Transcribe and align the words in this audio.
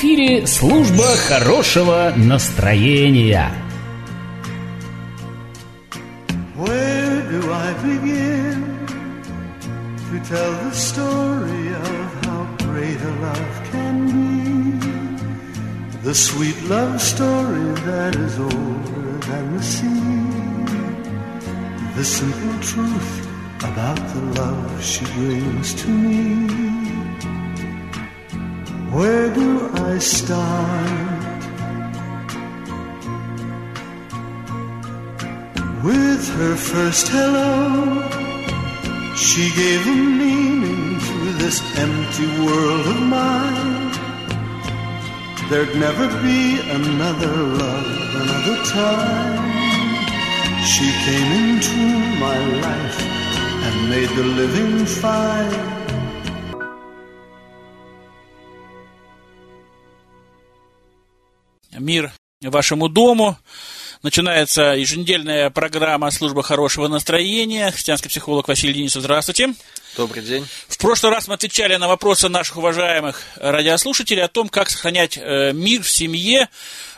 эфире 0.00 0.46
служба 0.46 1.04
хорошего 1.28 2.10
настроения. 2.16 3.52
Where 6.56 7.20
do 7.30 7.52
I 7.52 7.74
begin 7.84 8.64
to 10.10 10.18
tell 10.26 10.50
the 10.64 10.72
story 10.72 11.74
of 11.74 12.24
how 12.24 12.46
great 12.64 12.98
a 13.02 13.12
love 13.20 13.70
can 13.70 14.06
be? 14.06 14.80
The 16.04 16.14
sweet 16.14 16.56
love 16.70 16.98
story 16.98 17.74
that 17.84 18.16
is 18.16 18.38
older 18.38 19.18
than 19.28 19.58
the 19.58 19.62
sea. 19.62 20.26
The 21.96 22.04
simple 22.04 22.58
truth 22.62 23.28
about 23.62 24.00
the 24.14 24.40
love 24.40 24.82
she 24.82 25.04
brings 25.04 25.74
to 25.82 25.88
me. 25.90 26.69
Where 28.91 29.33
do 29.33 29.69
I 29.73 29.99
start? 29.99 31.31
With 35.81 36.27
her 36.35 36.55
first 36.57 37.07
hello, 37.07 38.03
she 39.15 39.49
gave 39.55 39.87
a 39.87 39.95
meaning 39.95 40.99
to 40.99 41.33
this 41.39 41.61
empty 41.77 42.27
world 42.43 42.85
of 42.85 43.01
mine. 43.03 43.91
There'd 45.49 45.73
never 45.77 46.07
be 46.21 46.59
another 46.59 47.33
love, 47.63 47.87
another 48.23 48.57
time. 48.65 49.51
She 50.65 50.91
came 51.07 51.31
into 51.43 51.79
my 52.19 52.39
life 52.59 52.99
and 53.65 53.89
made 53.89 54.09
the 54.09 54.25
living 54.25 54.85
fine. 54.85 55.70
Мир 61.81 62.13
вашему 62.41 62.89
дому. 62.89 63.37
Начинается 64.03 64.73
еженедельная 64.73 65.51
программа 65.51 66.09
«Служба 66.09 66.41
хорошего 66.41 66.87
настроения». 66.87 67.69
Христианский 67.69 68.09
психолог 68.09 68.47
Василий 68.47 68.73
Денисов, 68.73 69.03
здравствуйте. 69.03 69.53
Добрый 69.95 70.23
день. 70.23 70.47
В 70.67 70.77
прошлый 70.77 71.11
раз 71.11 71.27
мы 71.27 71.35
отвечали 71.35 71.75
на 71.75 71.87
вопросы 71.87 72.29
наших 72.29 72.57
уважаемых 72.57 73.21
радиослушателей 73.35 74.23
о 74.23 74.27
том, 74.27 74.49
как 74.49 74.69
сохранять 74.69 75.17
э, 75.17 75.51
мир 75.53 75.83
в 75.83 75.89
семье 75.89 76.49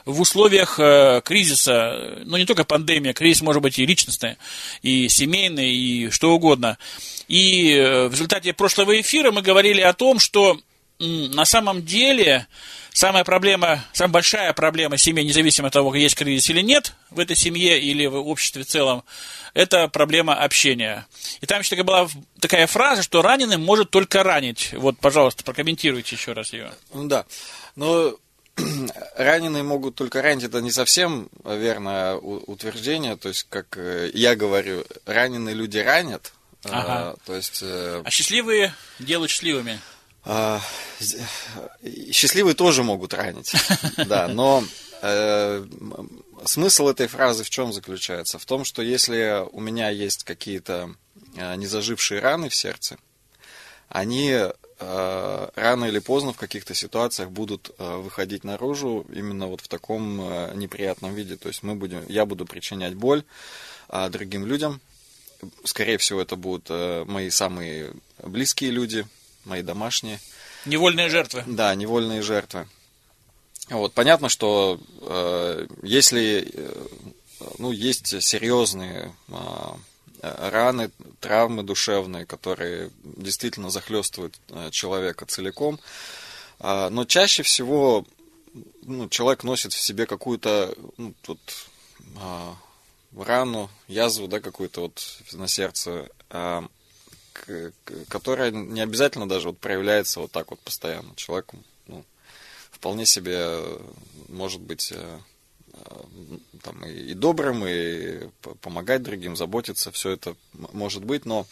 в 0.06 0.22
условиях 0.22 0.80
э, 0.80 1.22
кризиса. 1.26 2.20
Ну, 2.24 2.38
не 2.38 2.46
только 2.46 2.64
пандемия, 2.64 3.14
кризис 3.14 3.42
может 3.42 3.62
быть 3.62 3.80
и 3.80 3.86
личностный, 3.86 4.38
и 4.82 5.10
семейный, 5.10 5.74
и 5.74 6.10
что 6.10 6.34
угодно. 6.34 6.78
И 7.28 7.74
э, 7.74 8.08
в 8.08 8.14
результате 8.14 8.54
прошлого 8.54 9.02
эфира 9.02 9.32
мы 9.32 9.42
говорили 9.42 9.82
о 9.82 9.94
том, 9.94 10.20
что 10.20 10.58
на 11.04 11.46
самом 11.46 11.84
деле 11.84 12.48
самая 12.92 13.24
проблема, 13.24 13.84
самая 13.94 14.14
большая 14.14 14.54
проблема 14.54 14.98
семьи, 14.98 15.24
независимо 15.24 15.68
от 15.68 15.74
того, 15.74 15.94
есть 15.96 16.16
кризис 16.16 16.50
или 16.50 16.62
нет 16.62 16.94
в 17.10 17.20
этой 17.20 17.36
семье 17.36 17.80
или 17.80 18.06
в 18.06 18.16
обществе 18.16 18.64
в 18.64 18.68
целом, 18.68 19.04
это 19.54 19.88
проблема 19.88 20.36
общения. 20.36 21.06
И 21.42 21.46
там 21.46 21.60
еще 21.60 21.72
такая 21.72 21.84
была 21.84 22.08
такая 22.40 22.68
фраза, 22.68 23.04
что 23.04 23.22
раненый 23.22 23.58
может 23.58 23.90
только 23.90 24.24
ранить. 24.24 24.74
Вот, 24.74 24.98
пожалуйста, 25.00 25.44
прокомментируйте 25.44 26.16
еще 26.16 26.34
раз 26.34 26.54
ее. 26.54 26.72
Ну 26.94 27.08
да, 27.08 27.26
но 27.76 28.16
раненые 29.18 29.64
могут 29.64 29.96
только 29.96 30.22
ранить, 30.22 30.44
это 30.44 30.62
не 30.62 30.72
совсем 30.72 31.30
верное 31.44 32.16
утверждение, 32.16 33.16
то 33.18 33.30
есть, 33.30 33.48
как 33.50 33.78
э, 33.78 34.12
я 34.14 34.36
говорю, 34.36 34.86
раненые 35.06 35.56
люди 35.56 35.80
ранят, 35.80 36.34
ага. 36.64 37.16
то 37.26 37.36
есть... 37.36 37.60
Э, 37.64 38.02
а 38.06 38.10
счастливые 38.12 38.74
делают 39.00 39.32
счастливыми. 39.32 39.80
А, 40.26 40.62
счастливые 42.12 42.56
тоже 42.56 42.84
могут 42.84 43.14
ранить, 43.14 43.54
да, 44.08 44.30
но 44.30 44.64
э, 45.02 45.66
смысл 46.46 46.88
этой 46.88 47.08
фразы 47.08 47.44
в 47.44 47.50
чем 47.50 47.74
заключается? 47.74 48.40
В 48.40 48.46
том, 48.46 48.64
что 48.64 48.82
если 48.82 49.46
у 49.52 49.60
меня 49.60 49.90
есть 49.90 50.24
какие-то 50.24 50.96
э, 51.36 51.56
незажившие 51.56 52.22
раны 52.22 52.48
в 52.48 52.56
сердце, 52.56 52.98
они 53.90 54.32
э, 54.32 55.50
рано 55.56 55.86
или 55.86 56.00
поздно 56.00 56.32
в 56.32 56.38
каких-то 56.38 56.74
ситуациях 56.74 57.30
будут 57.30 57.72
э, 57.78 57.98
выходить 57.98 58.46
наружу 58.46 59.06
именно 59.14 59.48
вот 59.48 59.60
в 59.60 59.68
таком 59.68 60.22
э, 60.22 60.54
неприятном 60.56 61.14
виде. 61.14 61.36
То 61.36 61.50
есть 61.50 61.64
мы 61.64 61.76
будем, 61.76 62.06
я 62.08 62.26
буду 62.26 62.46
причинять 62.46 62.96
боль 62.96 63.24
э, 63.90 64.10
другим 64.10 64.46
людям. 64.46 64.80
Скорее 65.66 65.98
всего, 65.98 66.22
это 66.22 66.38
будут 66.38 66.68
э, 66.70 67.04
мои 67.06 67.30
самые 67.30 67.94
близкие 68.24 68.72
люди, 68.72 69.06
мои 69.46 69.62
домашние. 69.62 70.20
Невольные 70.66 71.10
жертвы. 71.10 71.44
Да, 71.46 71.74
невольные 71.76 72.22
жертвы. 72.22 72.68
Вот, 73.70 73.94
понятно, 73.94 74.30
что 74.30 74.80
э, 75.02 75.68
если 75.84 76.50
э, 76.54 76.88
ну, 77.60 77.72
есть 77.72 78.22
серьезные 78.22 79.14
э, 79.30 79.40
раны, 80.22 80.92
травмы 81.20 81.64
душевные, 81.64 82.26
которые 82.26 82.92
действительно 83.04 83.70
захлестывают 83.70 84.38
э, 84.50 84.70
человека 84.72 85.26
целиком, 85.26 85.80
э, 86.60 86.90
но 86.90 87.06
чаще 87.06 87.44
всего 87.44 88.06
ну, 88.84 89.10
человек 89.10 89.44
носит 89.44 89.74
в 89.74 89.80
себе 89.80 90.06
какую-то 90.06 90.76
ну, 90.98 91.14
вот, 91.28 91.40
э, 92.18 92.54
рану, 93.18 93.70
язву, 93.88 94.28
да, 94.28 94.40
какую-то 94.40 94.82
вот 94.82 95.02
на 95.34 95.48
сердце. 95.48 96.10
Э, 96.30 96.62
которая 98.08 98.52
не 98.52 98.82
обязательно 98.82 99.28
даже 99.28 99.50
вот 99.50 99.60
проявляется 99.60 100.20
вот 100.20 100.32
так 100.32 100.52
вот 100.52 100.60
постоянно. 100.60 101.16
Человек 101.16 101.52
ну, 101.88 102.04
вполне 102.72 103.06
себе 103.06 103.60
может 104.30 104.62
быть 104.62 104.92
э, 104.92 105.20
э, 105.74 106.02
там, 106.62 106.86
и 106.86 107.14
добрым, 107.14 107.66
и 107.66 108.28
помогать 108.62 109.04
другим, 109.04 109.36
заботиться, 109.36 109.92
все 109.92 110.12
это 110.12 110.36
может 110.54 111.04
быть, 111.04 111.26
но 111.26 111.46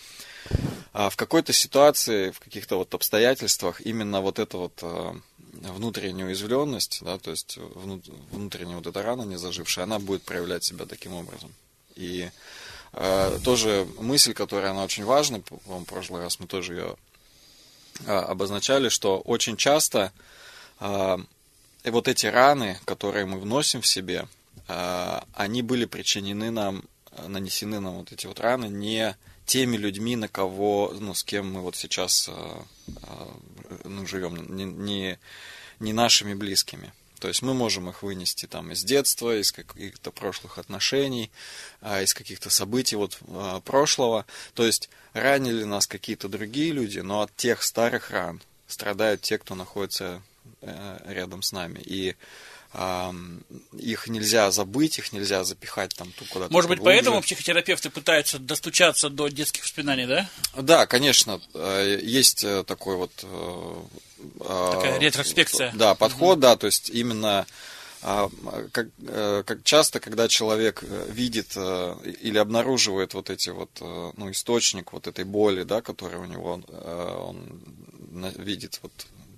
а, 0.94 1.10
в 1.10 1.16
какой-то 1.16 1.54
ситуации, 1.54 2.32
в 2.32 2.40
каких-то 2.40 2.78
вот 2.78 2.94
обстоятельствах 2.94 3.82
именно 3.82 4.22
вот 4.22 4.40
эта 4.40 4.58
вот 4.58 4.80
э, 4.82 5.14
внутренняя 5.54 6.28
уязвленность, 6.28 7.00
да, 7.02 7.18
то 7.18 7.32
есть 7.32 7.58
внутренняя 8.32 8.78
вот 8.78 8.88
эта 8.88 9.02
рана 9.02 9.24
не 9.24 9.38
зажившая, 9.38 9.86
она 9.86 10.00
будет 10.00 10.24
проявлять 10.24 10.64
себя 10.64 10.86
таким 10.86 11.14
образом. 11.14 11.54
И 11.96 12.30
Э, 12.30 12.32
тоже 13.44 13.88
мысль, 14.00 14.34
которая 14.34 14.72
она 14.72 14.84
очень 14.84 15.06
важна, 15.06 15.40
по-моему, 15.40 15.86
в 15.86 15.88
прошлый 15.88 16.22
раз 16.22 16.40
мы 16.40 16.48
тоже 16.48 16.74
ее 16.74 16.96
э, 18.06 18.12
обозначали, 18.12 18.90
что 18.90 19.20
очень 19.20 19.56
часто 19.56 20.12
э, 20.80 21.18
вот 21.86 22.08
эти 22.08 22.26
раны, 22.26 22.80
которые 22.86 23.26
мы 23.26 23.40
вносим 23.40 23.82
в 23.82 23.88
себе, 23.88 24.28
они 25.34 25.64
были 25.64 25.86
причинены 25.86 26.52
нам, 26.52 26.84
нанесены 27.28 27.80
нам 27.80 27.96
вот 27.96 28.12
эти 28.14 28.28
вот 28.28 28.40
раны 28.40 28.68
не 28.68 29.18
теми 29.46 29.76
людьми, 29.76 30.16
на 30.16 30.30
кого, 30.30 30.94
ну, 30.98 31.14
с 31.14 31.24
кем 31.24 31.52
мы 31.52 31.62
вот 31.62 31.76
сейчас 31.76 32.30
ну, 33.84 34.08
живем, 34.08 34.56
не, 34.56 34.64
не, 34.64 35.20
не 35.80 35.92
нашими 35.92 36.34
близкими. 36.34 36.94
То 37.22 37.28
есть 37.28 37.44
мы 37.44 37.54
можем 37.54 37.88
их 37.88 38.02
вынести 38.02 38.48
там 38.48 38.72
из 38.72 38.84
детства, 38.84 39.40
из 39.40 39.52
каких-то 39.52 40.10
прошлых 40.10 40.58
отношений, 40.58 41.30
а, 41.80 42.02
из 42.02 42.16
каких-то 42.16 42.50
событий 42.50 42.96
вот 42.96 43.20
а, 43.28 43.60
прошлого. 43.60 44.26
То 44.56 44.66
есть 44.66 44.90
ранили 45.14 45.64
нас 45.64 45.86
какие-то 45.86 46.28
другие 46.28 46.72
люди, 46.72 46.98
но 46.98 47.22
от 47.22 47.36
тех 47.36 47.62
старых 47.62 48.10
ран 48.10 48.42
страдают 48.68 49.22
те, 49.22 49.38
кто 49.38 49.54
находится 49.54 50.24
э, 50.62 50.98
рядом 51.06 51.44
с 51.44 51.52
нами. 51.52 51.80
И 51.86 52.16
их 52.74 54.08
нельзя 54.08 54.50
забыть, 54.50 54.98
их 54.98 55.12
нельзя 55.12 55.44
запихать 55.44 55.94
там 55.94 56.12
куда-то. 56.30 56.54
Может 56.54 56.70
быть, 56.70 56.80
глубже. 56.80 56.96
поэтому 56.96 57.22
психотерапевты 57.22 57.90
пытаются 57.90 58.40
достучаться 58.40 59.10
до 59.10 59.28
детских 59.28 59.64
воспоминаний, 59.64 60.06
да? 60.06 60.30
Да, 60.56 60.86
конечно. 60.86 61.42
Э, 61.54 62.00
есть 62.02 62.46
э, 62.46 62.64
такой 62.64 62.96
вот... 62.96 63.12
Э, 63.24 63.76
Такая 64.40 65.00
ретроспекция. 65.00 65.74
Да, 65.76 65.96
подход, 65.96 66.38
угу. 66.38 66.42
да, 66.44 66.56
то 66.56 66.68
есть 66.68 66.90
именно 66.92 67.48
а, 68.04 68.30
как, 68.72 68.88
как 69.46 69.64
часто, 69.64 70.00
когда 70.00 70.28
человек 70.28 70.84
видит 71.10 71.58
или 71.58 72.38
обнаруживает 72.38 73.16
вот 73.16 73.32
эти 73.32 73.50
вот, 73.50 73.70
ну, 73.80 74.30
источник 74.30 74.94
вот 74.94 75.08
этой 75.08 75.26
боли, 75.26 75.64
да, 75.64 75.82
который 75.82 76.20
у 76.20 76.26
него, 76.26 76.62
он 78.12 78.32
видит 78.38 78.80
вот 78.84 78.92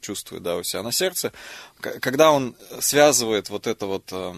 чувствует, 0.04 0.44
да, 0.44 0.58
у 0.58 0.64
себя 0.64 0.84
на 0.84 0.92
сердце, 0.92 1.32
когда 1.80 2.32
он 2.32 2.56
связывает 2.80 3.50
вот 3.50 3.66
это 3.66 3.86
вот 3.88 4.04
э, 4.12 4.34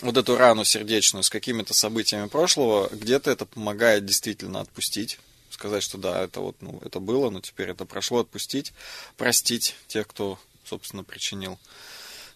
вот 0.00 0.16
эту 0.16 0.36
рану 0.36 0.64
сердечную 0.64 1.22
с 1.22 1.30
какими-то 1.30 1.74
событиями 1.74 2.28
прошлого, 2.28 2.88
где-то 2.92 3.30
это 3.30 3.44
помогает 3.44 4.06
действительно 4.06 4.60
отпустить, 4.60 5.18
сказать, 5.50 5.82
что 5.82 5.98
да, 5.98 6.22
это 6.22 6.40
вот, 6.40 6.56
ну, 6.60 6.80
это 6.84 7.00
было, 7.00 7.30
но 7.30 7.40
теперь 7.40 7.70
это 7.70 7.84
прошло, 7.84 8.20
отпустить, 8.20 8.72
простить 9.16 9.74
тех, 9.88 10.06
кто, 10.06 10.38
собственно, 10.64 11.04
причинил 11.04 11.58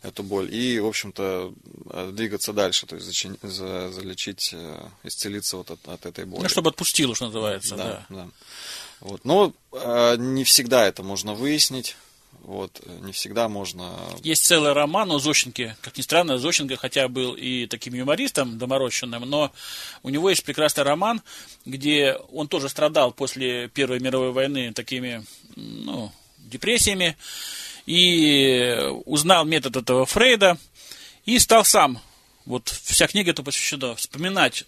эту 0.03 0.23
боль. 0.23 0.53
И, 0.55 0.79
в 0.79 0.87
общем-то, 0.87 1.55
э, 1.91 2.11
двигаться 2.13 2.53
дальше, 2.53 2.87
то 2.87 2.97
есть 2.97 3.07
зачин, 3.07 3.39
за, 3.43 3.91
залечить, 3.91 4.51
э, 4.53 4.89
исцелиться 5.05 5.57
вот 5.57 5.71
от, 5.71 5.89
от 5.89 6.07
этой 6.07 6.25
боли. 6.25 6.43
Ну, 6.43 6.49
чтобы 6.49 6.71
отпустило, 6.71 7.15
что 7.15 7.27
называется, 7.27 7.77
да. 7.77 8.07
да. 8.09 8.17
да. 8.25 8.29
Вот. 9.01 9.25
Но 9.25 9.53
э, 9.73 10.17
не 10.19 10.45
всегда 10.45 10.87
это 10.87 11.03
можно 11.03 11.35
выяснить. 11.35 11.97
Вот, 12.47 12.81
не 13.01 13.11
всегда 13.11 13.49
можно... 13.49 13.93
Есть 14.23 14.45
целый 14.45 14.73
роман 14.73 15.11
о 15.11 15.19
Зощенке. 15.19 15.77
Как 15.81 15.97
ни 15.97 16.03
странно, 16.03 16.39
Зощенко 16.39 16.77
хотя 16.77 17.09
был 17.09 17.35
и 17.35 17.67
таким 17.67 17.95
юмористом 17.95 18.57
доморощенным, 18.57 19.29
но 19.29 19.53
у 20.05 20.11
него 20.11 20.31
есть 20.31 20.45
прекрасный 20.45 20.85
роман, 20.85 21.23
где 21.65 22.17
он 22.31 22.47
тоже 22.47 22.69
страдал 22.69 23.11
после 23.11 23.69
Первой 23.69 23.99
мировой 23.99 24.31
войны 24.31 24.73
такими, 24.73 25.25
ну, 25.57 26.13
депрессиями, 26.39 27.17
и 27.85 28.77
узнал 29.07 29.45
метод 29.45 29.77
этого 29.79 30.07
Фрейда, 30.07 30.57
и 31.25 31.41
стал 31.41 31.65
сам, 31.65 32.01
вот 32.45 32.69
вся 32.69 33.09
книга 33.09 33.33
это 33.33 33.43
посвящена, 33.43 33.97
вспоминать, 33.97 34.65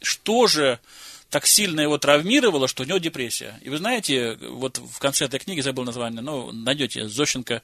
что 0.00 0.46
же 0.46 0.78
так 1.30 1.46
сильно 1.46 1.80
его 1.80 1.98
травмировало, 1.98 2.68
что 2.68 2.82
у 2.82 2.86
него 2.86 2.98
депрессия. 2.98 3.58
И 3.62 3.68
вы 3.68 3.78
знаете, 3.78 4.38
вот 4.40 4.78
в 4.78 4.98
конце 4.98 5.24
этой 5.24 5.40
книги, 5.40 5.60
забыл 5.60 5.84
название, 5.84 6.22
ну, 6.22 6.52
найдете, 6.52 7.08
Зощенко 7.08 7.62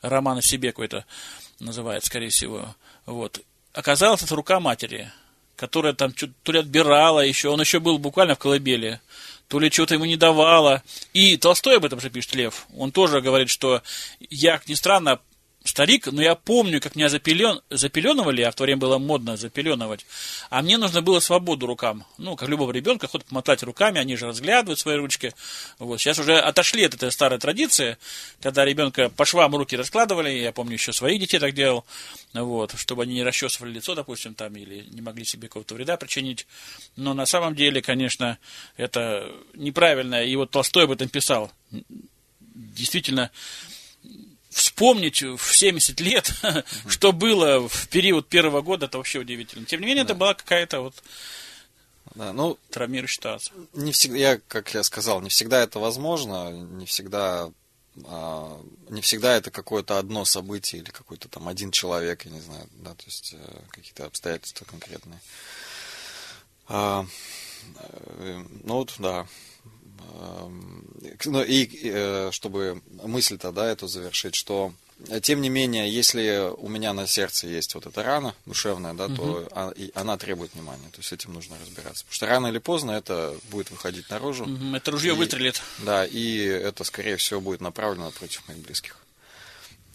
роман 0.00 0.38
о 0.38 0.42
себе 0.42 0.70
какой-то 0.72 1.04
называет, 1.60 2.04
скорее 2.04 2.30
всего. 2.30 2.74
Вот. 3.06 3.40
Оказалось, 3.72 4.22
это 4.22 4.34
рука 4.34 4.60
матери, 4.60 5.10
которая 5.56 5.92
там 5.92 6.12
то 6.12 6.52
ли 6.52 6.58
отбирала 6.58 7.20
еще, 7.20 7.48
он 7.48 7.60
еще 7.60 7.80
был 7.80 7.98
буквально 7.98 8.34
в 8.34 8.38
колыбели, 8.38 9.00
то 9.48 9.58
ли 9.58 9.70
что-то 9.70 9.94
ему 9.94 10.06
не 10.06 10.16
давала. 10.16 10.82
И 11.12 11.36
Толстой 11.36 11.76
об 11.76 11.84
этом 11.84 12.00
же 12.00 12.10
пишет, 12.10 12.34
Лев. 12.34 12.66
Он 12.76 12.90
тоже 12.92 13.20
говорит, 13.20 13.50
что 13.50 13.82
я, 14.30 14.58
как 14.58 14.68
ни 14.68 14.74
странно, 14.74 15.20
старик, 15.64 16.06
но 16.06 16.22
я 16.22 16.34
помню, 16.34 16.80
как 16.80 16.96
меня 16.96 17.08
запелен, 17.08 17.60
запеленывали, 17.70 18.42
а 18.42 18.50
в 18.50 18.54
то 18.54 18.64
время 18.64 18.80
было 18.80 18.98
модно 18.98 19.36
запеленывать, 19.36 20.06
а 20.50 20.62
мне 20.62 20.78
нужно 20.78 21.02
было 21.02 21.20
свободу 21.20 21.66
рукам. 21.66 22.04
Ну, 22.18 22.36
как 22.36 22.48
любого 22.48 22.72
ребенка, 22.72 23.06
хоть 23.06 23.24
помотать 23.24 23.62
руками, 23.62 24.00
они 24.00 24.16
же 24.16 24.26
разглядывают 24.26 24.78
свои 24.78 24.96
ручки. 24.96 25.34
Вот. 25.78 26.00
Сейчас 26.00 26.18
уже 26.18 26.38
отошли 26.38 26.84
от 26.84 26.94
этой 26.94 27.10
старой 27.12 27.38
традиции, 27.38 27.96
когда 28.40 28.64
ребенка 28.64 29.08
по 29.08 29.24
швам 29.24 29.54
руки 29.54 29.76
раскладывали, 29.76 30.30
я 30.30 30.52
помню, 30.52 30.74
еще 30.74 30.92
своих 30.92 31.20
детей 31.20 31.38
так 31.38 31.54
делал, 31.54 31.84
вот, 32.32 32.74
чтобы 32.76 33.04
они 33.04 33.14
не 33.14 33.22
расчесывали 33.22 33.72
лицо, 33.72 33.94
допустим, 33.94 34.34
там, 34.34 34.54
или 34.56 34.86
не 34.90 35.00
могли 35.00 35.24
себе 35.24 35.48
какого-то 35.48 35.74
вреда 35.74 35.96
причинить. 35.96 36.46
Но 36.96 37.14
на 37.14 37.26
самом 37.26 37.54
деле, 37.54 37.82
конечно, 37.82 38.38
это 38.76 39.30
неправильно, 39.54 40.24
и 40.24 40.34
вот 40.36 40.50
Толстой 40.50 40.84
об 40.84 40.90
этом 40.90 41.08
писал. 41.08 41.50
Действительно, 42.40 43.30
вспомнить 44.72 45.22
в 45.22 45.54
70 45.54 46.00
лет, 46.00 46.32
что 46.88 47.12
было 47.12 47.68
в 47.68 47.88
период 47.88 48.28
первого 48.28 48.62
года, 48.62 48.86
это 48.86 48.98
вообще 48.98 49.18
удивительно. 49.18 49.66
Тем 49.66 49.80
не 49.80 49.86
менее, 49.86 50.04
это 50.04 50.14
была 50.14 50.34
какая-то 50.34 50.80
вот 50.80 50.94
да, 52.14 52.32
ну, 52.32 52.58
травмирующая 52.70 53.16
ситуация. 53.16 53.54
Не 53.74 53.92
всегда, 53.92 54.16
я, 54.16 54.40
как 54.48 54.72
я 54.74 54.82
сказал, 54.82 55.20
не 55.20 55.28
всегда 55.28 55.62
это 55.62 55.78
возможно, 55.78 56.50
не 56.50 56.86
всегда, 56.86 57.50
а, 58.04 58.60
не 58.88 59.02
всегда 59.02 59.36
это 59.36 59.50
какое-то 59.50 59.98
одно 59.98 60.24
событие 60.24 60.82
или 60.82 60.90
какой-то 60.90 61.28
там 61.28 61.48
один 61.48 61.70
человек, 61.70 62.24
я 62.24 62.30
не 62.30 62.40
знаю, 62.40 62.66
да, 62.72 62.94
то 62.94 63.04
есть 63.06 63.34
э, 63.34 63.60
какие-то 63.70 64.06
обстоятельства 64.06 64.64
конкретные. 64.64 65.20
А, 66.68 67.06
э, 67.76 68.44
ну 68.64 68.74
вот, 68.74 68.94
да, 68.98 69.26
ну 71.24 71.42
и 71.42 71.68
э, 71.84 72.30
чтобы 72.32 72.82
мысль-то, 73.02 73.52
да, 73.52 73.66
эту 73.70 73.88
завершить, 73.88 74.34
что 74.34 74.72
э, 75.08 75.20
тем 75.20 75.40
не 75.40 75.48
менее, 75.48 75.90
если 75.90 76.52
у 76.56 76.68
меня 76.68 76.92
на 76.92 77.06
сердце 77.06 77.46
есть 77.46 77.74
вот 77.74 77.86
эта 77.86 78.02
рана 78.02 78.34
душевная, 78.46 78.94
да, 78.94 79.06
угу. 79.06 79.16
то 79.16 79.74
она 79.94 80.16
требует 80.16 80.54
внимания. 80.54 80.88
То 80.90 80.98
есть 80.98 81.08
с 81.08 81.12
этим 81.12 81.32
нужно 81.32 81.56
разбираться. 81.60 82.04
Потому 82.04 82.14
что 82.14 82.26
рано 82.26 82.46
или 82.48 82.58
поздно 82.58 82.92
это 82.92 83.34
будет 83.50 83.70
выходить 83.70 84.08
наружу. 84.10 84.44
Угу, 84.44 84.76
это 84.76 84.90
ружье 84.90 85.12
и, 85.12 85.16
выстрелит. 85.16 85.62
Да, 85.78 86.04
и 86.04 86.36
это, 86.38 86.84
скорее 86.84 87.16
всего, 87.16 87.40
будет 87.40 87.60
направлено 87.60 88.10
против 88.10 88.46
моих 88.48 88.60
близких. 88.60 88.96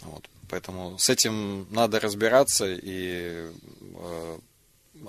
Вот. 0.01 0.27
Поэтому 0.50 0.98
с 0.98 1.10
этим 1.10 1.68
надо 1.71 2.00
разбираться 2.00 2.65
и 2.68 3.50
э, 3.95 4.39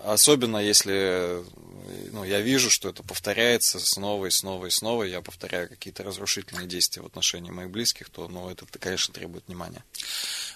особенно 0.05 0.59
если 0.59 1.43
ну, 2.13 2.25
я 2.25 2.41
вижу, 2.41 2.71
что 2.71 2.89
это 2.89 3.03
повторяется 3.03 3.79
снова 3.81 4.27
и 4.27 4.31
снова 4.31 4.67
и 4.67 4.71
снова, 4.71 5.05
я 5.05 5.21
повторяю 5.21 5.69
какие-то 5.69 6.03
разрушительные 6.03 6.67
действия 6.67 7.03
в 7.03 7.07
отношении 7.07 7.51
моих 7.51 7.71
близких, 7.71 8.11
то, 8.11 8.29
ну, 8.29 8.51
это, 8.51 8.67
конечно, 8.79 9.15
требует 9.15 9.45
внимания. 9.47 9.83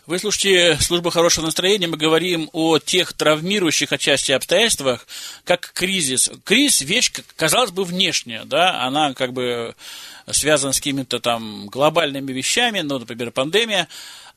Вы 0.07 0.19
слушаете 0.19 0.77
«Служба 0.83 1.11
хорошего 1.11 1.47
настроения». 1.47 1.87
Мы 1.87 1.97
говорим 1.97 2.51
о 2.53 2.79
тех 2.79 3.13
травмирующих 3.13 3.93
отчасти 3.93 4.33
обстоятельствах, 4.33 5.07
как 5.45 5.73
кризис. 5.73 6.31
Кризис– 6.45 6.81
вещь, 6.83 7.13
казалось 7.37 7.71
бы, 7.71 7.85
внешняя, 7.85 8.45
да, 8.45 8.83
она 8.83 9.15
как 9.15 9.33
бы 9.33 9.77
связана 10.31 10.73
с 10.73 10.77
какими-то 10.77 11.21
там 11.21 11.67
глобальными 11.69 12.33
вещами, 12.33 12.81
ну, 12.81 12.99
например, 12.99 13.31
пандемия. 13.31 13.89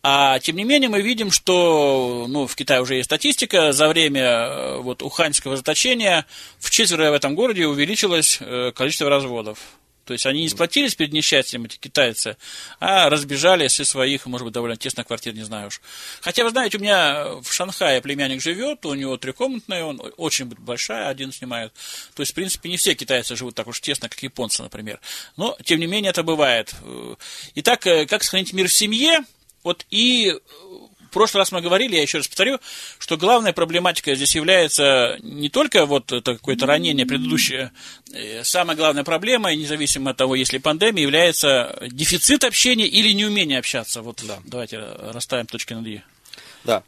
А 0.07 0.37
тем 0.37 0.55
не 0.55 0.65
менее 0.65 0.87
мы 0.87 1.01
видим, 1.01 1.31
что 1.31 2.27
ну, 2.29 2.45
в 2.45 2.55
Китае 2.55 2.79
уже 2.79 2.93
есть 2.93 3.07
статистика, 3.07 3.71
за 3.71 3.87
время 3.87 4.21
э, 4.21 4.77
вот, 4.77 5.01
уханьского 5.01 5.57
заточения 5.57 6.27
в 6.59 6.69
четверо 6.69 7.09
в 7.09 7.15
этом 7.15 7.33
городе 7.33 7.65
увеличилось 7.65 8.37
э, 8.39 8.71
количество 8.75 9.09
разводов. 9.09 9.57
То 10.03 10.13
есть 10.13 10.27
они 10.27 10.43
не 10.43 10.49
сплотились 10.49 10.93
перед 10.93 11.11
несчастьем, 11.11 11.65
эти 11.65 11.77
китайцы, 11.77 12.37
а 12.79 13.09
разбежались 13.09 13.79
из 13.79 13.89
своих, 13.89 14.27
может 14.27 14.45
быть, 14.45 14.53
довольно 14.53 14.77
тесных 14.77 15.07
квартир, 15.07 15.33
не 15.33 15.41
знаю 15.41 15.69
уж. 15.69 15.81
Хотя, 16.21 16.43
вы 16.43 16.51
знаете, 16.51 16.77
у 16.77 16.81
меня 16.81 17.25
в 17.41 17.51
Шанхае 17.51 17.99
племянник 17.99 18.43
живет, 18.43 18.85
у 18.85 18.93
него 18.93 19.17
трехкомнатная, 19.17 19.85
он 19.85 19.99
очень 20.17 20.45
большая, 20.45 21.07
один 21.07 21.31
снимает. 21.31 21.73
То 22.13 22.21
есть, 22.21 22.33
в 22.33 22.35
принципе, 22.35 22.69
не 22.69 22.77
все 22.77 22.93
китайцы 22.93 23.35
живут 23.35 23.55
так 23.55 23.65
уж 23.65 23.81
тесно, 23.81 24.07
как 24.07 24.21
японцы, 24.21 24.61
например. 24.61 24.99
Но, 25.35 25.57
тем 25.63 25.79
не 25.79 25.87
менее, 25.87 26.11
это 26.11 26.21
бывает. 26.21 26.75
Итак, 27.55 27.79
как 27.79 28.21
сохранить 28.21 28.53
мир 28.53 28.67
в 28.67 28.73
семье? 28.73 29.25
Вот 29.65 29.85
и 29.89 30.29
э, 30.29 30.37
в 30.37 31.09
прошлый 31.09 31.41
раз 31.41 31.51
мы 31.51 31.59
говорили, 31.59 31.95
я 31.95 32.03
еще 32.03 32.19
раз 32.19 32.27
повторю, 32.27 32.59
что 32.99 33.17
главная 33.17 33.51
проблематика 33.51 34.13
здесь 34.15 34.35
является 34.35 35.17
не 35.23 35.49
только 35.49 35.87
вот 35.87 36.11
это 36.11 36.35
какое-то 36.35 36.67
ранение 36.67 37.07
предыдущее, 37.07 37.71
э, 38.13 38.43
самая 38.43 38.77
главная 38.77 39.03
проблема, 39.03 39.53
независимо 39.55 40.11
от 40.11 40.17
того, 40.17 40.35
есть 40.35 40.53
ли 40.53 40.59
пандемия, 40.59 41.01
является 41.01 41.77
дефицит 41.89 42.43
общения 42.43 42.85
или 42.85 43.11
неумение 43.11 43.57
общаться. 43.57 44.03
Вот 44.03 44.23
да. 44.23 44.39
давайте 44.45 44.79
расставим 44.79 45.47
точки 45.47 45.73
над 45.73 45.87
«и». 45.87 46.01
Да. 46.63 46.83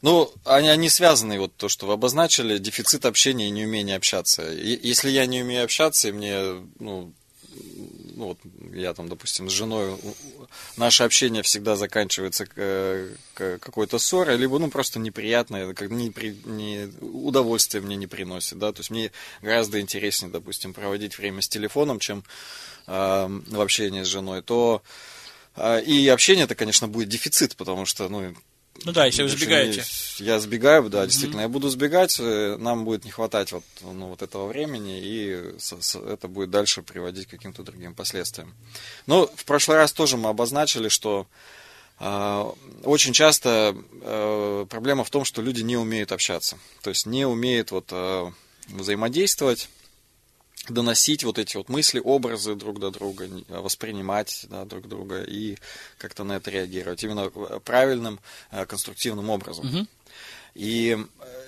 Ну, 0.00 0.32
они, 0.46 0.68
они 0.68 0.88
связаны, 0.88 1.38
вот 1.38 1.54
то, 1.54 1.68
что 1.68 1.86
вы 1.86 1.92
обозначили, 1.92 2.56
дефицит 2.58 3.04
общения 3.04 3.48
и 3.48 3.50
неумение 3.50 3.96
общаться. 3.96 4.50
И, 4.50 4.88
если 4.88 5.10
я 5.10 5.26
не 5.26 5.42
умею 5.42 5.64
общаться, 5.64 6.08
и 6.08 6.12
мне, 6.12 6.40
ну, 6.80 7.12
ну 8.16 8.26
вот 8.28 8.38
я 8.72 8.94
там, 8.94 9.08
допустим, 9.08 9.48
с 9.48 9.52
женой, 9.52 9.96
наше 10.76 11.04
общение 11.04 11.42
всегда 11.42 11.76
заканчивается 11.76 12.46
какой-то 13.34 13.98
ссорой, 13.98 14.36
либо, 14.36 14.58
ну, 14.58 14.70
просто 14.70 14.98
неприятное, 14.98 15.74
как 15.74 15.90
не, 15.90 16.12
не, 16.44 16.92
удовольствие 17.00 17.82
мне 17.82 17.96
не 17.96 18.06
приносит, 18.06 18.58
да, 18.58 18.72
то 18.72 18.80
есть 18.80 18.90
мне 18.90 19.10
гораздо 19.40 19.80
интереснее, 19.80 20.30
допустим, 20.30 20.74
проводить 20.74 21.18
время 21.18 21.42
с 21.42 21.48
телефоном, 21.48 21.98
чем 21.98 22.24
э, 22.86 23.40
в 23.46 23.60
общении 23.60 24.02
с 24.02 24.06
женой, 24.06 24.42
то 24.42 24.82
э, 25.56 25.82
и 25.82 26.08
общение 26.08 26.44
это, 26.44 26.54
конечно, 26.54 26.88
будет 26.88 27.08
дефицит, 27.08 27.56
потому 27.56 27.86
что, 27.86 28.08
ну, 28.08 28.34
ну 28.84 28.92
да, 28.92 29.06
если 29.06 29.22
вы 29.22 29.28
сбегаете. 29.28 29.84
Я 30.18 30.40
сбегаю, 30.40 30.88
да, 30.88 31.04
действительно, 31.06 31.40
mm-hmm. 31.40 31.44
я 31.44 31.48
буду 31.48 31.68
сбегать, 31.68 32.18
э, 32.18 32.56
нам 32.58 32.84
будет 32.84 33.04
не 33.04 33.10
хватать 33.10 33.52
вот, 33.52 33.64
ну, 33.80 34.08
вот 34.08 34.22
этого 34.22 34.48
времени, 34.48 35.00
и 35.00 35.54
это 36.08 36.28
будет 36.28 36.50
дальше 36.50 36.82
приводить 36.82 37.26
к 37.26 37.30
каким-то 37.30 37.62
другим 37.62 37.94
последствиям. 37.94 38.54
Но 39.06 39.26
в 39.26 39.44
прошлый 39.44 39.76
раз 39.76 39.92
тоже 39.92 40.16
мы 40.16 40.30
обозначили, 40.30 40.88
что 40.88 41.26
э, 42.00 42.50
очень 42.84 43.12
часто 43.12 43.76
э, 44.02 44.66
проблема 44.68 45.04
в 45.04 45.10
том, 45.10 45.24
что 45.24 45.42
люди 45.42 45.62
не 45.62 45.76
умеют 45.76 46.10
общаться, 46.10 46.58
то 46.82 46.90
есть 46.90 47.06
не 47.06 47.24
умеют 47.24 47.70
вот, 47.70 47.86
э, 47.90 48.30
взаимодействовать, 48.68 49.68
доносить 50.68 51.24
вот 51.24 51.38
эти 51.38 51.56
вот 51.56 51.68
мысли, 51.68 52.00
образы 52.02 52.54
друг 52.54 52.78
до 52.78 52.90
друга, 52.90 53.28
воспринимать 53.48 54.46
да, 54.48 54.64
друг 54.64 54.88
друга 54.88 55.22
и 55.22 55.56
как-то 55.98 56.24
на 56.24 56.34
это 56.36 56.50
реагировать 56.50 57.02
именно 57.02 57.30
правильным, 57.60 58.20
э, 58.50 58.64
конструктивным 58.66 59.30
образом. 59.30 59.66
Угу. 59.66 59.86
И 60.54 60.98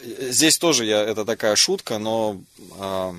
э, 0.01 0.31
здесь 0.31 0.59
тоже 0.59 0.85
я, 0.85 1.03
это 1.03 1.25
такая 1.25 1.57
шутка, 1.57 1.99
но 1.99 2.41
э, 2.79 3.13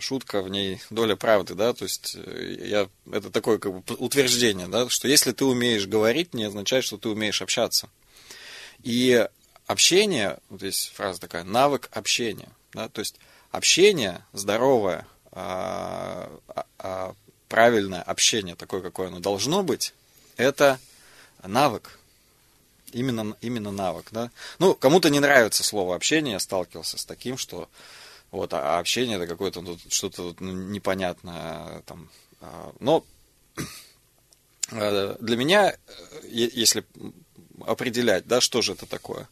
шутка 0.00 0.42
в 0.42 0.48
ней 0.48 0.80
доля 0.90 1.16
правды, 1.16 1.54
да, 1.54 1.72
то 1.72 1.84
есть 1.84 2.16
э, 2.16 2.56
я, 2.64 2.88
это 3.12 3.30
такое 3.30 3.58
как 3.58 3.72
бы 3.72 3.94
утверждение, 3.96 4.68
да, 4.68 4.88
что 4.88 5.08
если 5.08 5.32
ты 5.32 5.44
умеешь 5.44 5.86
говорить, 5.86 6.34
не 6.34 6.44
означает, 6.44 6.84
что 6.84 6.96
ты 6.96 7.08
умеешь 7.08 7.42
общаться. 7.42 7.88
И 8.82 9.26
общение, 9.66 10.38
вот 10.48 10.60
здесь 10.60 10.90
фраза 10.94 11.20
такая, 11.20 11.44
навык 11.44 11.88
общения, 11.92 12.48
да, 12.72 12.88
то 12.88 13.00
есть 13.00 13.16
общение 13.50 14.24
здоровое, 14.32 15.06
а, 15.32 16.30
а, 16.48 16.66
а, 16.78 17.14
правильное 17.48 18.02
общение, 18.02 18.54
такое, 18.54 18.80
какое 18.80 19.08
оно 19.08 19.20
должно 19.20 19.62
быть, 19.62 19.94
это 20.36 20.78
навык. 21.42 21.98
Именно, 22.92 23.36
именно 23.40 23.72
навык, 23.72 24.06
да. 24.10 24.30
Ну, 24.58 24.74
кому-то 24.74 25.10
не 25.10 25.20
нравится 25.20 25.64
слово 25.64 25.96
общение, 25.96 26.34
я 26.34 26.40
сталкивался 26.40 26.98
с 26.98 27.04
таким, 27.04 27.36
что 27.36 27.68
вот, 28.30 28.54
а 28.54 28.78
общение 28.78 29.16
это 29.16 29.26
какое-то 29.26 29.60
ну, 29.60 29.78
что-то 29.88 30.34
непонятное 30.40 31.82
там. 31.82 32.08
Но 32.80 33.04
Э, 34.72 35.16
Для 35.20 35.36
меня, 35.36 35.70
э, 35.72 35.76
если 36.24 36.84
определять, 37.66 38.26
да, 38.26 38.40
что 38.40 38.62
же 38.62 38.72
это 38.72 38.86
такое, 38.86 39.28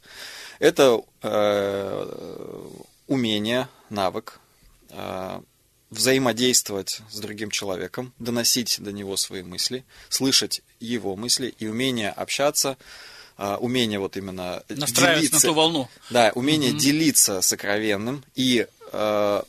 это 0.58 1.00
э, 1.22 2.68
умение, 3.06 3.68
навык 3.90 4.40
э, 4.90 5.40
взаимодействовать 5.90 7.00
с 7.10 7.18
другим 7.20 7.50
человеком, 7.50 8.12
доносить 8.18 8.80
до 8.80 8.92
него 8.92 9.16
свои 9.16 9.42
мысли, 9.42 9.84
слышать 10.08 10.62
его 10.80 11.16
мысли 11.16 11.54
и 11.58 11.66
умение 11.66 12.10
общаться, 12.10 12.76
э, 13.38 13.56
умение 13.56 13.98
вот 13.98 14.16
именно 14.16 14.62
Настраиваться 14.68 15.12
на 15.12 15.14
делиться, 15.20 15.46
ту 15.46 15.54
волну. 15.54 15.88
да, 16.10 16.32
умение 16.34 16.72
делиться 16.72 17.40
сокровенным 17.42 18.24
и, 18.34 18.66
э, 18.92 19.42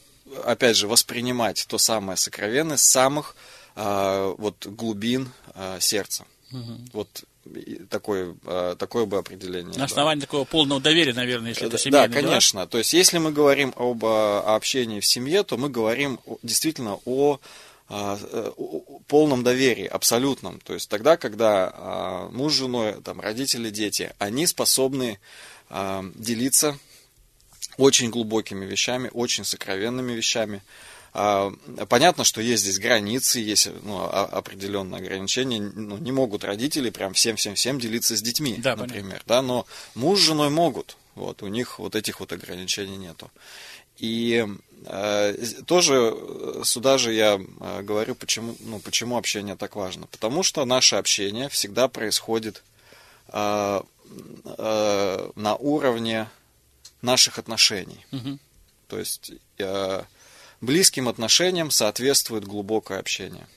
опять 0.44 0.76
же, 0.76 0.88
воспринимать 0.88 1.66
то 1.68 1.78
самое 1.78 2.18
сокровенное 2.18 2.78
с 2.78 2.84
самых 2.84 3.36
вот 3.78 4.66
глубин 4.68 5.34
сердца. 5.82 6.24
Вот 6.94 7.26
и 7.26 7.26
такое, 7.90 8.36
э, 8.46 8.76
такое 8.78 9.06
бы 9.06 9.18
определение. 9.18 9.74
На 9.74 9.80
да. 9.80 9.84
основании 9.86 10.22
такого 10.22 10.46
полного 10.46 10.82
доверия, 10.82 11.14
наверное, 11.14 11.50
если 11.50 11.68
это 11.68 11.74
Да, 11.74 11.78
семейные 11.78 12.08
Да, 12.08 12.22
конечно. 12.22 12.68
То 12.68 12.78
есть, 12.78 12.94
если 12.94 13.18
мы 13.18 13.32
говорим 13.32 13.74
об 13.76 14.04
э, 14.04 14.40
общении 14.40 15.00
в 15.00 15.06
семье, 15.06 15.44
то 15.44 15.58
мы 15.58 15.70
говорим 15.70 16.20
действительно 16.44 17.00
о, 17.06 17.40
а, 17.88 18.18
э, 18.20 18.52
о- 18.58 19.00
полном 19.08 19.44
доверии, 19.44 19.86
абсолютном. 19.86 20.60
То 20.60 20.74
есть 20.74 20.90
тогда, 20.90 21.18
когда 21.18 21.72
а, 21.74 22.30
муж 22.30 22.54
с 22.54 22.58
женой, 22.58 22.96
там, 23.04 23.20
родители, 23.22 23.70
дети, 23.70 24.14
они 24.18 24.48
способны 24.48 25.20
а, 25.70 26.04
делиться 26.16 26.80
очень 27.78 28.10
глубокими 28.10 28.66
вещами, 28.66 29.12
очень 29.14 29.44
сокровенными 29.44 30.14
вещами. 30.14 30.64
А, 31.18 31.54
Понятно, 31.88 32.26
что 32.26 32.42
есть 32.42 32.64
здесь 32.64 32.78
границы, 32.78 33.40
есть 33.40 33.70
ну, 33.84 34.04
определенные 34.04 35.00
ограничения. 35.00 35.62
Ну, 35.62 35.98
не 35.98 36.12
могут 36.12 36.44
родители 36.44 36.90
прям 36.90 37.14
всем-всем-всем 37.14 37.80
делиться 37.80 38.18
с 38.18 38.22
детьми, 38.22 38.56
Да, 38.58 38.76
понятно. 38.76 38.96
например. 38.96 39.24
Да, 39.26 39.42
но 39.42 39.66
муж 39.96 40.20
с 40.20 40.24
женой 40.24 40.50
могут. 40.50 40.98
Вот, 41.16 41.42
у 41.42 41.48
них 41.48 41.80
вот 41.80 41.96
этих 41.96 42.20
вот 42.20 42.34
ограничений 42.34 42.98
нету. 42.98 43.32
И 43.98 44.46
э, 44.86 45.34
тоже 45.66 46.14
э, 46.14 46.62
сюда 46.66 46.98
же 46.98 47.14
я 47.14 47.40
э, 47.40 47.82
говорю, 47.82 48.14
почему, 48.16 48.58
ну, 48.60 48.80
почему 48.80 49.16
общение 49.16 49.56
так 49.56 49.78
важно. 49.78 50.08
Потому 50.08 50.44
что 50.44 50.66
наше 50.66 50.98
общение 50.98 51.48
всегда 51.48 51.88
происходит 51.88 52.62
э, 53.30 53.82
э, 54.44 55.30
на 55.36 55.56
уровне 55.56 56.28
наших 57.02 57.40
отношений. 57.40 58.06
Мгм. 58.12 58.38
То 58.90 59.00
есть 59.00 59.32
э, 59.60 60.04
близким 60.66 61.08
отношениям 61.08 61.72
соответствует 61.72 62.46
глубокое 62.46 63.00
общение. 63.00 63.48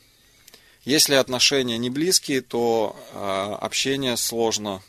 Если 0.84 1.14
отношения 1.14 1.76
не 1.76 1.90
близкие, 1.90 2.40
то 2.40 2.96
э, 3.12 3.54
общение 3.60 4.16
сложно 4.16 4.82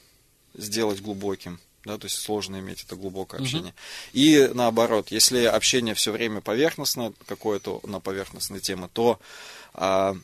сделать 0.54 1.02
глубоким. 1.02 1.60
Да, 1.86 1.98
то 1.98 2.06
есть 2.06 2.18
сложно 2.18 2.60
иметь 2.60 2.84
это 2.84 2.96
глубокое 2.96 3.40
общение. 3.42 3.74
И 4.12 4.50
наоборот, 4.54 5.12
если 5.12 5.46
общение 5.46 5.96
все 5.96 6.12
время 6.12 6.42
поверхностное, 6.42 7.14
какое-то 7.26 7.80
на 7.84 8.02
поверхностные 8.02 8.60
темы, 8.60 8.90
то 8.92 9.20
а, 9.74 10.18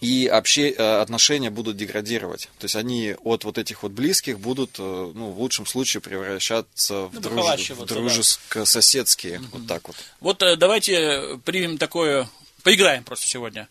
и 0.00 0.26
обще, 0.26 0.70
э, 0.70 1.00
отношения 1.00 1.50
будут 1.50 1.76
деградировать. 1.76 2.48
То 2.58 2.64
есть 2.64 2.76
они 2.76 3.14
от 3.22 3.44
вот 3.44 3.58
этих 3.58 3.82
вот 3.82 3.92
близких 3.92 4.38
будут, 4.40 4.76
э, 4.78 4.82
ну, 5.14 5.30
в 5.30 5.40
лучшем 5.40 5.66
случае 5.66 6.00
превращаться 6.00 7.02
в, 7.06 7.14
Ну, 7.14 7.20
друж- 7.20 7.70
в 7.74 7.78
да. 7.78 7.84
дружеско-соседские. 7.94 9.40
Вот 9.52 9.66
так 9.66 9.86
вот. 9.88 9.96
Вот 10.20 10.42
э, 10.42 10.56
давайте 10.56 11.38
примем 11.44 11.78
такое, 11.78 12.28
поиграем 12.62 13.04
просто 13.04 13.26
сегодня. 13.26 13.68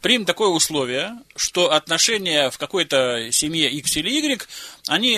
Примем 0.00 0.24
такое 0.24 0.48
условие, 0.48 1.12
что 1.36 1.72
отношения 1.72 2.50
в 2.50 2.58
какой-то 2.58 3.30
семье 3.30 3.70
X 3.70 3.96
или 3.96 4.10
Y, 4.10 4.46
они 4.88 5.16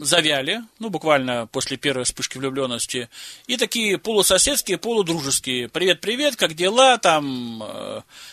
завяли, 0.00 0.62
ну, 0.78 0.90
буквально 0.90 1.46
после 1.46 1.76
первой 1.76 2.04
вспышки 2.04 2.38
влюбленности, 2.38 3.08
и 3.46 3.56
такие 3.56 3.98
полусоседские, 3.98 4.78
полудружеские. 4.78 5.68
Привет-привет, 5.68 6.36
как 6.36 6.54
дела, 6.54 6.98
там, 6.98 7.62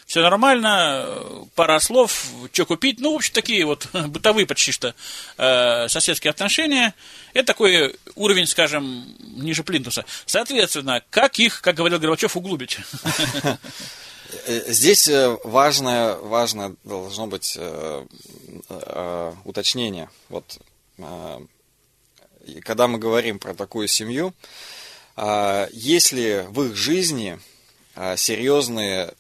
все 0.06 0.22
нормально, 0.22 1.06
э, 1.08 1.44
пара 1.56 1.80
слов, 1.80 2.26
что 2.52 2.66
купить, 2.66 3.00
ну, 3.00 3.14
в 3.14 3.16
общем, 3.16 3.34
такие 3.34 3.66
вот 3.66 3.88
бытовые 3.94 4.46
почти 4.46 4.72
что 4.72 4.94
э, 5.38 5.88
соседские 5.88 6.32
отношения. 6.32 6.94
Это 7.34 7.48
такой 7.48 7.96
уровень, 8.16 8.48
скажем, 8.48 9.06
ниже 9.36 9.64
плинтуса. 9.64 10.06
Соответственно, 10.26 11.02
как 11.10 11.40
их, 11.40 11.62
как 11.62 11.76
говорил 11.76 12.00
Горбачев, 12.00 12.36
углубить? 12.38 12.80
Э, 14.48 14.72
Здесь 14.72 15.08
э, 15.08 15.38
важное, 15.44 16.16
важное 16.16 16.76
должно 16.84 17.28
быть 17.28 17.56
э, 17.56 18.06
э, 18.70 19.34
уточнение. 19.44 20.10
Вот, 20.30 20.58
э, 20.60 20.73
и 20.98 22.60
когда 22.62 22.88
мы 22.88 23.00
говорим 23.00 23.40
про 23.40 23.54
такую 23.54 23.88
семью, 23.88 24.34
э, 25.16 25.68
если 25.72 26.46
в 26.50 26.64
их 26.64 26.76
жизни 26.76 27.40
э, 27.96 28.18
серьезные 28.18 29.14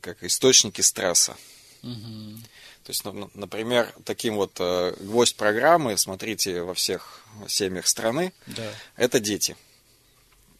как 0.00 0.22
источники 0.22 0.80
стресса, 0.80 1.36
то 1.82 2.90
есть, 2.90 3.04
ну, 3.04 3.28
например, 3.34 3.92
таким 4.04 4.36
вот 4.36 4.60
гвоздь 5.00 5.34
программы, 5.34 5.96
смотрите 5.96 6.62
во 6.62 6.72
всех 6.74 7.20
семьях 7.48 7.88
страны, 7.88 8.32
Да. 8.46 8.70
это 8.96 9.18
дети. 9.18 9.56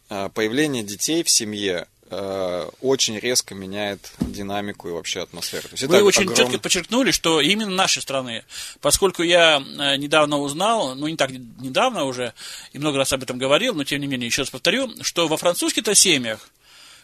А, 0.09 0.29
Появление 0.29 0.83
детей 0.83 1.23
в 1.23 1.29
семье 1.29 1.87
очень 2.09 3.19
резко 3.19 3.53
меняет 3.53 4.11
динамику 4.19 4.87
и 4.87 4.91
вообще 4.91 5.21
атмосферу. 5.21 5.63
То 5.67 5.73
есть 5.73 5.83
Вы 5.83 5.95
это 5.97 6.05
очень 6.05 6.23
огром- 6.23 6.35
четко 6.35 6.59
подчеркнули, 6.59 7.11
что 7.11 7.41
именно 7.41 7.71
нашей 7.71 8.01
страны, 8.01 8.43
поскольку 8.79 9.23
я 9.23 9.57
э, 9.57 9.97
недавно 9.97 10.37
узнал, 10.37 10.95
ну 10.95 11.07
не 11.07 11.17
так 11.17 11.31
недавно 11.31 12.05
уже, 12.05 12.33
и 12.71 12.79
много 12.79 12.97
раз 12.97 13.11
об 13.13 13.23
этом 13.23 13.37
говорил, 13.37 13.73
но 13.75 13.83
тем 13.83 13.99
не 13.99 14.07
менее 14.07 14.27
еще 14.27 14.43
раз 14.43 14.49
повторю, 14.49 14.91
что 15.03 15.27
во 15.27 15.37
французских-то 15.37 15.95
семьях 15.95 16.49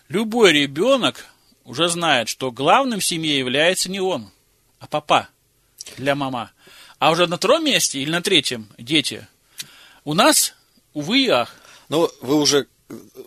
любой 0.07 0.53
ребенок 0.53 1.25
уже 1.65 1.89
знает, 1.89 2.29
что 2.29 2.51
главным 2.51 2.99
в 2.99 3.05
семье 3.05 3.37
является 3.37 3.89
не 3.91 3.99
он, 3.99 4.31
а 4.79 4.87
папа 4.87 5.27
для 5.97 6.15
мама. 6.15 6.51
А 6.99 7.11
уже 7.11 7.27
на 7.27 7.35
втором 7.37 7.65
месте 7.65 7.99
или 7.99 8.09
на 8.09 8.21
третьем 8.21 8.69
дети. 8.77 9.27
У 10.05 10.13
нас, 10.13 10.53
увы 10.93 11.23
и 11.25 11.27
ах, 11.29 11.53
Ну, 11.89 12.09
вы 12.21 12.35
уже 12.35 12.67
э, 12.89 12.93
э, 12.93 13.21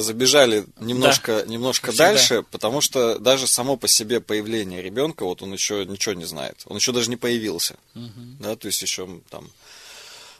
забежали 0.00 0.66
немножко, 0.80 1.44
немножко 1.46 1.86
как 1.86 1.94
всегда. 1.94 2.08
дальше, 2.10 2.44
потому 2.50 2.80
что 2.80 3.18
даже 3.18 3.46
само 3.46 3.76
по 3.76 3.88
себе 3.88 4.20
появление 4.20 4.82
ребенка, 4.82 5.24
вот 5.24 5.42
он 5.42 5.52
еще 5.52 5.84
ничего 5.84 6.14
не 6.14 6.24
знает, 6.24 6.62
он 6.66 6.76
еще 6.76 6.92
даже 6.92 7.10
не 7.10 7.16
появился, 7.16 7.76
да, 7.94 8.56
то 8.56 8.66
есть 8.66 8.82
еще 8.82 9.08
там 9.30 9.50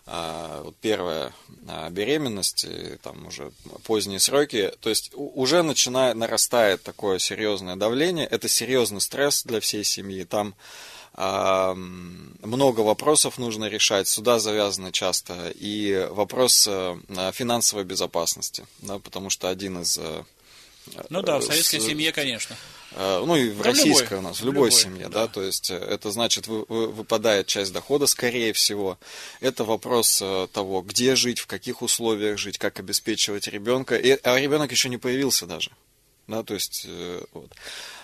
а, 0.06 0.62
вот 0.62 0.76
первая 0.82 1.32
а, 1.66 1.88
беременность, 1.88 2.64
и 2.64 2.98
там 3.02 3.26
уже 3.26 3.52
поздние 3.84 4.20
сроки, 4.20 4.70
то 4.80 4.90
есть 4.90 5.10
уже 5.14 5.62
начинает 5.62 6.14
нарастает 6.16 6.82
такое 6.82 7.18
серьезное 7.18 7.76
давление, 7.76 8.26
это 8.26 8.46
серьезный 8.46 9.00
стресс 9.00 9.44
для 9.44 9.60
всей 9.60 9.82
семьи, 9.82 10.24
там 10.24 10.54
много 11.16 12.80
вопросов 12.80 13.38
нужно 13.38 13.66
решать, 13.66 14.08
сюда 14.08 14.38
завязаны 14.38 14.90
часто 14.92 15.52
и 15.54 16.08
вопрос 16.10 16.66
э, 16.68 16.96
финансовой 17.32 17.84
безопасности, 17.84 18.66
да, 18.80 18.98
потому 18.98 19.30
что 19.30 19.48
один 19.48 19.82
из 19.82 19.96
э, 19.98 20.24
ну 21.10 21.22
да, 21.22 21.38
в 21.38 21.44
э, 21.44 21.46
советской 21.46 21.80
с- 21.80 21.86
семье, 21.86 22.12
конечно. 22.12 22.56
Ну 22.96 23.34
и 23.34 23.50
в 23.50 23.58
Да, 23.58 23.64
российской 23.64 24.14
любой. 24.14 24.18
у 24.18 24.22
нас, 24.22 24.36
в 24.40 24.44
любой, 24.44 24.68
любой, 24.68 24.70
семье, 24.70 25.08
да. 25.08 25.26
да. 25.26 25.28
то 25.28 25.42
есть 25.42 25.70
это 25.70 26.12
значит 26.12 26.46
вы- 26.46 26.64
вы- 26.68 26.88
выпадает 26.92 27.46
часть 27.48 27.72
дохода, 27.72 28.06
скорее 28.06 28.52
всего. 28.52 28.98
Это 29.40 29.64
вопрос 29.64 30.22
того, 30.52 30.82
где 30.82 31.16
жить, 31.16 31.40
в 31.40 31.46
каких 31.48 31.82
условиях 31.82 32.38
жить, 32.38 32.56
как 32.58 32.78
обеспечивать 32.78 33.48
ребенка, 33.48 33.96
И- 33.96 34.18
а 34.22 34.38
ребенок 34.38 34.70
еще 34.70 34.88
не 34.88 34.98
появился 34.98 35.46
даже, 35.46 35.70
да, 36.28 36.42
то 36.44 36.54
есть 36.54 36.86
вот. 37.32 37.50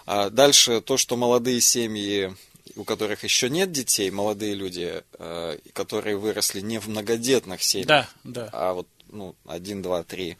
А 0.07 0.29
дальше 0.31 0.81
то, 0.81 0.97
что 0.97 1.17
молодые 1.17 1.61
семьи, 1.61 2.35
у 2.77 2.85
которых 2.85 3.25
еще 3.25 3.51
нет 3.51 3.73
детей, 3.73 4.11
молодые 4.11 4.55
люди, 4.55 5.03
э, 5.19 5.59
которые 5.73 6.17
выросли 6.17 6.61
не 6.61 6.79
в 6.79 6.89
многодетных 6.89 7.63
семьях, 7.63 7.87
Да, 7.87 8.09
да. 8.25 8.51
а 8.53 8.73
вот 8.75 8.87
ну, 9.09 9.35
один, 9.47 9.83
два, 9.83 10.05
три 10.05 10.37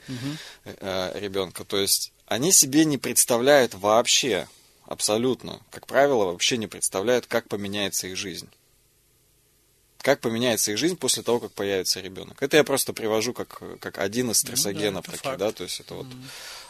э, 0.65 1.13
ребенка. 1.19 1.65
То 1.65 1.79
есть 1.79 2.13
они 2.27 2.53
себе 2.53 2.85
не 2.85 2.99
представляют 2.99 3.75
вообще, 3.75 4.47
абсолютно, 4.87 5.61
как 5.71 5.87
правило, 5.87 6.27
вообще 6.27 6.57
не 6.57 6.67
представляют, 6.67 7.27
как 7.27 7.49
поменяется 7.49 8.07
их 8.07 8.17
жизнь. 8.17 8.49
Как 10.03 10.21
поменяется 10.21 10.73
их 10.73 10.79
жизнь 10.79 10.97
после 10.97 11.23
того, 11.23 11.41
как 11.41 11.53
появится 11.53 12.01
ребенок. 12.01 12.43
Это 12.43 12.57
я 12.57 12.65
просто 12.65 12.95
привожу 12.95 13.35
как, 13.35 13.61
как 13.81 13.99
один 13.99 14.31
из 14.31 14.39
стрессогенов 14.39 15.07
Ну 15.07 15.13
это 15.13 15.23
таких, 15.23 15.23
факт. 15.23 15.39
да, 15.39 15.53
то 15.53 15.63
есть 15.65 15.81
это 15.81 15.95
вот 15.95 16.07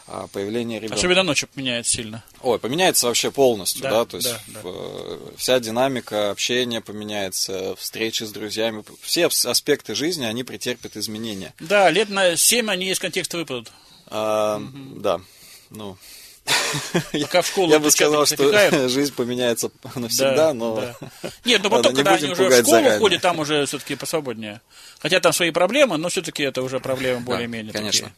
появление 0.31 0.79
ребенка. 0.79 0.95
Особенно 0.95 1.23
ночью 1.23 1.49
меняется 1.55 1.91
сильно. 1.93 2.23
Ой, 2.41 2.59
поменяется 2.59 3.07
вообще 3.07 3.31
полностью, 3.31 3.83
Да, 3.83 3.89
да, 3.91 4.05
то 4.05 4.17
есть 4.17 4.29
да, 4.29 4.39
да. 4.47 4.59
в- 4.63 5.37
вся 5.37 5.59
динамика 5.59 6.31
общения 6.31 6.81
поменяется, 6.81 7.75
встречи 7.77 8.23
с 8.23 8.31
друзьями, 8.31 8.83
все 9.01 9.27
ас- 9.27 9.45
аспекты 9.45 9.95
жизни, 9.95 10.25
они 10.25 10.43
претерпят 10.43 10.97
изменения. 10.97 11.53
Да, 11.59 11.89
лет 11.89 12.09
на 12.09 12.35
7 12.35 12.69
они 12.69 12.89
из 12.89 12.99
контекста 12.99 13.37
выпадут. 13.37 13.71
А, 14.07 14.61
Да, 14.97 15.21
ну, 15.69 15.97
Пока 17.11 17.41
в 17.43 17.47
школу 17.47 17.71
Я 17.71 17.79
бы 17.79 17.91
сказал, 17.91 18.25
что 18.25 18.89
жизнь 18.89 19.13
поменяется 19.13 19.71
навсегда, 19.95 20.53
но... 20.53 20.75
да. 20.81 20.95
Нет, 21.45 21.61
Ладно, 21.63 21.69
потом, 21.77 21.91
не 21.93 21.95
когда 21.97 22.13
они 22.15 22.25
уже 22.29 22.43
в 22.49 22.51
школу 22.51 22.63
заранее. 22.63 22.99
ходят, 22.99 23.21
там 23.21 23.39
уже 23.39 23.65
все-таки 23.65 23.95
посвободнее. 23.95 24.59
Хотя 24.99 25.19
там 25.19 25.33
свои 25.33 25.51
проблемы, 25.51 25.97
но 25.97 26.09
все-таки 26.09 26.43
это 26.43 26.61
уже 26.63 26.79
проблемы 26.79 27.21
более-менее 27.21 27.73
конечно. 27.73 28.07
такие. 28.09 28.15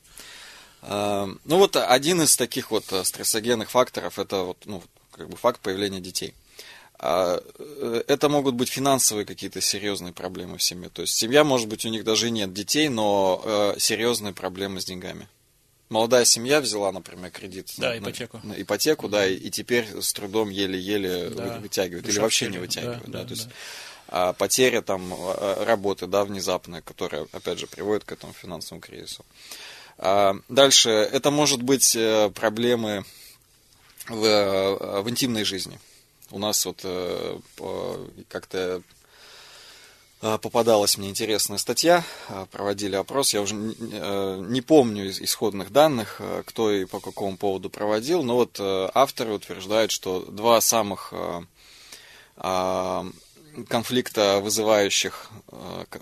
А, 0.85 1.29
Ну 1.45 1.57
вот 1.57 1.75
один 1.75 2.21
из 2.21 2.35
таких 2.35 2.71
вот 2.71 2.91
э, 2.91 3.03
стрессогенных 3.03 3.69
факторов 3.71 4.19
это 4.19 4.43
вот 4.43 4.57
ну 4.65 4.83
как 5.11 5.29
бы 5.29 5.37
факт 5.37 5.59
появления 5.61 5.99
детей. 6.01 6.33
А, 6.99 7.41
э, 7.59 8.03
Это 8.07 8.29
могут 8.29 8.55
быть 8.55 8.69
финансовые 8.69 9.25
какие-то 9.25 9.61
серьезные 9.61 10.13
проблемы 10.13 10.57
в 10.57 10.63
семье. 10.63 10.89
То 10.89 11.01
есть 11.03 11.15
семья, 11.15 11.43
может 11.43 11.67
быть, 11.67 11.85
у 11.85 11.89
них 11.89 12.03
даже 12.03 12.27
и 12.27 12.31
нет 12.31 12.53
детей, 12.53 12.89
но 12.89 13.41
э, 13.43 13.75
серьезные 13.79 14.33
проблемы 14.33 14.79
с 14.81 14.85
деньгами. 14.85 15.27
Молодая 15.89 16.25
семья 16.25 16.59
взяла, 16.61 16.91
например, 16.91 17.29
кредит 17.29 17.71
Да, 17.77 17.89
на, 17.91 17.99
ипотеку. 17.99 18.39
на 18.43 18.53
ипотеку, 18.59 19.09
да, 19.09 19.27
и, 19.27 19.35
и 19.35 19.51
теперь 19.51 19.85
с 20.01 20.11
трудом 20.13 20.49
еле-еле 20.49 21.29
Да. 21.29 21.43
вы- 21.55 21.59
вытягивает, 21.59 22.07
или 22.09 22.19
вообще 22.19 22.47
не 22.47 22.57
вытягивает. 22.57 23.03
Да, 23.05 23.11
Да, 23.11 23.19
да, 23.19 23.25
то 23.25 23.33
есть 23.33 23.47
да. 23.47 23.53
а, 24.07 24.33
потеря 24.33 24.81
там 24.81 25.13
а, 25.13 25.63
работы, 25.65 26.07
да, 26.07 26.23
внезапная, 26.25 26.81
которая, 26.81 27.27
опять 27.31 27.59
же, 27.59 27.67
приводит 27.67 28.05
к 28.05 28.11
этому 28.11 28.33
финансовому 28.33 28.81
кризису. 28.81 29.23
А, 29.23 29.72
Дальше, 29.97 30.89
это 30.89 31.31
может 31.31 31.61
быть 31.61 31.95
э, 31.95 32.29
проблемы 32.31 33.05
в, 34.07 34.25
э, 34.25 35.01
в 35.01 35.09
интимной 35.09 35.43
жизни. 35.43 35.79
У 36.31 36.39
нас 36.39 36.65
вот 36.65 36.81
э, 36.83 37.39
как-то 38.27 38.81
попадалась 40.19 40.97
мне 40.97 41.09
интересная 41.09 41.57
статья, 41.57 42.01
проводили 42.49 42.95
опрос, 42.95 43.33
я 43.33 43.41
уже 43.41 43.55
не- 43.55 44.61
помню 44.61 45.09
из 45.09 45.19
исходных 45.19 45.69
данных, 45.69 46.21
кто 46.45 46.71
и 46.71 46.85
по 46.85 47.01
какому 47.01 47.35
поводу 47.35 47.69
проводил, 47.69 48.23
но 48.23 48.37
вот 48.37 48.57
авторы 48.57 49.33
утверждают, 49.33 49.91
что 49.91 50.21
два 50.21 50.61
самых 50.61 51.13
а, 52.37 53.05
конфликта 53.67 54.39
вызывающих, 54.41 55.29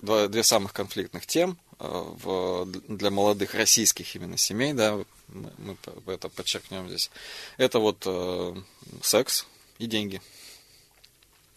две 0.03 0.43
самых 0.43 0.71
конфликтных 0.71 1.25
тем 1.25 1.57
в, 1.81 2.65
для 2.87 3.09
молодых 3.09 3.53
российских 3.55 4.15
именно 4.15 4.37
семей, 4.37 4.73
да, 4.73 4.99
мы, 5.27 5.77
мы 6.05 6.13
это 6.13 6.29
подчеркнем 6.29 6.87
здесь, 6.87 7.09
это 7.57 7.79
вот 7.79 8.03
э, 8.05 8.55
секс 9.01 9.45
и 9.79 9.87
деньги. 9.87 10.21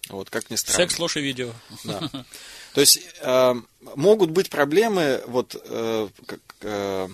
Вот 0.09 0.31
как 0.31 0.51
ни 0.51 0.57
странно. 0.57 0.89
Секс, 0.89 0.99
ложь 0.99 1.17
и 1.17 1.21
видео. 1.21 1.53
Да. 1.85 2.11
То 2.75 2.81
есть 2.81 3.01
э, 3.21 3.55
могут 3.95 4.31
быть 4.31 4.51
проблемы, 4.51 5.23
вот 5.27 5.57
э, 5.63 6.09
как, 6.27 6.41
э, 6.61 7.09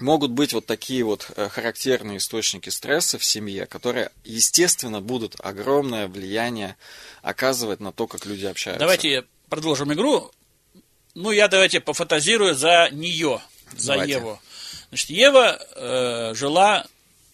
могут 0.00 0.30
быть 0.32 0.52
вот 0.52 0.66
такие 0.66 1.04
вот 1.04 1.30
э, 1.36 1.48
характерные 1.48 2.18
источники 2.18 2.70
стресса 2.70 3.18
в 3.18 3.24
семье, 3.24 3.66
которые, 3.66 4.10
естественно, 4.24 5.00
будут 5.00 5.36
огромное 5.38 6.08
влияние 6.08 6.76
оказывать 7.22 7.80
на 7.80 7.92
то, 7.92 8.06
как 8.06 8.26
люди 8.26 8.46
общаются. 8.46 8.80
Давайте 8.80 9.24
продолжим 9.48 9.92
игру. 9.92 10.30
Ну, 11.14 11.30
я 11.30 11.46
давайте 11.46 11.80
пофантазирую 11.80 12.54
за 12.54 12.88
нее, 12.90 13.40
за 13.76 13.92
Давайте. 13.92 14.14
Еву. 14.14 14.40
Значит, 14.88 15.10
Ева 15.10 15.58
э, 15.76 16.32
жила, 16.34 16.86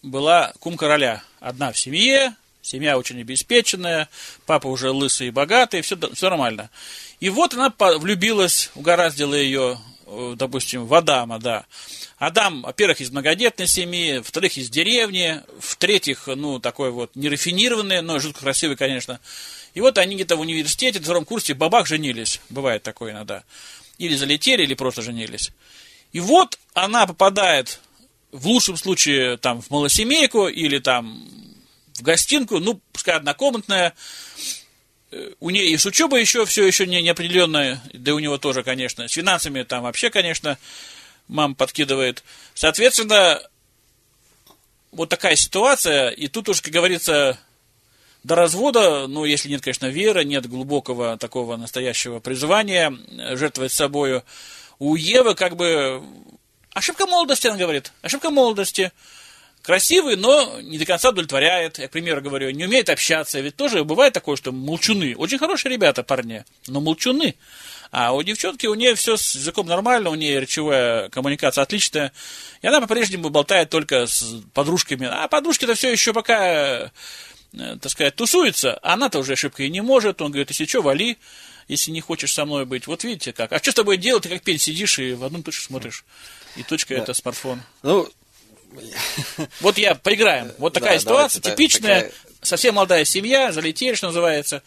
была 0.03 0.53
кум 0.59 0.77
короля. 0.77 1.23
Одна 1.39 1.71
в 1.71 1.79
семье, 1.79 2.35
семья 2.61 2.97
очень 2.97 3.19
обеспеченная, 3.21 4.07
папа 4.45 4.67
уже 4.67 4.91
лысый 4.91 5.27
и 5.27 5.31
богатый, 5.31 5.81
все, 5.81 5.97
все 6.13 6.29
нормально. 6.29 6.69
И 7.19 7.29
вот 7.29 7.55
она 7.55 7.73
влюбилась, 7.77 8.69
угораздила 8.75 9.33
ее, 9.33 9.79
э, 10.05 10.33
допустим, 10.37 10.85
в 10.85 10.93
Адама, 10.93 11.39
да. 11.39 11.65
Адам, 12.19 12.61
во-первых, 12.61 13.01
из 13.01 13.09
многодетной 13.09 13.65
семьи, 13.65 14.19
во-вторых, 14.19 14.57
из 14.57 14.69
деревни, 14.69 15.41
в-третьих, 15.59 16.27
ну, 16.27 16.59
такой 16.59 16.91
вот 16.91 17.15
нерафинированный, 17.15 18.03
но 18.03 18.19
жутко 18.19 18.41
красивый, 18.41 18.77
конечно. 18.77 19.19
И 19.73 19.81
вот 19.81 19.97
они 19.97 20.15
где-то 20.15 20.35
в 20.35 20.41
университете, 20.41 20.99
на 20.99 21.05
втором 21.05 21.25
курсе, 21.25 21.53
бабах, 21.53 21.87
женились. 21.87 22.41
Бывает 22.49 22.83
такое 22.83 23.11
иногда. 23.11 23.43
Или 23.97 24.15
залетели, 24.15 24.63
или 24.63 24.73
просто 24.73 25.01
женились. 25.01 25.51
И 26.11 26.19
вот 26.19 26.59
она 26.73 27.07
попадает, 27.07 27.79
в 28.31 28.47
лучшем 28.47 28.77
случае, 28.77 29.37
там, 29.37 29.61
в 29.61 29.69
малосемейку, 29.69 30.47
или 30.47 30.79
там 30.79 31.27
в 31.95 32.01
гостинку, 32.01 32.59
ну, 32.59 32.81
пускай 32.91 33.15
однокомнатная, 33.15 33.93
Э, 35.11 35.31
у 35.39 35.49
нее 35.49 35.67
и 35.67 35.77
с 35.77 35.85
учебой 35.85 36.21
еще 36.21 36.45
все 36.45 36.65
еще 36.65 36.87
не, 36.87 37.01
неопределенное, 37.01 37.81
да 37.93 38.11
и 38.11 38.13
у 38.13 38.19
него 38.19 38.37
тоже, 38.37 38.63
конечно, 38.63 39.07
с 39.07 39.11
финансами 39.11 39.63
там 39.63 39.83
вообще, 39.83 40.09
конечно, 40.09 40.57
мама 41.27 41.53
подкидывает. 41.53 42.23
Соответственно, 42.53 43.41
вот 44.91 45.09
такая 45.09 45.35
ситуация, 45.35 46.09
и 46.09 46.27
тут 46.27 46.49
уж, 46.49 46.61
как 46.61 46.71
говорится, 46.71 47.37
до 48.23 48.35
развода, 48.35 49.07
ну, 49.07 49.25
если 49.25 49.49
нет, 49.49 49.61
конечно, 49.61 49.87
веры, 49.87 50.23
нет 50.23 50.47
глубокого 50.47 51.17
такого 51.17 51.57
настоящего 51.57 52.19
призвания 52.19 52.91
э, 52.91 53.35
жертвовать 53.35 53.71
собою, 53.71 54.23
у 54.79 54.95
Евы 54.95 55.35
как 55.35 55.55
бы 55.55 56.03
ошибка 56.73 57.05
молодости, 57.05 57.47
она 57.47 57.57
говорит, 57.57 57.91
ошибка 58.01 58.29
молодости. 58.29 58.91
Красивый, 59.61 60.15
но 60.15 60.59
не 60.61 60.79
до 60.79 60.85
конца 60.85 61.09
удовлетворяет. 61.09 61.77
Я, 61.77 61.87
к 61.87 61.91
примеру, 61.91 62.19
говорю, 62.21 62.49
не 62.49 62.65
умеет 62.65 62.89
общаться. 62.89 63.39
Ведь 63.39 63.55
тоже 63.55 63.83
бывает 63.83 64.11
такое, 64.11 64.35
что 64.35 64.51
молчуны. 64.51 65.15
Очень 65.15 65.37
хорошие 65.37 65.71
ребята, 65.71 66.01
парни, 66.01 66.43
но 66.65 66.81
молчуны. 66.81 67.35
А 67.91 68.13
у 68.13 68.23
девчонки, 68.23 68.65
у 68.65 68.73
нее 68.73 68.95
все 68.95 69.17
с 69.17 69.35
языком 69.35 69.67
нормально, 69.67 70.09
у 70.09 70.15
нее 70.15 70.39
речевая 70.39 71.09
коммуникация 71.09 71.61
отличная. 71.61 72.11
И 72.63 72.67
она 72.67 72.81
по-прежнему 72.81 73.29
болтает 73.29 73.69
только 73.69 74.07
с 74.07 74.41
подружками. 74.55 75.07
А 75.07 75.27
подружки-то 75.27 75.75
все 75.75 75.91
еще 75.91 76.11
пока, 76.11 76.47
э, 76.47 76.89
так 77.51 77.89
сказать, 77.91 78.15
тусуются. 78.15 78.75
А 78.81 78.93
она-то 78.93 79.19
уже 79.19 79.33
ошибкой 79.33 79.69
не 79.69 79.81
может. 79.81 80.21
Он 80.21 80.31
говорит, 80.31 80.49
если 80.49 80.65
что, 80.65 80.81
вали, 80.81 81.17
если 81.67 81.91
не 81.91 82.01
хочешь 82.01 82.33
со 82.33 82.45
мной 82.45 82.65
быть. 82.65 82.87
Вот 82.87 83.03
видите 83.03 83.33
как. 83.33 83.51
А 83.51 83.57
что 83.59 83.71
с 83.71 83.75
тобой 83.75 83.97
делать? 83.97 84.23
Ты 84.23 84.29
как 84.29 84.41
пень 84.41 84.57
сидишь 84.57 84.99
и 84.99 85.13
в 85.13 85.23
одну 85.23 85.41
точку 85.43 85.63
смотришь. 85.63 86.05
И 86.55 86.63
точка 86.63 86.93
это 86.95 87.13
смартфон. 87.13 87.61
Ну, 87.83 88.09
Вот 89.59 89.77
я 89.77 89.95
поиграем. 89.95 90.51
Вот 90.57 90.73
такая 90.73 90.93
Да, 90.95 90.99
ситуация, 90.99 91.41
давайте, 91.41 91.63
типичная. 91.63 91.95
такая- 92.03 92.13
Совсем 92.41 92.75
молодая 92.75 93.05
семья, 93.05 93.51
залетели, 93.51 93.93
что 93.95 94.07
называется. 94.07 94.63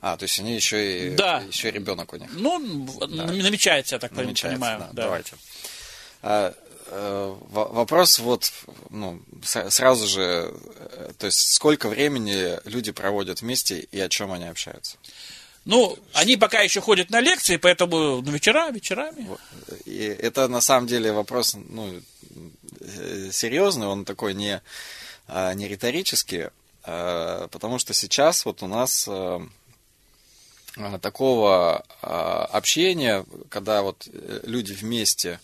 а, 0.00 0.16
то 0.16 0.22
есть 0.22 0.38
они 0.38 0.54
еще 0.54 1.08
и, 1.08 1.10
Да. 1.14 1.42
еще 1.50 1.68
и 1.68 1.72
ребенок 1.72 2.12
у 2.12 2.16
них. 2.16 2.30
Ну, 2.32 2.58
намечается, 3.08 3.96
я 3.96 3.98
так 3.98 4.12
намечается, 4.12 4.56
понимаю. 4.58 4.78
да. 4.78 4.86
да. 4.92 5.02
Давайте. 5.02 5.32
Э, 6.92 7.36
во- 7.50 7.68
вопрос 7.68 8.18
вот, 8.18 8.52
ну, 8.90 9.22
сразу 9.44 10.08
же, 10.08 10.52
э, 10.76 11.12
то 11.18 11.26
есть 11.26 11.52
сколько 11.52 11.88
времени 11.88 12.58
люди 12.68 12.90
проводят 12.90 13.42
вместе 13.42 13.86
и 13.92 14.00
о 14.00 14.08
чем 14.08 14.32
они 14.32 14.46
общаются? 14.46 14.96
Ну, 15.64 15.96
они 16.14 16.36
пока 16.36 16.62
еще 16.62 16.80
ходят 16.80 17.10
на 17.10 17.20
лекции, 17.20 17.58
поэтому 17.58 18.22
ну, 18.22 18.32
вечера, 18.32 18.70
вечерами. 18.72 19.28
И 19.84 19.98
это 19.98 20.48
на 20.48 20.60
самом 20.60 20.88
деле 20.88 21.12
вопрос, 21.12 21.54
ну, 21.54 22.00
э, 22.80 23.30
серьезный, 23.30 23.86
он 23.86 24.04
такой 24.04 24.34
не, 24.34 24.60
а, 25.28 25.54
не 25.54 25.68
риторический, 25.68 26.48
а, 26.82 27.46
потому 27.52 27.78
что 27.78 27.94
сейчас 27.94 28.44
вот 28.44 28.64
у 28.64 28.66
нас 28.66 29.08
такого 31.00 31.84
а, 32.02 32.44
общения, 32.46 33.24
когда 33.48 33.82
вот 33.82 34.08
люди 34.42 34.72
вместе 34.72 35.38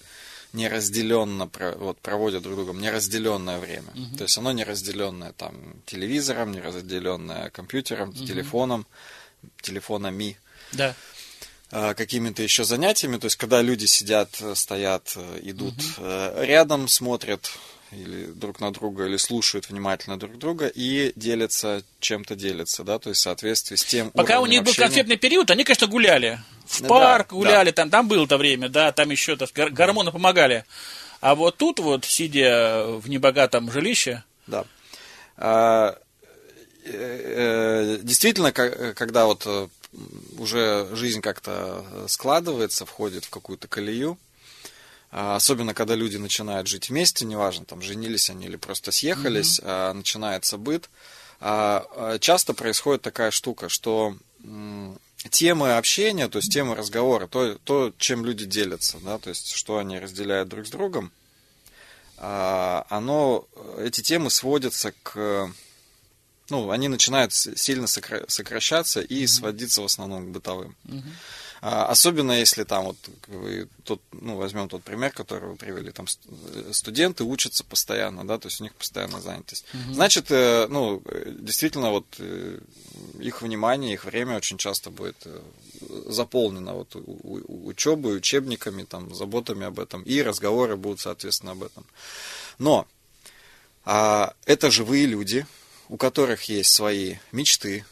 неразделенно 0.56 1.50
вот, 1.76 2.00
проводят 2.00 2.42
друг 2.42 2.54
с 2.54 2.56
другом 2.56 2.80
неразделенное 2.80 3.58
время. 3.58 3.92
То 4.16 4.24
есть 4.24 4.36
оно 4.38 4.52
неразделенное 4.52 5.32
там 5.32 5.54
телевизором, 5.86 6.52
неразделенное 6.52 7.50
компьютером, 7.50 8.12
телефоном, 8.12 8.86
телефонами. 9.60 10.36
Да. 10.72 10.94
а, 11.70 11.94
какими-то 11.94 12.42
еще 12.42 12.64
занятиями, 12.64 13.18
то 13.18 13.26
есть 13.26 13.36
когда 13.36 13.62
люди 13.62 13.86
сидят, 13.86 14.36
э, 14.40 14.54
стоят, 14.54 15.12
э, 15.16 15.40
идут 15.42 15.74
э, 15.98 16.44
рядом, 16.44 16.88
смотрят 16.88 17.50
или 17.92 18.26
друг 18.26 18.60
на 18.60 18.72
друга, 18.72 19.06
или 19.06 19.16
слушают 19.16 19.68
внимательно 19.68 20.18
друг 20.18 20.38
друга 20.38 20.66
и 20.66 21.12
делятся, 21.16 21.82
чем-то 22.00 22.34
делятся, 22.34 22.84
да, 22.84 22.98
то 22.98 23.10
есть 23.10 23.20
в 23.20 23.24
соответствии 23.24 23.76
с 23.76 23.84
тем 23.84 24.10
Пока 24.10 24.40
у 24.40 24.46
них 24.46 24.62
был 24.62 24.70
общения. 24.70 24.86
конфетный 24.86 25.16
период, 25.16 25.50
они, 25.50 25.64
конечно, 25.64 25.86
гуляли. 25.86 26.40
В 26.66 26.80
Ну 26.80 26.88
парк 26.88 27.28
да, 27.30 27.36
гуляли, 27.36 27.70
там, 27.70 27.90
там 27.90 28.08
было 28.08 28.26
то 28.26 28.38
время, 28.38 28.68
да, 28.68 28.90
там 28.92 29.10
еще 29.10 29.36
так, 29.36 29.50
гор- 29.54 29.70
гормоны 29.70 30.10
помогали. 30.10 30.64
А 31.20 31.34
вот 31.34 31.56
тут 31.56 31.78
вот, 31.78 32.04
сидя 32.04 32.84
в 32.86 33.08
небогатом 33.08 33.70
жилище, 33.70 34.24
Да. 34.46 34.64
А, 35.36 35.96
э, 36.84 37.96
э, 37.96 37.98
Действительно, 38.02 38.52
когда 38.52 39.26
вот 39.26 39.42
э, 39.46 39.68
уже 40.38 40.88
жизнь 40.92 41.20
как-то 41.20 41.84
складывается, 42.08 42.84
входит 42.86 43.24
в 43.24 43.30
какую-то 43.30 43.68
колею, 43.68 44.18
особенно 45.16 45.72
когда 45.72 45.94
люди 45.94 46.18
начинают 46.18 46.66
жить 46.66 46.90
вместе, 46.90 47.24
неважно, 47.24 47.64
там 47.64 47.80
женились 47.80 48.28
они 48.28 48.44
или 48.44 48.56
просто 48.56 48.92
съехались, 48.92 49.60
а, 49.64 49.94
начинается 49.94 50.58
быт, 50.58 50.90
а, 51.40 51.86
а, 51.96 52.18
часто 52.18 52.52
происходит 52.52 53.00
такая 53.00 53.30
штука, 53.30 53.70
что 53.70 54.14
темы 55.30 55.76
общения, 55.76 56.28
то 56.28 56.36
есть 56.36 56.52
темы 56.52 56.74
разговора, 56.74 57.26
то, 57.28 57.56
то 57.64 57.92
чем 57.96 58.26
люди 58.26 58.44
делятся, 58.44 58.98
да, 59.02 59.18
то 59.18 59.30
есть 59.30 59.52
что 59.52 59.78
они 59.78 59.98
разделяют 59.98 60.50
друг 60.50 60.66
с 60.66 60.70
другом, 60.70 61.10
а, 62.18 62.86
оно, 62.90 63.46
эти 63.78 64.02
темы 64.02 64.30
сводятся 64.30 64.92
к, 65.02 65.50
ну, 66.50 66.70
они 66.70 66.88
начинают 66.88 67.32
сильно 67.32 67.86
сокра- 67.86 68.28
сокращаться 68.28 69.00
и 69.00 69.26
сводиться 69.26 69.80
в 69.80 69.86
основном 69.86 70.26
к 70.26 70.30
бытовым. 70.30 70.76
А, 70.88 71.02
Особенно 71.68 72.32
если 72.32 72.62
там 72.62 72.84
вот 72.84 72.96
тот, 73.82 74.00
ну, 74.12 74.36
возьмем 74.36 74.68
тот 74.68 74.84
пример, 74.84 75.10
который 75.10 75.48
вы 75.48 75.56
привели, 75.56 75.90
там 75.90 76.06
э, 76.28 76.72
студенты 76.72 77.24
учатся 77.24 77.64
постоянно, 77.64 78.24
да, 78.24 78.38
то 78.38 78.46
есть 78.46 78.60
у 78.60 78.64
них 78.64 78.72
постоянная 78.74 79.20
занятость. 79.20 79.64
Значит, 79.90 80.30
э, 80.30 80.68
ну, 80.68 81.02
действительно, 81.26 81.90
вот 81.90 82.06
э, 82.18 82.60
их 83.18 83.42
внимание, 83.42 83.94
их 83.94 84.04
время 84.04 84.36
очень 84.36 84.58
часто 84.58 84.90
будет 84.90 85.26
заполнено 86.06 86.74
вот 86.74 86.94
учебой, 86.94 88.18
учебниками, 88.18 88.84
там, 88.84 89.12
заботами 89.12 89.66
об 89.66 89.80
этом, 89.80 90.02
и 90.02 90.22
разговоры 90.22 90.76
будут, 90.76 91.00
соответственно, 91.00 91.52
об 91.52 91.64
этом. 91.64 91.84
Но 92.58 92.86
а, 93.84 94.34
это 94.44 94.70
живые 94.70 95.06
люди, 95.06 95.46
у 95.88 95.96
которых 95.96 96.44
есть 96.44 96.72
свои 96.72 97.16
мечты, 97.32 97.84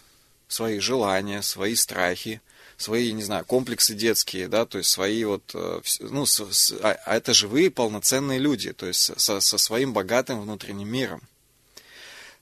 свои 0.48 0.78
желания, 0.78 1.42
свои 1.42 1.74
страхи, 1.74 2.40
свои, 2.76 3.12
не 3.12 3.22
знаю, 3.22 3.44
комплексы 3.44 3.94
детские, 3.94 4.48
да, 4.48 4.66
то 4.66 4.78
есть 4.78 4.90
свои 4.90 5.24
вот, 5.24 5.50
э, 5.54 5.80
ну, 6.00 6.26
с- 6.26 6.50
с- 6.52 6.72
а, 6.82 6.96
а 7.06 7.16
это 7.16 7.32
живые 7.34 7.70
полноценные 7.70 8.38
люди, 8.38 8.72
то 8.72 8.86
есть 8.86 9.18
со, 9.20 9.40
со 9.40 9.58
своим 9.58 9.92
богатым 9.92 10.40
внутренним 10.42 10.88
миром, 10.88 11.22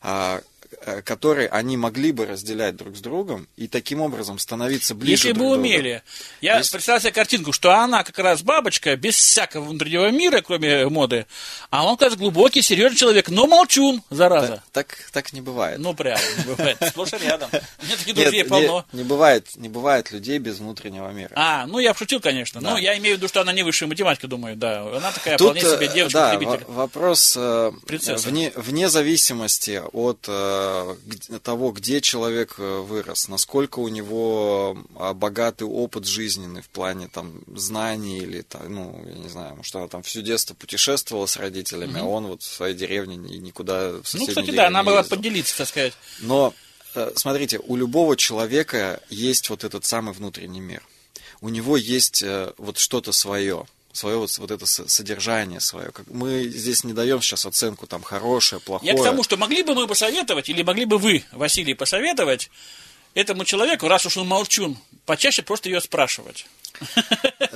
а, 0.00 0.42
э, 0.84 1.02
который 1.02 1.46
они 1.46 1.76
могли 1.76 2.12
бы 2.12 2.26
разделять 2.26 2.76
друг 2.76 2.96
с 2.96 3.00
другом 3.00 3.48
и 3.56 3.68
таким 3.68 4.00
образом 4.00 4.38
становиться 4.38 4.94
ближе 4.94 5.12
Если 5.12 5.28
бы 5.32 5.38
друг 5.38 5.48
другу. 5.52 5.60
умели. 5.60 6.02
Я 6.40 6.58
Если- 6.58 6.72
представил 6.72 7.00
себе 7.00 7.12
картинку, 7.12 7.52
что 7.52 7.72
она 7.72 8.02
как 8.04 8.18
раз 8.18 8.42
бабочка, 8.42 8.96
без 8.96 9.16
всякого 9.16 9.64
внутреннего 9.64 10.10
мира, 10.10 10.40
кроме 10.40 10.86
моды, 10.88 11.26
а 11.70 11.84
он, 11.86 11.96
кажется, 11.96 12.18
глубокий, 12.18 12.62
серьезный 12.62 12.98
человек, 12.98 13.28
но 13.28 13.46
молчун, 13.46 14.02
зараза. 14.10 14.62
Так, 14.72 14.88
так, 14.88 15.10
так 15.12 15.32
не 15.32 15.40
бывает. 15.40 15.78
Ну, 15.78 15.94
прям, 15.94 16.18
не 16.38 16.44
бывает. 16.54 16.78
Сплошь 16.88 17.12
рядом. 17.12 17.50
У 17.52 17.84
меня 17.86 17.96
таких 17.96 18.14
друзей 18.14 18.44
полно. 18.44 18.84
Не, 18.92 19.02
бывает, 19.04 19.48
не 19.56 19.68
бывает 19.68 20.10
людей 20.12 20.38
без 20.38 20.58
внутреннего 20.58 21.10
мира. 21.10 21.32
А, 21.36 21.66
ну 21.66 21.78
я 21.78 21.92
пошутил, 21.92 22.20
конечно. 22.20 22.60
Но 22.60 22.78
я 22.78 22.96
имею 22.98 23.16
в 23.16 23.18
виду, 23.18 23.28
что 23.28 23.40
она 23.40 23.52
не 23.52 23.62
высшая 23.62 23.86
математика, 23.86 24.26
думаю, 24.28 24.56
да. 24.56 24.82
Она 24.82 25.12
такая 25.12 25.36
вполне 25.38 25.60
себе 25.60 25.86
э, 25.86 26.38
во- 26.66 26.72
вопрос 26.74 27.34
э, 27.36 27.72
вне, 28.56 28.88
зависимости 28.88 29.82
от 29.92 30.26
того, 31.42 31.70
где 31.72 32.00
человек 32.00 32.54
э, 32.58 32.80
вырос, 32.80 33.28
насколько 33.28 33.78
у 33.80 33.88
него 33.88 34.76
э, 34.96 35.12
богатый 35.12 35.64
опыт 35.64 36.06
жизненный 36.06 36.62
в 36.62 36.68
плане 36.68 37.08
там 37.08 37.42
знаний 37.54 38.18
или 38.18 38.42
та- 38.42 38.62
ну 38.68 39.02
я 39.06 39.14
не 39.14 39.28
знаю, 39.28 39.56
может 39.56 39.74
она 39.76 39.88
там 39.88 40.02
всю 40.02 40.22
детство 40.22 40.54
путешествовала 40.54 41.26
с 41.26 41.36
родителями, 41.36 41.98
а 42.00 42.04
он 42.04 42.26
вот 42.26 42.42
в 42.42 42.52
своей 42.52 42.74
деревне 42.74 43.16
ни- 43.16 43.36
никуда 43.36 43.90
в 44.02 44.14
Ну, 44.14 44.26
кстати, 44.26 44.50
да, 44.50 44.66
она 44.68 44.82
ездил. 44.98 45.16
поделиться, 45.16 45.56
так 45.58 45.68
сказать. 45.68 45.92
Но 46.20 46.54
э, 46.94 47.12
смотрите, 47.16 47.58
у 47.66 47.76
любого 47.76 48.16
человека 48.16 49.00
есть 49.10 49.50
вот 49.50 49.64
этот 49.64 49.84
самый 49.84 50.14
внутренний 50.14 50.60
мир. 50.60 50.82
У 51.40 51.48
него 51.48 51.76
есть 51.76 52.22
э, 52.22 52.52
вот 52.58 52.78
что-то 52.78 53.12
свое, 53.12 53.66
свое 53.92 54.16
вот, 54.16 54.36
вот 54.38 54.50
это 54.50 54.66
со- 54.66 54.88
содержание 54.88 55.60
свое. 55.60 55.90
Как 55.90 56.06
мы 56.08 56.44
здесь 56.44 56.84
не 56.84 56.92
даем 56.92 57.20
сейчас 57.20 57.46
оценку 57.46 57.86
там 57.86 58.02
хорошее, 58.02 58.60
плохое. 58.60 58.92
Я 58.92 58.98
к 58.98 59.04
тому, 59.04 59.22
что 59.22 59.36
могли 59.36 59.62
бы 59.62 59.74
мы 59.74 59.86
посоветовать, 59.86 60.48
или 60.48 60.62
могли 60.62 60.84
бы 60.84 60.98
вы, 60.98 61.24
Василий, 61.32 61.74
посоветовать 61.74 62.50
этому 63.14 63.44
человеку, 63.44 63.88
раз 63.88 64.06
уж 64.06 64.16
он 64.16 64.26
молчун, 64.26 64.78
почаще 65.04 65.42
просто 65.42 65.68
ее 65.68 65.80
спрашивать. 65.80 66.46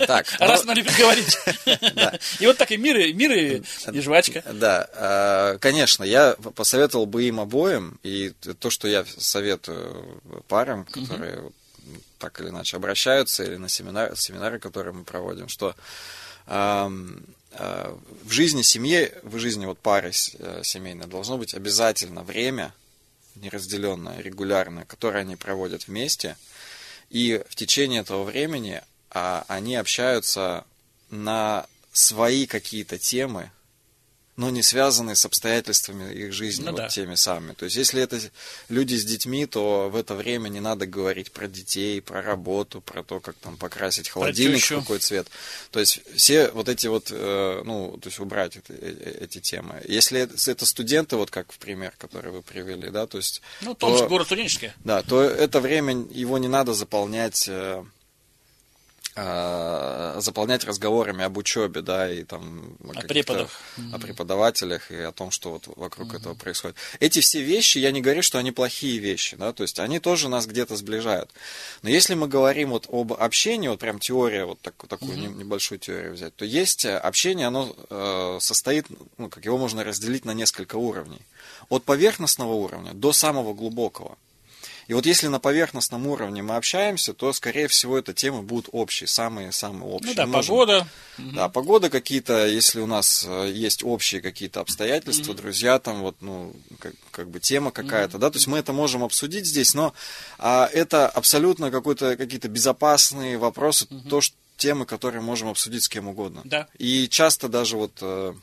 Так, 0.06 0.26
Раз 0.38 0.64
ну, 0.64 0.70
она 0.70 0.74
любит 0.74 0.94
говорить. 0.96 1.38
И 2.40 2.46
вот 2.46 2.58
так 2.58 2.70
и 2.70 2.76
мир, 2.76 2.98
и 2.98 3.12
мир, 3.12 3.32
и, 3.32 3.62
и 3.92 4.00
жвачка. 4.00 4.42
Да, 4.52 4.88
э, 4.92 5.58
конечно, 5.58 6.04
я 6.04 6.36
посоветовал 6.54 7.06
бы 7.06 7.24
им 7.24 7.40
обоим, 7.40 7.98
и 8.02 8.32
то, 8.60 8.70
что 8.70 8.88
я 8.88 9.04
советую 9.16 10.20
парам, 10.48 10.84
которые 10.84 11.50
так 12.18 12.40
или 12.40 12.48
иначе 12.48 12.76
обращаются, 12.76 13.44
или 13.44 13.56
на 13.56 13.68
семинар, 13.68 14.16
семинары, 14.16 14.58
которые 14.58 14.94
мы 14.94 15.04
проводим, 15.04 15.48
что 15.48 15.74
эм, 16.46 17.24
э, 17.52 17.96
в 18.24 18.30
жизни 18.30 18.62
семьи, 18.62 19.12
в 19.22 19.38
жизни 19.38 19.66
вот 19.66 19.78
пары 19.78 20.10
э, 20.10 20.60
семейной 20.62 21.06
должно 21.06 21.38
быть 21.38 21.54
обязательно 21.54 22.22
время 22.22 22.72
неразделенное, 23.36 24.20
регулярное, 24.20 24.84
которое 24.84 25.20
они 25.20 25.36
проводят 25.36 25.88
вместе, 25.88 26.36
и 27.10 27.42
в 27.48 27.54
течение 27.54 28.00
этого 28.00 28.24
времени 28.24 28.82
а, 29.10 29.44
они 29.48 29.76
общаются 29.76 30.64
на 31.10 31.66
свои 31.92 32.46
какие-то 32.46 32.98
темы, 32.98 33.50
но 34.36 34.50
не 34.50 34.62
связанные 34.62 35.16
с 35.16 35.24
обстоятельствами 35.24 36.12
их 36.12 36.32
жизни, 36.32 36.64
Ну 36.66 36.72
вот 36.72 36.76
да. 36.82 36.88
теми 36.88 37.14
самыми. 37.14 37.54
То 37.54 37.64
есть, 37.64 37.76
если 37.76 38.02
это 38.02 38.20
люди 38.68 38.94
с 38.94 39.04
детьми, 39.04 39.46
то 39.46 39.88
в 39.88 39.96
это 39.96 40.14
время 40.14 40.48
не 40.48 40.60
надо 40.60 40.86
говорить 40.86 41.32
про 41.32 41.46
детей, 41.48 42.00
про 42.02 42.20
работу, 42.22 42.80
про 42.80 43.02
то, 43.02 43.20
как 43.20 43.34
там 43.36 43.56
покрасить 43.56 44.08
холодильник, 44.08 44.62
в 44.62 44.68
какой 44.80 44.98
цвет. 44.98 45.28
То 45.70 45.80
есть, 45.80 46.00
все 46.16 46.50
вот 46.50 46.68
эти 46.68 46.86
вот, 46.86 47.08
э, 47.10 47.62
ну, 47.64 47.96
то 48.00 48.08
есть, 48.08 48.18
убрать 48.20 48.56
это- 48.56 48.74
э- 48.74 48.78
э- 49.00 49.24
эти 49.24 49.40
темы. 49.40 49.80
Если 49.88 50.20
это, 50.20 50.66
студенты, 50.66 51.16
вот 51.16 51.30
как 51.30 51.50
в 51.52 51.58
пример, 51.58 51.92
который 51.98 52.30
вы 52.30 52.42
привели, 52.42 52.90
да, 52.90 53.06
то 53.06 53.16
есть... 53.18 53.40
Ну, 53.62 53.74
то- 53.74 53.88
Томск, 53.88 54.06
город 54.08 54.26
студенческий. 54.26 54.72
да, 54.84 55.02
то 55.02 55.22
это 55.22 55.60
время 55.60 55.94
его 56.10 56.38
не 56.38 56.48
надо 56.48 56.74
заполнять 56.74 57.48
заполнять 59.16 60.64
разговорами 60.64 61.24
об 61.24 61.38
учебе, 61.38 61.80
да, 61.80 62.12
и 62.12 62.22
там 62.22 62.76
о, 62.84 63.00
преподах. 63.00 63.50
о 63.92 63.98
преподавателях 63.98 64.90
и 64.90 64.96
о 64.96 65.12
том, 65.12 65.30
что 65.30 65.52
вот 65.52 65.68
вокруг 65.76 66.14
этого 66.14 66.34
происходит. 66.34 66.76
Эти 67.00 67.20
все 67.20 67.42
вещи, 67.42 67.78
я 67.78 67.92
не 67.92 68.02
говорю, 68.02 68.22
что 68.22 68.38
они 68.38 68.52
плохие 68.52 68.98
вещи, 68.98 69.36
да, 69.36 69.52
то 69.52 69.62
есть 69.62 69.78
они 69.78 70.00
тоже 70.00 70.28
нас 70.28 70.46
где-то 70.46 70.76
сближают. 70.76 71.30
Но 71.82 71.88
если 71.88 72.14
мы 72.14 72.28
говорим 72.28 72.70
вот 72.70 72.86
об 72.90 73.14
общении, 73.14 73.68
вот 73.68 73.80
прям 73.80 73.98
теория, 73.98 74.44
вот 74.44 74.60
так- 74.60 74.86
такую 74.86 75.16
не- 75.16 75.28
небольшую 75.28 75.78
теорию 75.78 76.12
взять, 76.12 76.36
то 76.36 76.44
есть 76.44 76.84
э, 76.84 76.96
общение, 76.96 77.46
оно 77.46 77.74
э, 77.88 78.38
состоит, 78.40 78.86
ну, 79.16 79.28
как 79.30 79.44
его 79.46 79.56
можно 79.56 79.82
разделить 79.82 80.24
на 80.24 80.34
несколько 80.34 80.76
уровней. 80.76 81.22
От 81.70 81.84
поверхностного 81.84 82.52
уровня 82.52 82.92
до 82.92 83.12
самого 83.12 83.54
глубокого. 83.54 84.18
И 84.88 84.94
вот 84.94 85.06
если 85.06 85.26
на 85.28 85.40
поверхностном 85.40 86.06
уровне 86.06 86.42
мы 86.42 86.56
общаемся, 86.56 87.12
то, 87.12 87.32
скорее 87.32 87.68
всего, 87.68 87.98
это 87.98 88.12
темы 88.12 88.42
будут 88.42 88.68
общие, 88.72 89.06
самые-самые 89.06 89.90
общие. 89.90 90.10
Ну 90.10 90.14
да, 90.14 90.26
Мы 90.26 90.32
можем- 90.32 90.48
погода. 90.54 90.88
Да, 91.18 91.48
погода 91.48 91.90
какие-то, 91.90 92.46
если 92.46 92.80
у 92.80 92.86
нас 92.86 93.24
э, 93.26 93.50
есть 93.52 93.82
общие 93.82 94.20
какие-то 94.20 94.60
обстоятельства, 94.60 95.34
друзья, 95.34 95.78
там 95.78 96.02
вот, 96.02 96.16
ну, 96.20 96.54
как, 96.78 96.92
как 97.10 97.30
бы 97.30 97.40
тема 97.40 97.70
какая-то, 97.70 98.18
да, 98.18 98.30
то 98.30 98.36
есть 98.36 98.46
мы 98.46 98.58
это 98.58 98.72
можем 98.72 99.02
обсудить 99.02 99.46
здесь, 99.46 99.74
но 99.74 99.94
а, 100.38 100.68
это 100.72 101.08
абсолютно 101.08 101.70
какой-то, 101.70 102.16
какие-то 102.16 102.48
безопасные 102.48 103.38
вопросы, 103.38 103.86
то, 104.08 104.20
что, 104.20 104.36
темы, 104.56 104.86
которые 104.86 105.20
можем 105.20 105.48
обсудить 105.48 105.84
с 105.84 105.88
кем 105.88 106.08
угодно. 106.08 106.40
Да. 106.44 106.66
И 106.78 107.08
часто 107.08 107.48
даже 107.48 107.76
вот 107.76 107.92
э, 108.00 108.34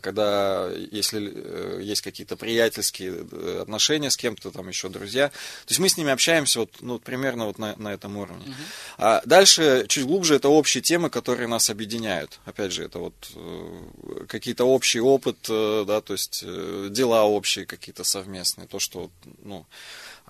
когда 0.00 0.70
если 0.92 1.32
э, 1.34 1.80
есть 1.82 2.02
какие-то 2.02 2.36
приятельские 2.36 3.26
э, 3.30 3.58
отношения 3.62 4.10
с 4.10 4.16
кем-то, 4.16 4.50
там 4.50 4.68
еще 4.68 4.88
друзья, 4.88 5.28
то 5.28 5.70
есть 5.70 5.80
мы 5.80 5.88
с 5.88 5.96
ними 5.96 6.12
общаемся 6.12 6.60
вот, 6.60 6.70
ну, 6.80 6.98
примерно 6.98 7.46
вот 7.46 7.58
на, 7.58 7.74
на 7.76 7.92
этом 7.92 8.16
уровне. 8.16 8.54
А 8.98 9.20
дальше, 9.24 9.86
чуть 9.88 10.04
глубже, 10.04 10.36
это 10.36 10.48
общие 10.48 10.80
темы, 10.80 11.10
которые 11.10 11.48
нас 11.48 11.70
объединяют. 11.70 12.38
Опять 12.44 12.72
же, 12.72 12.84
это 12.84 13.00
вот 13.00 13.14
э, 13.34 14.24
какие-то 14.28 14.64
общий 14.64 15.00
опыт, 15.00 15.38
э, 15.48 15.84
да, 15.86 16.00
то 16.00 16.12
есть 16.12 16.44
э, 16.46 16.88
дела 16.90 17.24
общие 17.24 17.66
какие-то 17.66 18.04
совместные, 18.04 18.68
то, 18.68 18.78
что, 18.78 19.10
ну, 19.42 19.66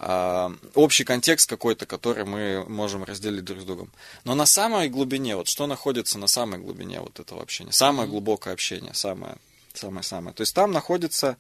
общий 0.00 1.04
контекст 1.04 1.48
какой-то, 1.48 1.84
который 1.84 2.24
мы 2.24 2.64
можем 2.68 3.02
разделить 3.02 3.44
друг 3.44 3.61
с 3.61 3.64
другом. 3.64 3.90
Но 4.24 4.34
на 4.34 4.46
самой 4.46 4.88
глубине, 4.88 5.34
вот 5.34 5.48
что 5.48 5.66
находится 5.66 6.18
на 6.18 6.28
самой 6.28 6.61
глубине 6.61 7.00
вот 7.00 7.18
этого 7.18 7.42
общения, 7.42 7.72
самое 7.72 8.08
глубокое 8.08 8.54
общение, 8.54 8.94
самое, 8.94 9.37
самое, 9.74 10.02
самое. 10.04 10.34
То 10.34 10.42
есть 10.42 10.54
там 10.54 10.70
находится 10.70 11.37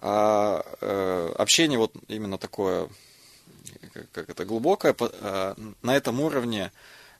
а, 0.00 0.62
э, 0.80 1.34
общение 1.38 1.78
вот 1.78 1.92
именно 2.06 2.38
такое, 2.38 2.88
как, 3.92 4.10
как 4.12 4.30
это 4.30 4.44
глубокое, 4.44 4.94
а, 5.00 5.56
на 5.82 5.96
этом 5.96 6.20
уровне 6.20 6.70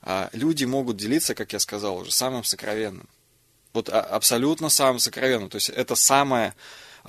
а, 0.02 0.30
люди 0.32 0.64
могут 0.64 0.96
делиться, 0.96 1.34
как 1.34 1.52
я 1.52 1.58
сказал 1.58 1.98
уже, 1.98 2.12
самым 2.12 2.44
сокровенным. 2.44 3.08
Вот 3.72 3.88
а- 3.88 4.00
абсолютно 4.00 4.68
самым 4.68 5.00
сокровенным. 5.00 5.48
То 5.50 5.56
есть 5.56 5.70
это 5.70 5.96
самое 5.96 6.54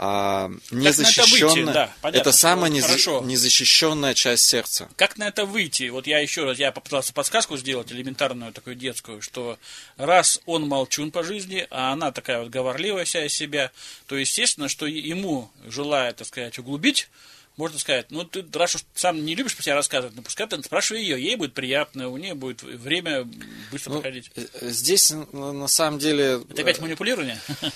а, 0.02 0.50
незащищенная, 0.72 1.54
выйти? 1.66 1.74
Да, 1.74 1.94
понятно, 2.02 2.22
это 2.22 2.32
самая 2.32 2.72
что 2.72 2.80
неза- 2.80 2.88
хорошо. 2.88 3.22
незащищенная 3.26 4.14
часть 4.14 4.46
сердца. 4.46 4.88
Как 4.96 5.18
на 5.18 5.28
это 5.28 5.46
выйти? 5.46 5.90
Вот 5.90 6.08
я 6.08 6.20
еще 6.20 6.46
раз, 6.46 6.58
я 6.58 6.72
попытался 6.72 7.12
подсказку 7.14 7.58
сделать, 7.58 7.92
элементарную 7.92 8.54
такую 8.54 8.76
детскую, 8.78 9.22
что 9.22 9.58
раз 9.98 10.40
он 10.46 10.68
молчун 10.68 11.12
по 11.12 11.22
жизни, 11.24 11.68
а 11.70 11.92
она 11.92 12.12
такая 12.14 12.40
вот 12.40 12.50
говорливая 12.50 13.04
вся 13.04 13.26
из 13.26 13.34
себя, 13.34 13.72
то 14.08 14.16
естественно, 14.16 14.70
что 14.70 14.86
ему, 14.86 15.52
желая, 15.68 16.14
так 16.14 16.26
сказать, 16.28 16.58
углубить 16.60 17.10
можно 17.58 17.78
сказать, 17.78 18.06
ну, 18.10 18.24
ты, 18.24 18.46
раз 18.54 18.76
уж 18.76 18.84
сам 18.96 19.26
не 19.26 19.36
любишь 19.36 19.54
про 19.54 19.64
себя 19.64 19.76
рассказывать, 19.76 20.16
ну, 20.16 20.22
пускай 20.22 20.48
ты 20.48 20.64
спрашивай 20.64 21.02
ее, 21.02 21.22
ей 21.22 21.36
будет 21.36 21.54
приятно, 21.54 22.08
у 22.08 22.16
нее 22.16 22.34
будет 22.34 22.64
время 22.64 23.28
быстро 23.70 23.90
Ну, 23.92 23.96
проходить. 24.02 24.32
э, 24.38 24.46
здесь, 24.62 25.12
н- 25.12 25.28
на 25.34 25.68
самом 25.68 26.00
деле... 26.00 26.42
Это 26.50 26.62
опять 26.62 26.80
манипулирование? 26.80 27.38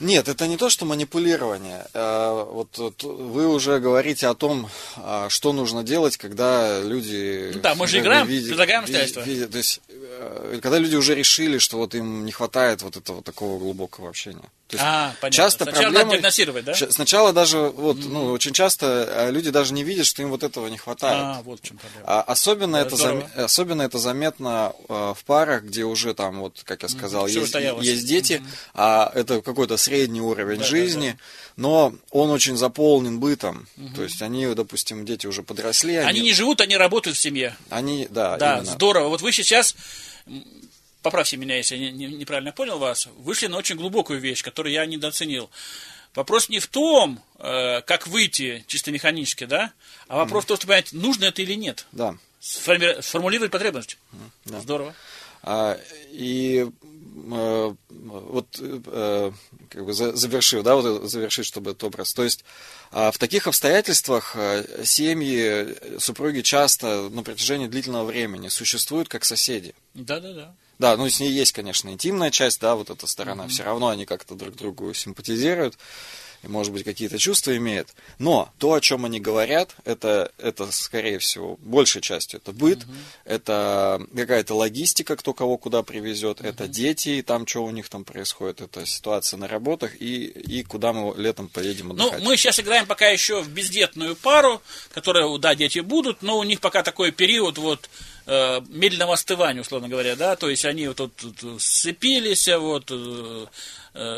Нет, 0.00 0.28
это 0.28 0.46
не 0.46 0.56
то, 0.56 0.68
что 0.70 0.84
манипулирование. 0.84 1.86
Э, 1.94 2.44
Вот, 2.52 2.78
вот 2.78 3.02
вы 3.02 3.48
уже 3.48 3.78
говорите 3.80 4.26
о 4.28 4.34
том, 4.34 4.68
а, 4.96 5.28
что 5.28 5.52
нужно 5.52 5.82
делать, 5.82 6.16
когда 6.16 6.80
люди... 6.80 7.52
Ну 7.54 7.60
да, 7.60 7.74
мы 7.74 7.86
же 7.86 8.00
играем, 8.00 8.26
видят- 8.26 8.48
предлагаем 8.48 8.80
обстоятельства. 8.82 9.20
видят- 9.22 9.50
то 9.52 9.58
есть, 9.58 9.80
э, 9.88 10.58
когда 10.62 10.78
люди 10.78 10.96
уже 10.96 11.14
решили, 11.14 11.58
что 11.58 11.78
вот 11.78 11.94
им 11.94 12.24
не 12.26 12.32
хватает 12.32 12.82
вот 12.82 12.96
этого 12.96 13.22
такого 13.22 13.58
глубокого 13.58 14.08
общения. 14.08 14.44
То 14.68 14.74
есть, 14.76 14.84
А, 14.84 15.14
понятно. 15.20 15.30
Часто 15.30 15.64
Сначала 15.64 15.82
проблемы... 15.84 16.04
надо 16.04 16.10
диагностировать, 16.16 16.64
да? 16.64 16.74
Сначала 16.74 17.32
даже, 17.32 17.58
вот, 17.58 17.98
ну, 18.04 18.32
очень 18.32 18.52
часто 18.52 19.06
э, 19.08 19.30
люди 19.30 19.50
даже 19.50 19.72
не 19.72 19.84
видят, 19.84 20.06
что 20.06 20.22
им 20.22 20.30
вот 20.30 20.42
этого 20.42 20.66
не 20.66 20.76
хватает. 20.76 21.22
А, 21.22 21.42
вот 21.44 21.60
в 21.60 21.62
чем 21.62 21.78
проблема. 21.78 22.04
А 22.04 22.22
особенно, 22.22 22.78
Да, 22.80 22.86
это 22.86 22.96
зам- 22.96 23.28
особенно 23.36 23.82
это 23.82 23.98
заметно 23.98 24.72
э, 24.88 25.14
в 25.16 25.24
парах, 25.24 25.62
где 25.62 25.84
уже 25.84 26.14
там, 26.14 26.40
вот, 26.40 26.62
как 26.64 26.82
я 26.82 26.88
сказал, 26.88 27.26
всё 27.26 27.34
есть, 27.40 27.46
устоялось. 27.46 27.86
есть 27.86 28.06
дети, 28.08 28.42
а 28.74 29.12
это 29.14 29.40
какой-то 29.40 29.76
средний 29.76 30.20
уровень 30.20 30.58
Да, 30.58 30.64
да, 30.64 30.68
жизни, 30.68 31.16
но 31.54 31.94
он 32.10 32.30
очень 32.30 32.56
заполнен 32.56 33.20
бытом. 33.20 33.68
То 33.94 34.02
есть 34.02 34.20
они, 34.20 34.46
допустим, 34.52 35.04
дети 35.06 35.28
уже 35.28 35.44
подросли, 35.44 35.94
они, 35.94 36.08
Они 36.08 36.20
не 36.22 36.32
живут, 36.32 36.60
они 36.60 36.76
работают 36.76 37.16
в 37.16 37.20
семье. 37.20 37.56
они- 37.70 38.08
да, 38.10 38.36
Да, 38.36 38.54
именно. 38.56 38.72
здорово. 38.72 39.08
Вот 39.10 39.22
вы 39.22 39.30
сейчас, 39.30 39.76
поправьте 41.06 41.36
меня, 41.36 41.56
если 41.56 41.76
я 41.76 41.90
не- 41.92 42.06
не- 42.06 42.16
неправильно 42.16 42.50
понял 42.52 42.78
вас, 42.78 43.08
вышли 43.18 43.46
на 43.46 43.56
очень 43.58 43.76
глубокую 43.76 44.18
вещь, 44.20 44.42
которую 44.42 44.72
я 44.72 44.84
недооценил. 44.86 45.48
Вопрос 46.16 46.48
не 46.48 46.58
в 46.58 46.66
том, 46.66 47.22
э, 47.38 47.80
как 47.82 48.08
выйти 48.08 48.64
чисто 48.66 48.90
механически, 48.90 49.44
да, 49.44 49.72
а 50.08 50.16
вопрос 50.16 50.44
в 50.44 50.46
том, 50.48 50.56
чтобы 50.56 50.70
понять, 50.72 50.92
нужно 50.92 51.26
это 51.26 51.42
или 51.42 51.54
нет. 51.54 51.86
Да. 51.92 52.16
Сформи- 52.40 53.00
Сформулировать 53.02 53.52
потребность. 53.52 53.98
да. 54.46 54.60
Здорово. 54.60 54.94
А, 55.42 55.78
и 56.10 56.66
э, 57.28 57.74
вот 57.92 58.46
э, 58.60 59.32
как 59.70 59.84
бы 59.84 59.92
за- 59.92 60.16
завершив, 60.16 60.62
да, 60.64 60.74
вот 60.74 61.08
завершить, 61.10 61.46
чтобы 61.46 61.70
этот 61.70 61.84
образ. 61.84 62.12
То 62.14 62.24
есть 62.24 62.44
а, 62.92 63.10
в 63.12 63.18
таких 63.18 63.46
обстоятельствах 63.46 64.34
э, 64.36 64.84
семьи, 64.84 65.98
супруги 66.00 66.40
часто 66.42 67.08
на 67.10 67.22
протяжении 67.22 67.66
длительного 67.68 68.04
времени 68.06 68.48
существуют 68.48 69.08
как 69.08 69.24
соседи. 69.24 69.74
Да-да-да. 69.94 70.34
Да, 70.46 70.54
ну 70.96 71.08
с 71.08 71.20
ней 71.20 71.30
есть, 71.30 71.52
конечно, 71.52 71.88
интимная 71.88 72.30
часть, 72.30 72.60
да, 72.60 72.74
вот 72.74 72.90
эта 72.90 73.06
сторона. 73.06 73.48
Все 73.48 73.62
равно 73.62 73.88
они 73.88 74.04
как-то 74.04 74.34
друг 74.34 74.56
другу 74.56 74.92
симпатизируют 74.92 75.78
и, 76.46 76.48
может 76.48 76.72
быть, 76.72 76.84
какие-то 76.84 77.18
чувства 77.18 77.56
имеют. 77.56 77.88
Но 78.18 78.50
то, 78.58 78.72
о 78.72 78.80
чем 78.80 79.04
они 79.04 79.20
говорят, 79.20 79.74
это, 79.84 80.32
это 80.38 80.70
скорее 80.72 81.18
всего, 81.18 81.56
большей 81.60 82.00
частью 82.00 82.40
это 82.40 82.52
быт, 82.52 82.86
это 83.24 84.00
какая-то 84.14 84.54
логистика, 84.54 85.16
кто 85.16 85.34
кого 85.34 85.58
куда 85.58 85.82
привезет, 85.82 86.40
это 86.40 86.68
дети, 86.68 87.08
и 87.10 87.22
там 87.22 87.46
что 87.46 87.64
у 87.64 87.70
них 87.70 87.88
там 87.88 88.04
происходит, 88.04 88.60
это 88.60 88.86
ситуация 88.86 89.36
на 89.38 89.48
работах 89.48 90.00
и, 90.00 90.24
и 90.24 90.62
куда 90.62 90.92
мы 90.92 91.14
летом 91.20 91.48
поедем 91.48 91.88
Ну, 91.88 91.94
отдыхать. 92.06 92.22
мы 92.22 92.36
сейчас 92.36 92.60
играем 92.60 92.86
пока 92.86 93.08
еще 93.08 93.42
в 93.42 93.48
бездетную 93.48 94.16
пару, 94.16 94.62
которая, 94.92 95.26
да, 95.38 95.54
дети 95.54 95.80
будут, 95.80 96.22
но 96.22 96.38
у 96.38 96.44
них 96.44 96.60
пока 96.60 96.82
такой 96.82 97.10
период 97.10 97.58
вот 97.58 97.90
э, 98.26 98.60
медленного 98.68 99.14
остывания, 99.14 99.62
условно 99.62 99.88
говоря, 99.88 100.16
да, 100.16 100.36
то 100.36 100.48
есть 100.48 100.64
они 100.64 100.88
вот 100.88 100.96
тут, 100.96 101.16
тут 101.16 101.60
сцепились, 101.62 102.48
вот 102.48 102.90
э, 102.90 102.94
э, 102.94 103.46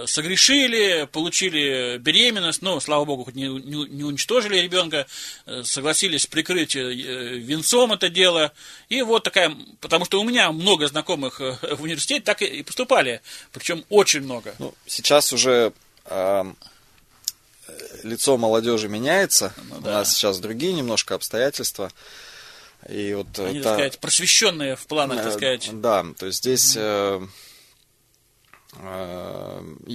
согрешили, 0.06 1.08
получили 1.12 1.98
беременность, 1.98 2.62
ну, 2.62 2.80
слава 2.80 3.04
богу, 3.04 3.24
хоть 3.24 3.34
не, 3.36 3.46
не- 3.48 3.88
не 3.88 4.04
уничтожили 4.04 4.56
ребенка, 4.58 5.06
э, 5.46 5.62
согласились 5.64 6.26
прикрыть 6.26 6.74
э, 6.76 6.82
венцом 6.92 7.92
это 7.92 8.08
дело, 8.08 8.52
и 8.88 9.02
вот 9.02 9.22
такая, 9.24 9.56
потому 9.80 10.04
что 10.04 10.20
у 10.20 10.24
меня 10.24 10.50
много 10.52 10.86
знакомых 10.88 11.40
э, 11.40 11.56
в 11.76 11.82
университете 11.82 12.20
так 12.24 12.42
и- 12.42 12.62
поступали, 12.62 13.20
причем 13.52 13.84
очень 13.88 14.22
много. 14.22 14.54
Ну, 14.58 14.74
сейчас 14.86 15.32
уже 15.32 15.72
э, 16.06 16.44
лицо 18.02 18.36
молодежи 18.36 18.88
меняется. 18.88 19.52
Ну 19.70 19.76
У 19.78 19.80
да. 19.80 19.92
нас 19.92 20.14
сейчас 20.14 20.38
другие 20.38 20.72
немножко 20.72 21.14
обстоятельства. 21.14 21.90
И 22.88 23.12
вот 23.14 23.26
э, 23.38 23.46
Они, 23.46 23.58
та- 23.60 23.64
так 23.70 23.74
сказать, 23.74 23.98
просвещенные 23.98 24.76
в 24.76 24.86
планах, 24.86 25.18
так 25.18 25.26
э, 25.26 25.30
сказать. 25.32 25.70
Да, 25.80 26.04
то 26.18 26.26
есть 26.26 26.38
здесь 26.38 26.74
э, 26.76 26.80
э, 26.80 27.24
и- 27.24 27.28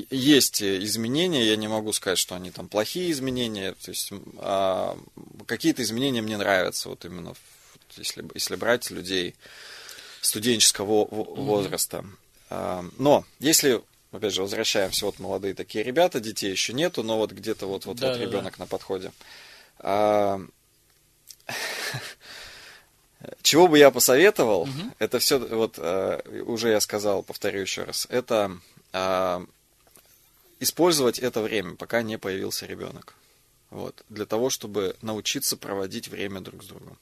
есть 0.09 0.63
изменения, 0.63 1.45
я 1.45 1.55
не 1.55 1.67
могу 1.67 1.93
сказать, 1.93 2.17
что 2.17 2.35
они 2.35 2.51
там 2.51 2.67
плохие 2.67 3.11
изменения, 3.11 3.73
то 3.73 3.91
есть 3.91 4.11
а, 4.37 4.97
какие-то 5.45 5.83
изменения 5.83 6.21
мне 6.21 6.37
нравятся, 6.37 6.89
вот 6.89 7.05
именно 7.05 7.33
если, 7.97 8.25
если 8.33 8.55
брать 8.55 8.89
людей 8.89 9.35
студенческого 10.21 11.05
во- 11.05 11.23
возраста. 11.23 12.03
А, 12.49 12.83
Но 12.97 13.25
если, 13.39 13.81
опять 14.11 14.33
же, 14.33 14.41
возвращаемся, 14.41 15.05
вот 15.05 15.19
молодые 15.19 15.53
такие 15.53 15.83
ребята, 15.83 16.19
детей 16.19 16.51
еще 16.51 16.73
нету, 16.73 17.03
но 17.03 17.17
вот 17.17 17.31
где-то 17.31 17.67
вот 17.67 17.85
вот, 17.85 17.97
Да, 17.97 18.07
вот 18.07 18.17
да, 18.17 18.23
ребенок 18.23 18.59
на 18.59 18.65
подходе. 18.65 19.11
Чего 23.41 23.67
бы 23.67 23.77
я 23.77 23.91
посоветовал, 23.91 24.67
это 24.99 25.19
все, 25.19 25.39
вот 25.39 25.75
э, 25.77 26.41
уже 26.45 26.69
я 26.69 26.79
сказал, 26.81 27.23
повторю 27.23 27.61
еще 27.61 27.83
раз, 27.83 28.05
это 28.09 28.57
а, 28.91 29.45
использовать 30.59 31.19
это 31.19 31.41
время, 31.41 31.75
пока 31.75 32.01
не 32.01 32.17
появился 32.17 32.65
ребенок. 32.65 33.15
Вот, 33.69 34.03
для 34.09 34.25
того, 34.25 34.49
чтобы 34.49 34.95
научиться 35.01 35.57
проводить 35.57 36.07
время 36.07 36.41
друг 36.41 36.63
с 36.63 36.67
другом. 36.67 36.97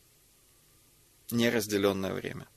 Неразделенное 1.29 2.13
время. 2.13 2.47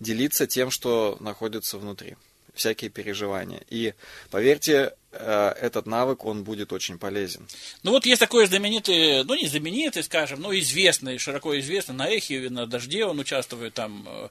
Делиться 0.00 0.46
тем, 0.46 0.70
что 0.70 1.16
находится 1.18 1.76
внутри. 1.78 2.16
Всякие 2.58 2.90
переживания. 2.90 3.62
И 3.70 3.94
поверьте, 4.32 4.92
э, 5.12 5.54
этот 5.60 5.86
навык, 5.86 6.24
он 6.24 6.42
будет 6.42 6.72
очень 6.72 6.98
полезен. 6.98 7.46
Ну 7.84 7.92
вот 7.92 8.04
есть 8.04 8.18
такой 8.18 8.48
знаменитый, 8.48 9.22
ну 9.22 9.36
не 9.36 9.46
знаменитый, 9.46 10.02
скажем, 10.02 10.40
но 10.40 10.52
известный, 10.58 11.18
широко 11.18 11.56
известный, 11.60 11.94
на 11.94 12.08
эхе, 12.08 12.50
на 12.50 12.66
дожде, 12.66 13.04
он 13.04 13.20
участвует 13.20 13.74
там 13.74 14.04
э, 14.08 14.28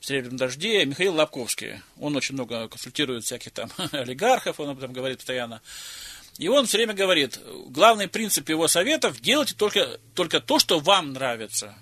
в 0.00 0.04
серебряном 0.04 0.38
дожде, 0.38 0.84
Михаил 0.86 1.14
Лобковский. 1.14 1.80
Он 2.00 2.16
очень 2.16 2.34
много 2.34 2.66
консультирует 2.66 3.22
всяких 3.22 3.52
там 3.52 3.70
олигархов, 3.92 4.58
он 4.58 4.70
об 4.70 4.78
этом 4.78 4.92
говорит 4.92 5.18
постоянно. 5.18 5.62
И 6.36 6.48
он 6.48 6.66
все 6.66 6.78
время 6.78 6.94
говорит, 6.94 7.38
главный 7.68 8.08
принцип 8.08 8.48
его 8.48 8.66
советов, 8.66 9.20
делайте 9.20 9.54
только, 9.54 10.00
только 10.16 10.40
то, 10.40 10.58
что 10.58 10.80
вам 10.80 11.12
нравится. 11.12 11.76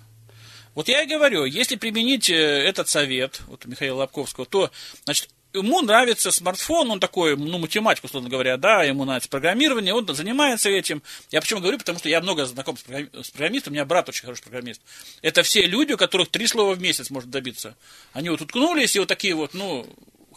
Вот 0.75 0.89
я 0.89 1.01
и 1.01 1.07
говорю, 1.07 1.45
если 1.45 1.75
применить 1.75 2.29
э, 2.29 2.35
этот 2.35 2.87
совет, 2.87 3.41
вот 3.47 3.65
Михаила 3.65 3.95
Лобковского, 3.95 4.45
то, 4.45 4.69
значит, 5.05 5.29
ему 5.53 5.81
нравится 5.81 6.31
смартфон, 6.31 6.91
он 6.91 6.99
такой, 6.99 7.35
ну, 7.35 7.57
математик, 7.57 8.03
условно 8.03 8.29
говоря, 8.29 8.57
да, 8.57 8.83
ему 8.83 9.05
нравится 9.05 9.29
программирование, 9.29 9.93
он 9.93 10.07
занимается 10.13 10.69
этим. 10.69 11.01
Я 11.31 11.41
почему 11.41 11.61
говорю, 11.61 11.77
потому 11.77 11.99
что 11.99 12.09
я 12.09 12.21
много 12.21 12.45
знаком 12.45 12.77
с 12.77 12.81
программи- 12.81 13.23
с 13.23 13.29
программистом, 13.29 13.71
у 13.71 13.75
меня 13.75 13.85
брат 13.85 14.09
очень 14.09 14.23
хороший 14.23 14.43
программист. 14.43 14.81
Это 15.21 15.43
все 15.43 15.65
люди, 15.65 15.93
у 15.93 15.97
которых 15.97 16.29
три 16.29 16.47
слова 16.47 16.73
в 16.73 16.81
месяц 16.81 17.09
может 17.09 17.29
добиться. 17.29 17.75
Они 18.13 18.29
вот 18.29 18.41
уткнулись, 18.41 18.95
и 18.95 18.99
вот 18.99 19.07
такие 19.07 19.35
вот, 19.35 19.53
ну, 19.53 19.87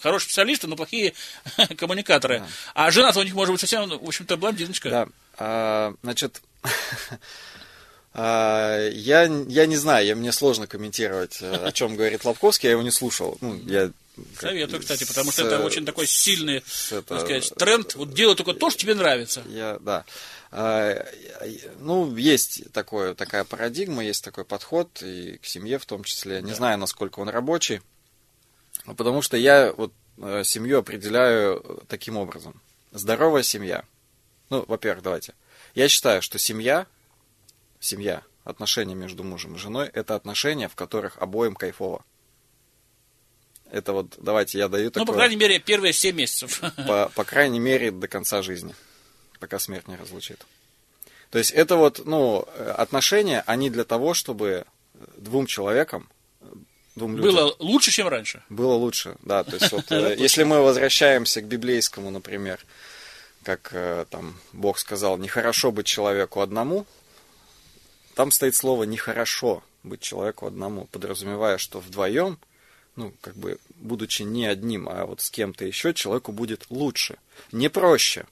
хорошие 0.00 0.26
специалисты, 0.26 0.66
но 0.66 0.76
плохие 0.76 1.14
коммуникаторы. 1.76 2.42
А 2.74 2.90
жена 2.90 3.12
у 3.14 3.22
них 3.22 3.34
может 3.34 3.52
быть 3.52 3.60
совсем, 3.60 3.88
в 3.88 4.06
общем-то, 4.06 4.36
блондиночка. 4.36 4.90
Да, 4.90 5.08
а, 5.36 5.94
значит, 6.02 6.42
а, 8.14 8.88
я, 8.90 9.22
я 9.24 9.66
не 9.66 9.76
знаю, 9.76 10.06
я, 10.06 10.16
мне 10.16 10.32
сложно 10.32 10.66
комментировать, 10.66 11.38
э, 11.40 11.66
о 11.66 11.72
чем 11.72 11.96
говорит 11.96 12.24
Лобковский, 12.24 12.68
я 12.68 12.72
его 12.72 12.82
не 12.82 12.90
слушал. 12.90 13.38
Ну, 13.40 13.60
я, 13.66 13.90
Советую, 14.38 14.80
кстати, 14.80 15.04
потому 15.04 15.30
с- 15.30 15.34
что 15.34 15.46
это 15.46 15.60
очень 15.64 15.84
такой 15.84 16.06
сильный, 16.06 16.62
это- 16.90 17.02
так 17.02 17.20
сказать, 17.20 17.52
тренд. 17.56 17.94
Вот 17.94 18.12
делай 18.14 18.34
только 18.34 18.54
то, 18.54 18.70
что 18.70 18.80
тебе 18.80 18.94
нравится. 18.94 19.42
Я, 19.48 19.78
да. 19.80 20.04
А, 20.52 21.06
Ну, 21.78 22.16
есть 22.16 22.72
такое, 22.72 23.14
такая 23.14 23.44
парадигма, 23.44 24.04
есть 24.04 24.22
такой 24.24 24.44
подход 24.44 25.02
и 25.02 25.38
к 25.38 25.44
семье 25.46 25.78
в 25.78 25.86
том 25.86 26.04
числе. 26.04 26.42
Не 26.42 26.50
Да. 26.50 26.56
знаю, 26.56 26.78
насколько 26.78 27.20
он 27.20 27.28
рабочий, 27.28 27.80
потому 28.96 29.22
что 29.22 29.36
я 29.36 29.72
вот 29.76 29.92
э, 30.22 30.42
семью 30.44 30.78
определяю 30.78 31.82
таким 31.88 32.16
образом. 32.18 32.60
Здоровая 32.92 33.42
семья. 33.42 33.84
Ну, 34.50 34.64
во-первых, 34.68 35.02
давайте. 35.02 35.32
Я 35.74 35.88
считаю, 35.88 36.20
что 36.20 36.38
семья, 36.38 36.86
семья, 37.78 38.22
отношения 38.44 38.94
между 38.94 39.22
мужем 39.24 39.54
и 39.54 39.58
женой, 39.58 39.88
это 39.92 40.14
отношения, 40.14 40.68
в 40.68 40.74
которых 40.74 41.16
обоим 41.18 41.54
кайфово. 41.54 42.04
Это 43.70 43.92
вот, 43.92 44.14
давайте, 44.18 44.58
я 44.58 44.68
даю 44.68 44.86
Ну, 44.86 44.90
такое... 44.90 45.06
по 45.06 45.12
крайней 45.14 45.36
мере, 45.36 45.58
первые 45.58 45.92
7 45.92 46.16
месяцев. 46.16 46.60
по, 46.76 47.10
по 47.14 47.24
крайней 47.24 47.60
мере, 47.60 47.90
до 47.90 48.08
конца 48.08 48.42
жизни, 48.42 48.74
пока 49.38 49.58
смерть 49.58 49.88
не 49.88 49.96
разлучит. 49.96 50.44
То 51.30 51.38
есть 51.38 51.52
это 51.52 51.76
вот, 51.76 52.02
ну, 52.04 52.46
э, 52.54 52.70
отношения, 52.70 53.42
они 53.46 53.70
для 53.70 53.84
того, 53.84 54.14
чтобы 54.14 54.66
двум 55.16 55.46
человекам, 55.46 56.08
э, 56.40 56.46
двум 56.96 57.16
людям 57.16 57.34
Было 57.34 57.56
лучше, 57.60 57.92
чем 57.92 58.08
раньше. 58.08 58.42
было 58.48 58.74
лучше, 58.74 59.16
да. 59.22 59.44
То 59.44 59.56
есть 59.56 59.70
вот, 59.70 59.84
э, 59.92 60.16
если 60.18 60.42
мы 60.42 60.62
возвращаемся 60.62 61.40
к 61.40 61.44
библейскому, 61.44 62.10
например, 62.10 62.58
как 63.44 63.70
э, 63.72 64.04
там 64.10 64.38
Бог 64.52 64.78
сказал, 64.78 65.16
нехорошо 65.18 65.70
быть 65.70 65.86
человеку 65.86 66.40
одному, 66.40 66.86
там 68.14 68.32
стоит 68.32 68.56
слово 68.56 68.84
нехорошо 68.84 69.62
быть 69.82 70.00
человеку 70.00 70.46
одному, 70.46 70.86
подразумевая, 70.86 71.58
что 71.58 71.78
вдвоем, 71.80 72.38
ну, 72.96 73.12
как 73.20 73.36
бы, 73.36 73.58
будучи 73.76 74.22
не 74.22 74.46
одним, 74.46 74.88
а 74.88 75.06
вот 75.06 75.20
с 75.20 75.30
кем-то 75.30 75.64
еще, 75.64 75.94
человеку 75.94 76.32
будет 76.32 76.66
лучше. 76.70 77.18
Не 77.52 77.68
проще. 77.68 78.26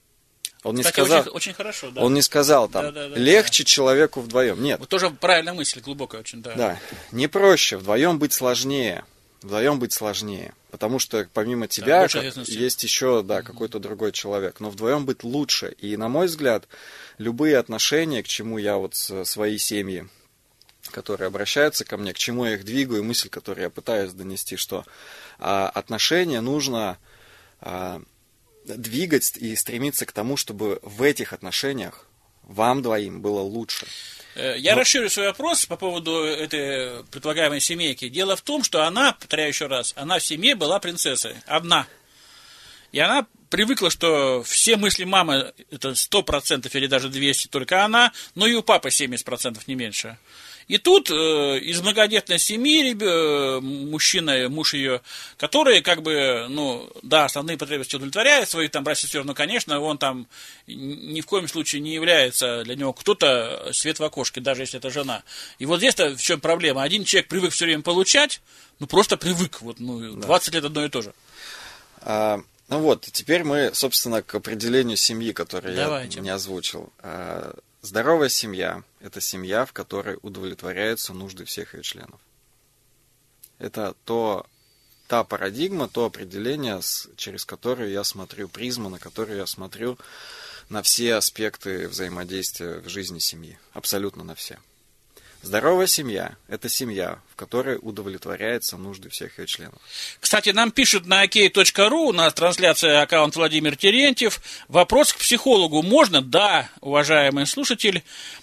Он 0.64 0.74
не 0.74 0.82
Кстати, 0.82 0.94
сказал, 0.96 1.20
очень, 1.20 1.30
очень 1.32 1.54
хорошо, 1.54 1.90
да. 1.90 2.02
он 2.02 2.14
не 2.14 2.22
сказал 2.22 2.68
там, 2.68 2.86
Да, 2.86 2.90
да, 2.90 3.08
да, 3.08 3.16
легче 3.16 3.64
человеку 3.64 4.20
вдвоем. 4.20 4.60
Нет. 4.62 4.80
Вот 4.80 4.88
тоже 4.88 5.10
правильная 5.10 5.52
мысль, 5.52 5.80
глубокая 5.80 6.20
очень, 6.20 6.42
да. 6.42 6.54
Да, 6.54 6.80
не 7.12 7.28
проще, 7.28 7.76
вдвоем 7.76 8.18
быть 8.18 8.32
сложнее. 8.32 9.04
Вдвоем 9.40 9.78
быть 9.78 9.92
сложнее. 9.92 10.52
Потому 10.72 10.98
что 10.98 11.28
помимо 11.32 11.68
тебя 11.68 12.00
больше 12.00 12.32
как- 12.32 12.48
есть 12.48 12.82
еще 12.82 13.22
да, 13.22 13.42
какой-то 13.42 13.78
другой 13.78 14.10
человек. 14.10 14.58
Но 14.58 14.68
вдвоем 14.68 15.06
быть 15.06 15.22
лучше. 15.22 15.76
И 15.78 15.96
на 15.96 16.08
мой 16.08 16.26
взгляд, 16.26 16.66
любые 17.18 17.56
отношения, 17.56 18.24
к 18.24 18.28
чему 18.28 18.58
я 18.58 18.76
вот 18.76 18.96
свои 18.96 19.58
семьи, 19.58 20.08
которые 20.90 21.28
обращаются 21.28 21.84
ко 21.84 21.96
мне, 21.96 22.12
к 22.12 22.18
чему 22.18 22.44
я 22.44 22.54
их 22.54 22.64
двигаю, 22.64 23.04
мысль, 23.04 23.28
которую 23.28 23.64
я 23.64 23.70
пытаюсь 23.70 24.12
донести, 24.12 24.56
что 24.56 24.84
а, 25.38 25.68
отношения 25.68 26.40
нужно 26.40 26.98
а, 27.60 28.02
двигать 28.64 29.36
и 29.36 29.54
стремиться 29.56 30.06
к 30.06 30.12
тому, 30.12 30.36
чтобы 30.36 30.78
в 30.82 31.02
этих 31.02 31.32
отношениях 31.32 32.06
вам 32.42 32.82
двоим 32.82 33.20
было 33.20 33.40
лучше. 33.40 33.86
Э, 34.34 34.56
Я 34.58 34.74
расширю 34.74 35.10
свой 35.10 35.26
вопрос 35.26 35.66
по 35.66 35.76
поводу 35.76 36.24
этой 36.24 37.04
предполагаемой 37.04 37.60
семейки. 37.60 38.08
Дело 38.08 38.36
в 38.36 38.42
том, 38.42 38.64
что 38.64 38.84
она, 38.84 39.12
повторяю 39.12 39.48
еще 39.48 39.66
раз, 39.66 39.92
она 39.96 40.18
в 40.18 40.24
семье 40.24 40.54
была 40.54 40.78
принцессой, 40.78 41.34
одна. 41.46 41.86
И 42.92 42.98
она 43.00 43.26
привыкла, 43.50 43.90
что 43.90 44.42
все 44.42 44.76
мысли 44.76 45.04
мамы 45.04 45.52
это 45.70 45.90
100% 45.90 46.70
или 46.72 46.86
даже 46.86 47.08
200 47.08 47.48
только 47.48 47.84
она, 47.84 48.12
но 48.34 48.46
и 48.46 48.54
у 48.54 48.62
папы 48.62 48.88
70% 48.88 49.60
не 49.66 49.74
меньше. 49.74 50.18
И 50.68 50.76
тут 50.76 51.10
э, 51.10 51.58
из 51.60 51.80
многодетной 51.80 52.38
семьи 52.38 52.94
э, 52.94 53.60
мужчина, 53.60 54.48
муж 54.50 54.74
ее, 54.74 55.00
который 55.38 55.80
как 55.80 56.02
бы, 56.02 56.46
ну, 56.50 56.90
да, 57.02 57.24
основные 57.24 57.56
потребности 57.56 57.96
удовлетворяет 57.96 58.50
своих 58.50 58.70
там 58.70 58.84
братьев 58.84 59.04
и 59.04 59.06
сестер, 59.06 59.24
но, 59.24 59.32
конечно, 59.32 59.80
он 59.80 59.96
там 59.96 60.26
ни 60.66 61.22
в 61.22 61.26
коем 61.26 61.48
случае 61.48 61.80
не 61.80 61.94
является 61.94 62.64
для 62.64 62.76
него 62.76 62.92
кто-то 62.92 63.70
свет 63.72 63.98
в 63.98 64.04
окошке, 64.04 64.42
даже 64.42 64.62
если 64.62 64.78
это 64.78 64.90
жена. 64.90 65.22
И 65.58 65.64
вот 65.64 65.78
здесь-то 65.78 66.14
в 66.14 66.20
чем 66.20 66.38
проблема. 66.38 66.82
Один 66.82 67.04
человек 67.04 67.28
привык 67.28 67.52
все 67.52 67.64
время 67.64 67.82
получать, 67.82 68.42
ну, 68.78 68.86
просто 68.86 69.16
привык, 69.16 69.62
вот, 69.62 69.80
ну, 69.80 70.16
20 70.16 70.54
лет 70.54 70.64
одно 70.64 70.84
и 70.84 70.90
то 70.90 71.00
же. 71.00 71.14
А, 72.02 72.40
ну 72.68 72.80
вот, 72.80 73.08
теперь 73.10 73.42
мы, 73.42 73.70
собственно, 73.72 74.22
к 74.22 74.34
определению 74.34 74.98
семьи, 74.98 75.32
которое 75.32 75.74
Давайте. 75.74 76.18
я 76.18 76.22
не 76.22 76.30
озвучил. 76.30 76.92
Здоровая 77.80 78.28
семья– 78.28 78.82
это 79.00 79.20
семья, 79.20 79.64
в 79.64 79.72
которой 79.72 80.18
удовлетворяются 80.22 81.14
нужды 81.14 81.44
всех 81.44 81.74
ее 81.74 81.82
членов. 81.82 82.20
Это 83.58 83.94
то, 84.04 84.46
та 85.06 85.22
парадигма, 85.22 85.88
то 85.88 86.04
определение, 86.04 86.80
через 87.16 87.44
которое 87.44 87.90
я 87.90 88.02
смотрю, 88.02 88.48
призма, 88.48 88.88
на 88.88 88.98
которую 88.98 89.38
я 89.38 89.46
смотрю 89.46 89.96
на 90.68 90.82
все 90.82 91.14
аспекты 91.14 91.88
взаимодействия 91.88 92.80
в 92.80 92.88
жизни 92.88 93.20
семьи. 93.20 93.58
Абсолютно 93.72 94.24
на 94.24 94.34
все. 94.34 94.58
Здоровая 95.42 95.86
семья– 95.86 96.36
это 96.48 96.68
семья, 96.68 97.20
в 97.30 97.36
которой 97.36 97.78
удовлетворяются 97.80 98.76
нужды 98.76 99.08
всех 99.08 99.38
ее 99.38 99.46
членов. 99.46 99.80
Кстати, 100.18 100.50
нам 100.50 100.72
пишут 100.72 101.06
на 101.06 101.24
ok.ru, 101.24 102.08
у 102.08 102.12
нас 102.12 102.34
трансляция 102.34 103.00
аккаунт 103.02 103.36
Владимир 103.36 103.76
Терентьев. 103.76 104.40
Вопрос 104.66 105.12
к 105.12 105.18
психологу 105.18 105.82
можно? 105.82 106.22
Да, 106.22 106.68
уважаемый 106.80 107.46
слушатель. 107.46 108.02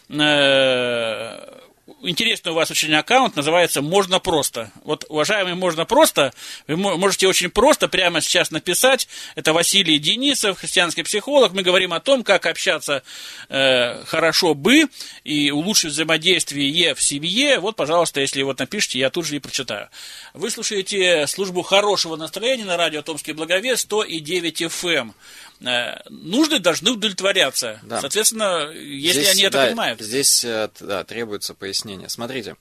Э, 0.09 1.64
Интересный 2.01 2.51
у 2.51 2.55
вас 2.55 2.71
очень 2.71 2.91
аккаунт, 2.95 3.35
называется 3.35 3.83
«Можно 3.83 4.19
просто». 4.19 4.71
Вот, 4.83 5.05
уважаемый 5.07 5.53
«Можно 5.53 5.85
просто», 5.85 6.33
вы 6.65 6.77
мо- 6.77 6.97
можете 6.97 7.27
очень 7.27 7.51
просто 7.51 7.87
прямо 7.87 8.21
сейчас 8.21 8.49
написать. 8.49 9.07
Это 9.35 9.53
Василий 9.53 9.99
Денисов, 9.99 10.57
христианский 10.57 11.03
психолог. 11.03 11.53
Мы 11.53 11.61
говорим 11.61 11.93
о 11.93 11.99
том, 11.99 12.23
как 12.23 12.47
общаться 12.47 13.03
э, 13.49 14.03
хорошо 14.05 14.55
бы 14.55 14.87
и 15.23 15.51
улучшить 15.51 15.91
взаимодействие 15.91 16.95
в 16.95 17.03
семье. 17.03 17.59
Вот, 17.59 17.75
пожалуйста, 17.75 18.19
если 18.19 18.41
вот 18.41 18.57
напишите, 18.57 18.97
я 18.97 19.11
тут 19.11 19.27
же 19.27 19.35
и 19.35 19.39
прочитаю. 19.39 19.89
Вы 20.33 20.49
слушаете 20.49 21.27
службу 21.27 21.61
хорошего 21.61 22.15
настроения 22.15 22.65
на 22.65 22.77
радио 22.77 23.03
Томский 23.03 23.33
Благовест 23.33 23.83
109 23.83 24.63
FM. 24.63 25.13
Э, 25.61 26.01
Нужды 26.09 26.59
должны 26.59 26.91
удовлетворяться. 26.91 27.79
Да. 27.83 28.01
Соответственно, 28.01 28.71
если 28.71 29.21
Здесь, 29.21 29.33
они 29.33 29.43
это 29.43 29.57
да, 29.57 29.65
понимают. 29.67 30.01
Здесь 30.01 30.43
э, 30.43 30.69
да, 30.79 31.03
требуется 31.03 31.53
пояснение. 31.53 32.09
Смотрите, 32.09 32.55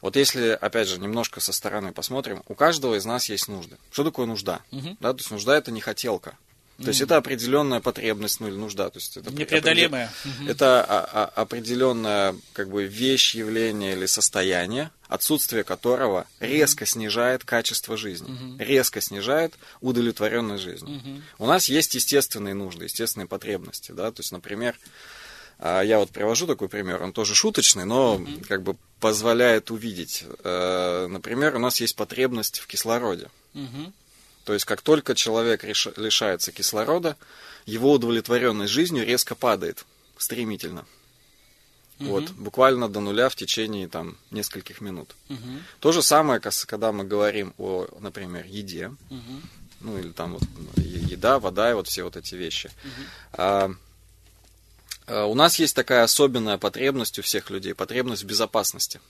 вот 0.00 0.16
если, 0.16 0.48
опять 0.50 0.88
же, 0.88 0.98
немножко 0.98 1.40
со 1.40 1.52
стороны 1.52 1.92
посмотрим, 1.92 2.42
у 2.48 2.54
каждого 2.54 2.96
из 2.96 3.04
нас 3.04 3.28
есть 3.28 3.48
нужды. 3.48 3.76
Что 3.90 4.04
такое 4.04 4.26
нужда? 4.26 4.60
Да, 5.00 5.12
то 5.12 5.18
есть 5.18 5.30
нужда 5.30 5.56
это 5.56 5.70
не 5.70 5.80
хотелка. 5.80 6.36
То 6.82 6.88
есть 6.88 7.00
это 7.00 7.16
определенная 7.16 7.80
потребность, 7.80 8.40
ну 8.40 8.48
или 8.48 8.54
нужда. 8.56 8.90
То 8.90 8.98
есть 8.98 9.16
это 9.16 9.32
Непреодолимая. 9.32 10.10
определ- 10.24 10.50
Это 10.50 10.84
а- 10.84 11.08
а- 11.34 11.40
определенная 11.42 12.36
как 12.52 12.68
бы 12.68 12.84
вещь, 12.84 13.34
явление 13.34 13.92
или 13.94 14.04
состояние, 14.06 14.90
отсутствие 15.08 15.64
которого 15.64 16.26
резко 16.40 16.84
снижает 16.84 17.44
качество 17.44 17.96
жизни, 17.96 18.28
резко 18.62 19.00
снижает 19.00 19.54
удовлетворенность 19.80 20.64
жизни. 20.64 21.22
У 21.38 21.46
нас 21.46 21.68
есть 21.70 21.94
естественные 21.94 22.54
нужды, 22.54 22.84
естественные 22.84 23.26
потребности, 23.26 23.92
да, 23.92 24.10
то 24.12 24.20
есть, 24.20 24.32
например, 24.32 24.78
а, 25.58 25.80
я 25.80 25.98
вот 25.98 26.10
привожу 26.10 26.46
такой 26.46 26.68
пример, 26.68 27.02
он 27.02 27.14
тоже 27.14 27.34
шуточный, 27.34 27.86
но 27.86 28.20
как 28.48 28.62
бы 28.62 28.76
позволяет 29.00 29.70
увидеть. 29.70 30.24
Э, 30.44 31.06
Например, 31.08 31.56
у 31.56 31.58
нас 31.58 31.80
есть 31.80 31.96
потребность 31.96 32.58
в 32.58 32.66
кислороде. 32.66 33.28
Мгм. 33.54 33.94
То 34.46 34.52
есть, 34.52 34.64
как 34.64 34.80
только 34.80 35.16
человек 35.16 35.64
лишается 35.64 36.52
кислорода, 36.52 37.16
его 37.66 37.92
удовлетворенность 37.92 38.72
жизнью 38.72 39.04
резко 39.04 39.34
падает 39.34 39.84
стремительно. 40.18 40.86
Вот, 41.98 42.30
буквально 42.30 42.88
до 42.88 43.00
нуля 43.00 43.28
в 43.28 43.34
течение 43.34 43.88
там 43.88 44.16
нескольких 44.30 44.80
минут. 44.80 45.16
Мгм. 45.28 45.64
То 45.80 45.90
же 45.90 46.00
самое, 46.00 46.40
когда 46.40 46.92
мы 46.92 47.02
говорим 47.04 47.54
о, 47.58 47.88
например, 47.98 48.46
еде, 48.46 48.94
Мгм. 49.10 49.42
ну 49.80 49.98
или 49.98 50.12
там 50.12 50.34
вот 50.34 50.42
еда, 50.76 51.40
вода 51.40 51.70
и 51.70 51.74
вот 51.74 51.88
все 51.88 52.04
вот 52.04 52.16
эти 52.16 52.36
вещи. 52.36 52.70
А, 53.32 53.72
а, 55.06 55.24
у 55.24 55.34
нас 55.34 55.58
есть 55.58 55.74
такая 55.74 56.04
особенная 56.04 56.58
потребность 56.58 57.18
у 57.18 57.22
всех 57.22 57.50
людей, 57.50 57.74
потребность 57.74 58.22
в 58.22 58.26
безопасности. 58.26 59.00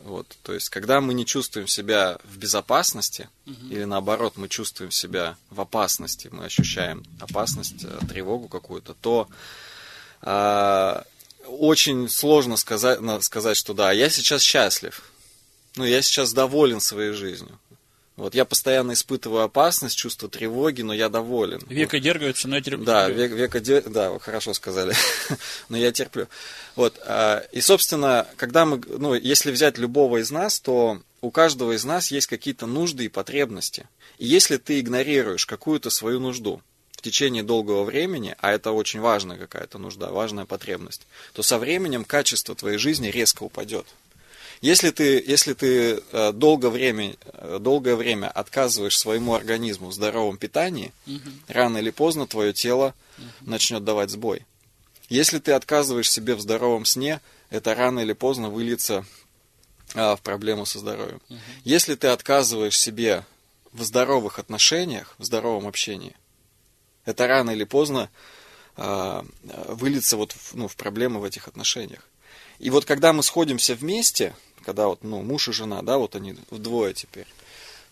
Вот, 0.00 0.36
то 0.42 0.54
есть, 0.54 0.68
когда 0.68 1.00
мы 1.00 1.12
не 1.12 1.26
чувствуем 1.26 1.66
себя 1.66 2.18
в 2.22 2.38
безопасности, 2.38 3.28
или 3.68 3.84
наоборот, 3.84 4.34
мы 4.36 4.48
чувствуем 4.48 4.92
себя 4.92 5.36
в 5.50 5.60
опасности, 5.60 6.28
мы 6.30 6.44
ощущаем 6.44 7.04
опасность, 7.18 7.84
э, 7.84 7.98
тревогу 8.08 8.48
какую-то, 8.48 8.94
то 8.94 9.28
а, 10.22 11.04
очень 11.46 12.08
сложно 12.08 12.56
сказать, 12.56 13.00
сказать, 13.22 13.56
что 13.56 13.74
да, 13.74 13.92
я 13.92 14.08
сейчас 14.08 14.42
счастлив, 14.42 15.02
ну, 15.76 15.84
я 15.84 16.02
сейчас 16.02 16.32
доволен 16.32 16.80
своей 16.80 17.12
жизнью. 17.12 17.58
Вот 18.18 18.34
я 18.34 18.44
постоянно 18.44 18.92
испытываю 18.92 19.44
опасность, 19.44 19.96
чувство 19.96 20.28
тревоги, 20.28 20.82
но 20.82 20.92
я 20.92 21.08
доволен. 21.08 21.62
Века 21.68 22.00
дергаются, 22.00 22.48
но 22.48 22.56
я 22.56 22.62
терплю. 22.62 22.84
Да, 22.84 23.08
век, 23.08 23.30
века 23.30 23.60
де- 23.60 23.80
да, 23.80 24.10
вы 24.10 24.18
хорошо 24.18 24.54
сказали, 24.54 24.94
но 25.68 25.76
я 25.76 25.92
терплю. 25.92 26.26
Вот, 26.74 26.98
а, 27.06 27.44
и, 27.52 27.60
собственно, 27.60 28.26
когда 28.36 28.66
мы, 28.66 28.82
ну, 28.88 29.14
если 29.14 29.52
взять 29.52 29.78
любого 29.78 30.18
из 30.18 30.32
нас, 30.32 30.58
то 30.58 31.00
у 31.20 31.30
каждого 31.30 31.76
из 31.76 31.84
нас 31.84 32.10
есть 32.10 32.26
какие-то 32.26 32.66
нужды 32.66 33.04
и 33.04 33.08
потребности. 33.08 33.86
И 34.18 34.26
если 34.26 34.56
ты 34.56 34.80
игнорируешь 34.80 35.46
какую-то 35.46 35.90
свою 35.90 36.18
нужду 36.18 36.60
в 36.92 37.02
течение 37.02 37.44
долгого 37.44 37.84
времени, 37.84 38.34
а 38.40 38.50
это 38.50 38.72
очень 38.72 38.98
важная 38.98 39.36
какая-то 39.38 39.78
нужда, 39.78 40.10
важная 40.10 40.44
потребность, 40.44 41.06
то 41.34 41.44
со 41.44 41.58
временем 41.58 42.04
качество 42.04 42.56
твоей 42.56 42.78
жизни 42.78 43.08
резко 43.08 43.44
упадет. 43.44 43.86
Если 44.60 44.90
ты, 44.90 45.22
если 45.24 45.54
ты 45.54 46.02
э, 46.12 46.32
долгое, 46.32 46.70
время, 46.70 47.16
э, 47.24 47.58
долгое 47.60 47.94
время 47.94 48.28
отказываешь 48.28 48.98
своему 48.98 49.34
организму 49.34 49.88
в 49.88 49.92
здоровом 49.92 50.36
питании, 50.36 50.92
рано 51.46 51.78
или 51.78 51.90
поздно 51.90 52.26
твое 52.26 52.52
тело 52.52 52.94
начнет 53.40 53.84
давать 53.84 54.10
сбой. 54.10 54.44
Если 55.08 55.38
ты 55.38 55.52
отказываешь 55.52 56.10
себе 56.10 56.34
в 56.34 56.40
здоровом 56.40 56.84
сне, 56.84 57.20
это 57.50 57.74
рано 57.74 58.00
или 58.00 58.12
поздно 58.12 58.50
выльется 58.50 59.06
а, 59.94 60.16
в 60.16 60.20
проблему 60.20 60.66
со 60.66 60.78
здоровьем. 60.80 61.20
Если 61.64 61.94
ты 61.94 62.08
отказываешь 62.08 62.78
себе 62.78 63.24
в 63.72 63.82
здоровых 63.84 64.38
отношениях, 64.38 65.14
в 65.18 65.24
здоровом 65.24 65.66
общении, 65.66 66.14
это 67.04 67.26
рано 67.26 67.52
или 67.52 67.64
поздно 67.64 68.10
а, 68.76 69.24
выльется 69.42 70.16
вот 70.16 70.32
в, 70.32 70.54
ну, 70.54 70.68
в 70.68 70.76
проблемы 70.76 71.20
в 71.20 71.24
этих 71.24 71.48
отношениях. 71.48 72.06
И 72.58 72.70
вот 72.70 72.84
когда 72.84 73.12
мы 73.12 73.22
сходимся 73.22 73.74
вместе, 73.74 74.34
когда 74.64 74.88
вот, 74.88 75.02
ну, 75.04 75.22
муж 75.22 75.48
и 75.48 75.52
жена, 75.52 75.82
да, 75.82 75.98
вот 75.98 76.14
они 76.16 76.36
вдвое 76.50 76.92
теперь, 76.94 77.26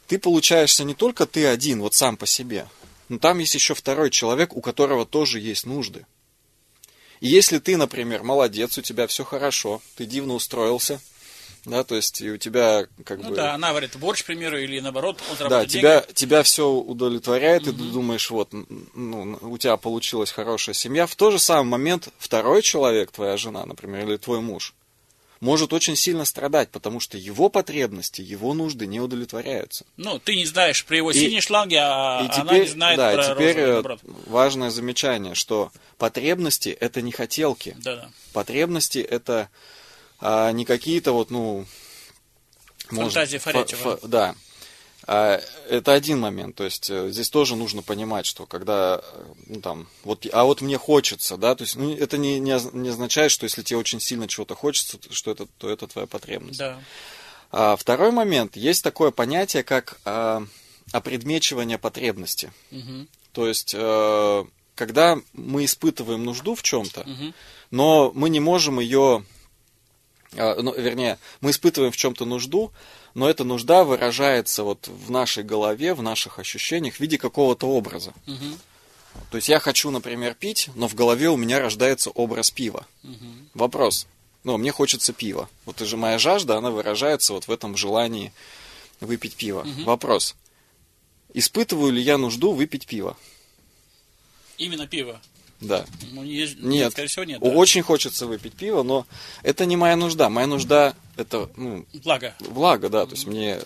ты 0.07 0.19
получаешься 0.19 0.85
не 0.85 0.95
только 0.95 1.27
ты 1.27 1.47
один, 1.47 1.81
вот 1.81 1.95
сам 1.95 2.17
по 2.17 2.27
себе, 2.27 2.69
но 3.09 3.19
там 3.19 3.39
есть 3.39 3.55
еще 3.55 3.75
второй 3.75 4.11
человек, 4.11 4.57
у 4.57 4.61
которого 4.61 5.07
тоже 5.07 5.41
есть 5.41 5.67
нужды. 5.67 6.07
И 7.21 7.29
если 7.29 7.59
ты, 7.59 7.77
например, 7.77 8.23
молодец, 8.23 8.77
у 8.79 8.83
тебя 8.83 9.07
все 9.07 9.25
хорошо, 9.25 9.81
ты 9.97 10.05
дивно 10.05 10.35
устроился, 10.35 11.01
да, 11.65 11.83
то 11.83 11.97
есть 11.97 12.21
и 12.21 12.31
у 12.31 12.37
тебя 12.37 12.87
как 13.05 13.21
Ну 13.23 13.31
бы... 13.31 13.37
да, 13.37 13.55
она 13.55 13.73
варит 13.73 13.97
борщ, 13.97 14.23
к 14.23 14.27
примеру, 14.27 14.59
или 14.59 14.79
наоборот, 14.81 15.21
он 15.31 15.49
Да, 15.49 15.67
тебя, 15.67 16.01
деньги. 16.01 16.13
тебя 16.15 16.43
все 16.45 16.71
удовлетворяет, 16.71 17.63
и 17.63 17.73
ты 17.73 17.73
думаешь, 17.73 18.31
вот, 18.31 18.51
ну, 18.53 19.39
у 19.41 19.59
тебя 19.59 19.77
получилась 19.77 20.31
хорошая 20.31 20.75
семья. 20.75 21.07
В 21.07 21.17
тот 21.17 21.33
же 21.33 21.39
самый 21.41 21.69
момент 21.71 22.09
второй 22.19 22.63
человек, 22.63 23.11
твоя 23.11 23.37
жена, 23.37 23.67
например, 23.67 24.07
или 24.09 24.17
твой 24.17 24.41
муж, 24.41 24.75
может 25.47 25.73
очень 25.73 25.95
сильно 25.95 26.25
страдать, 26.25 26.71
потому 26.71 26.99
что 26.99 27.17
его 27.17 27.49
потребности, 27.49 28.21
его 28.21 28.53
нужды 28.53 28.87
не 28.89 29.01
удовлетворяются. 29.01 29.87
Ну, 29.97 30.19
ты 30.19 30.35
не 30.35 30.45
знаешь 30.45 30.85
про 30.85 30.97
его 30.97 31.13
И- 31.13 31.15
синие 31.15 31.41
шланги, 31.41 31.77
а 31.81 32.21
И 32.23 32.25
она 32.25 32.51
теперь, 32.51 32.63
не 32.65 32.69
знает 32.69 32.97
да, 32.99 33.13
про 33.15 33.23
теперь 33.35 33.57
э, 33.59 33.83
важное 34.27 34.71
замечание, 34.71 35.35
что 35.35 35.71
потребности 35.99 36.71
это 36.71 37.01
не 37.01 37.13
хотелки. 37.13 37.77
Да-да. 37.79 38.11
Потребности 38.33 38.99
это 38.99 39.49
а, 40.19 40.51
не 40.51 40.65
какие-то 40.65 41.13
вот, 41.13 41.31
ну... 41.31 41.65
Фантазии 42.89 43.39
фа- 43.39 43.53
Фарятьева. 43.53 43.97
фа- 43.99 44.09
да. 44.09 44.35
А, 45.07 45.41
это 45.69 45.93
один 45.93 46.21
момент. 46.21 46.57
То 46.57 46.65
есть 46.65 46.91
э, 46.91 47.11
здесь 47.11 47.31
тоже 47.31 47.55
нужно 47.55 47.83
понимать, 47.83 48.27
что 48.27 48.47
когда, 48.47 49.01
э, 49.03 49.25
ну, 49.47 49.61
там, 49.61 49.87
вот, 50.03 50.27
а 50.33 50.45
вот 50.45 50.61
мне 50.61 50.79
хочется, 50.79 51.37
да, 51.37 51.55
то 51.55 51.63
есть, 51.63 51.77
ну, 51.77 51.95
это 51.95 52.19
не, 52.19 52.41
не, 52.41 52.59
не 52.77 52.89
означает, 52.89 53.31
что 53.31 53.45
если 53.45 53.63
тебе 53.63 53.79
очень 53.79 54.01
сильно 54.01 54.27
чего-то 54.27 54.55
хочется, 54.55 54.99
что 55.11 55.31
это, 55.31 55.47
то 55.59 55.71
это 55.71 55.87
твоя 55.87 56.07
потребность. 56.07 56.59
Да. 56.59 56.81
А, 57.53 57.77
второй 57.77 58.11
момент. 58.11 58.57
Есть 58.57 58.83
такое 58.83 59.11
понятие, 59.13 59.63
как 59.63 60.01
а, 60.05 60.45
опредмечивание 60.93 61.79
потребности. 61.79 62.53
Мгм. 62.71 63.09
То 63.33 63.47
есть, 63.47 63.75
э, 63.77 64.45
когда 64.75 65.19
мы 65.33 65.65
испытываем 65.65 66.25
нужду 66.25 66.55
в 66.55 66.63
чем-то, 66.63 67.05
Мгм. 67.05 67.35
но 67.71 68.13
мы 68.15 68.29
не 68.29 68.41
можем 68.41 68.81
ее, 68.81 69.25
э, 70.33 70.61
ну, 70.61 70.75
вернее, 70.75 71.19
мы 71.41 71.51
испытываем 71.51 71.93
в 71.93 71.97
чем-то 71.97 72.25
нужду, 72.25 72.73
но 73.17 73.31
эта 73.31 73.45
нужда 73.45 73.83
выражается 73.83 74.63
вот 74.63 74.89
в 74.89 75.11
нашей 75.11 75.43
голове, 75.43 75.95
в 75.95 76.03
наших 76.03 76.39
ощущениях 76.39 76.97
в 76.97 77.01
виде 77.01 77.17
какого-то 77.17 77.67
образа. 77.67 78.13
Мгм. 78.27 78.59
То 79.31 79.39
есть 79.39 79.49
я 79.49 79.59
хочу, 79.59 79.91
например, 79.91 80.35
пить, 80.35 80.69
но 80.75 80.87
в 80.87 80.95
голове 80.95 81.31
у 81.31 81.37
меня 81.39 81.59
рождается 81.59 82.11
образ 82.11 82.51
пива. 82.51 82.87
Мгм. 83.03 83.49
Вопрос. 83.55 84.07
Ну, 84.45 84.59
мне 84.59 84.71
хочется 84.71 85.15
пива. 85.15 85.49
Вот 85.65 85.79
же 85.79 85.97
моя 85.97 86.19
жажда, 86.19 86.59
она 86.59 86.71
выражается 86.71 87.33
вот 87.33 87.49
в 87.49 87.51
этом 87.51 87.75
желании 87.75 88.35
выпить 89.01 89.35
пиво. 89.35 89.63
Мгм. 89.63 89.85
Вопрос. 89.85 90.35
Испытываю 91.33 91.93
ли 91.93 92.03
я 92.03 92.19
нужду 92.19 92.53
выпить 92.53 92.87
пиво? 92.87 93.17
Именно 94.59 94.87
пиво. 94.87 95.23
Да. 95.61 95.87
Ну, 96.13 96.23
есть- 96.23 96.59
Нет. 96.61 96.93
скорее 96.93 97.09
всего, 97.09 97.25
нет. 97.25 97.41
да. 97.41 97.49
Очень 97.49 97.83
хочется 97.83 98.27
выпить 98.27 98.55
пиво, 98.55 98.83
но 98.83 99.07
это 99.43 99.65
не 99.67 99.77
моя 99.77 99.97
нужда. 99.97 100.29
Моя 100.29 100.47
нужда 100.47 100.95
это 101.17 101.49
ну, 101.57 101.85
Благо. 102.05 102.35
благо, 102.51 102.89
да, 102.89 103.07
то 103.07 103.13
есть 103.13 103.27
мне 103.27 103.61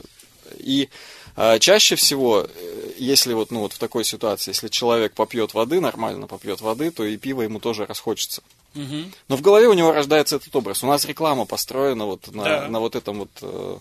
и 0.59 0.89
а, 1.37 1.59
чаще 1.59 1.95
всего, 1.97 2.47
э, 2.49 2.93
если 2.99 3.33
вот 3.35 3.51
ну 3.51 3.61
вот 3.61 3.73
в 3.73 3.79
такой 3.79 4.05
ситуации, 4.05 4.51
если 4.51 4.69
человек 4.69 5.15
попьет 5.15 5.55
воды, 5.55 5.81
нормально 5.81 6.27
попьет 6.27 6.61
воды, 6.61 6.91
то 6.91 7.05
и 7.05 7.17
пиво 7.17 7.43
ему 7.43 7.61
тоже 7.61 7.87
расхочется. 7.87 8.43
Мгм. 8.75 9.13
Но 9.29 9.37
в 9.37 9.41
голове 9.41 9.69
у 9.69 9.73
него 9.73 9.93
рождается 9.93 10.37
этот 10.37 10.55
образ. 10.55 10.83
У 10.85 10.87
нас 10.87 11.05
реклама 11.05 11.45
построена 11.45 12.05
вот 12.07 12.33
на, 12.35 12.45
Да. 12.45 12.69
на 12.69 12.81
вот 12.81 12.95
этом 12.97 13.19
вот 13.21 13.31
э, 13.43 13.79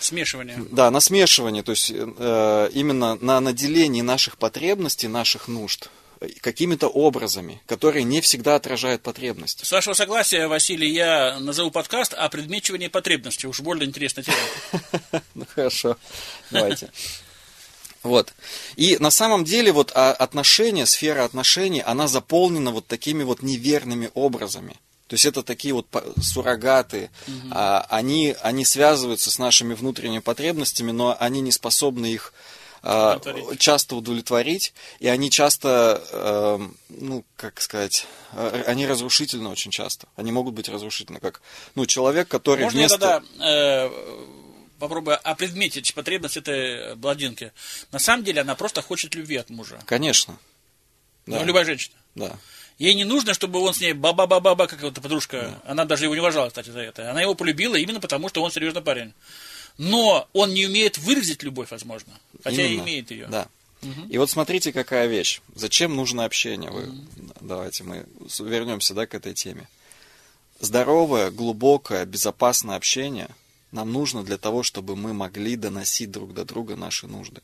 Смешивание. 0.00 0.64
да, 0.70 0.90
на 0.90 1.00
смешивании, 1.00 1.62
то 1.62 1.70
есть 1.72 1.92
э, 1.94 2.70
именно 2.74 3.16
на 3.20 3.40
наделении 3.40 4.02
наших 4.02 4.36
потребностей, 4.38 5.08
наших 5.08 5.48
нужд 5.48 5.86
э, 5.86 5.88
какими-то 6.40 6.88
образами, 6.88 7.60
которые 7.66 8.04
не 8.04 8.20
всегда 8.20 8.56
отражают 8.56 9.02
потребности. 9.02 9.64
С 9.64 9.72
вашего 9.72 9.94
согласия, 9.94 10.46
Василий, 10.46 10.90
я 10.90 11.38
назову 11.40 11.70
подкаст 11.70 12.14
о 12.14 12.28
предмечивании 12.28 12.88
потребностей. 12.88 13.46
Уж 13.46 13.60
больно 13.60 13.84
интересная 13.84 14.24
тема. 14.24 15.22
Ну 15.34 15.46
хорошо, 15.52 15.96
давайте. 16.50 16.90
Вот. 18.02 18.34
И 18.76 18.98
на 18.98 19.10
самом 19.10 19.44
деле 19.44 19.72
вот 19.72 19.90
а, 19.94 20.12
отношения, 20.12 20.86
сфера 20.86 21.24
отношений, 21.24 21.80
она 21.80 22.06
заполнена 22.06 22.70
вот 22.70 22.86
такими 22.86 23.22
вот 23.22 23.42
неверными 23.42 24.10
образами. 24.14 24.76
То 25.06 25.14
есть 25.14 25.26
это 25.26 25.42
такие 25.42 25.74
вот 25.74 25.86
суррогаты, 26.20 27.10
а, 27.50 27.86
они, 27.88 28.36
они 28.42 28.64
связываются 28.64 29.30
с 29.30 29.38
нашими 29.38 29.74
внутренними 29.74 30.20
потребностями, 30.20 30.92
но 30.92 31.16
они 31.18 31.40
не 31.40 31.52
способны 31.52 32.06
их 32.06 32.32
Удовлетворить. 32.84 33.60
часто 33.60 33.96
удовлетворить, 33.96 34.74
и 35.00 35.08
они 35.08 35.30
часто, 35.30 36.02
эм, 36.12 36.76
ну, 36.88 37.24
как 37.36 37.60
сказать, 37.60 38.06
э, 38.32 38.64
они 38.66 38.86
разрушительны 38.86 39.48
очень 39.48 39.70
часто. 39.70 40.06
Они 40.16 40.32
могут 40.32 40.54
быть 40.54 40.68
разрушительны, 40.68 41.18
как, 41.20 41.40
ну, 41.74 41.86
человек, 41.86 42.28
который 42.28 42.64
Можно 42.64 42.78
вместо... 42.78 42.98
тогда 42.98 43.22
э, 43.40 43.90
попробую 44.78 45.18
опредметить 45.22 45.94
потребность 45.94 46.36
этой 46.36 46.94
бладинки? 46.96 47.52
На 47.92 47.98
самом 47.98 48.24
деле 48.24 48.42
она 48.42 48.54
просто 48.54 48.82
хочет 48.82 49.14
любви 49.14 49.36
от 49.36 49.50
мужа. 49.50 49.78
Конечно. 49.86 50.38
Ну, 51.26 51.38
Да. 51.38 51.44
любая 51.44 51.64
женщина. 51.64 51.94
Да. 52.14 52.36
Ей 52.78 52.94
не 52.94 53.04
нужно, 53.04 53.34
чтобы 53.34 53.60
он 53.60 53.72
с 53.72 53.80
ней 53.80 53.92
ба-ба-ба-ба-ба, 53.92 54.66
как 54.66 54.82
вот 54.82 54.94
подружка. 54.94 55.60
Она 55.64 55.84
даже 55.84 56.04
его 56.04 56.14
не 56.14 56.20
уважала, 56.20 56.48
кстати, 56.48 56.70
за 56.70 56.80
это. 56.80 57.08
Она 57.10 57.22
его 57.22 57.34
полюбила 57.34 57.76
именно 57.76 58.00
потому, 58.00 58.28
что 58.28 58.42
он 58.42 58.50
серьезный 58.50 58.82
парень. 58.82 59.14
Но 59.78 60.28
он 60.32 60.54
не 60.54 60.66
умеет 60.66 60.98
выразить 60.98 61.42
любовь, 61.42 61.70
возможно. 61.70 62.12
Хотя 62.42 62.64
Именно. 62.64 62.82
имеет 62.84 63.10
ее. 63.10 63.26
Да. 63.26 63.48
И 64.08 64.16
вот 64.16 64.30
смотрите, 64.30 64.72
какая 64.72 65.06
вещь. 65.08 65.40
Зачем 65.54 65.94
нужно 65.94 66.24
общение? 66.24 66.70
Вы... 66.70 66.90
Давайте 67.40 67.84
мы 67.84 68.06
вернемся 68.38 68.94
да, 68.94 69.06
к 69.06 69.14
этой 69.14 69.34
теме. 69.34 69.68
Здоровое, 70.60 71.30
глубокое, 71.30 72.06
безопасное 72.06 72.76
общение 72.76 73.28
нам 73.74 73.92
нужно 73.92 74.22
для 74.22 74.38
того, 74.38 74.62
чтобы 74.62 74.94
мы 74.94 75.12
могли 75.12 75.56
доносить 75.56 76.10
друг 76.12 76.32
до 76.32 76.44
друга 76.44 76.76
наши 76.76 77.08
нужды. 77.08 77.42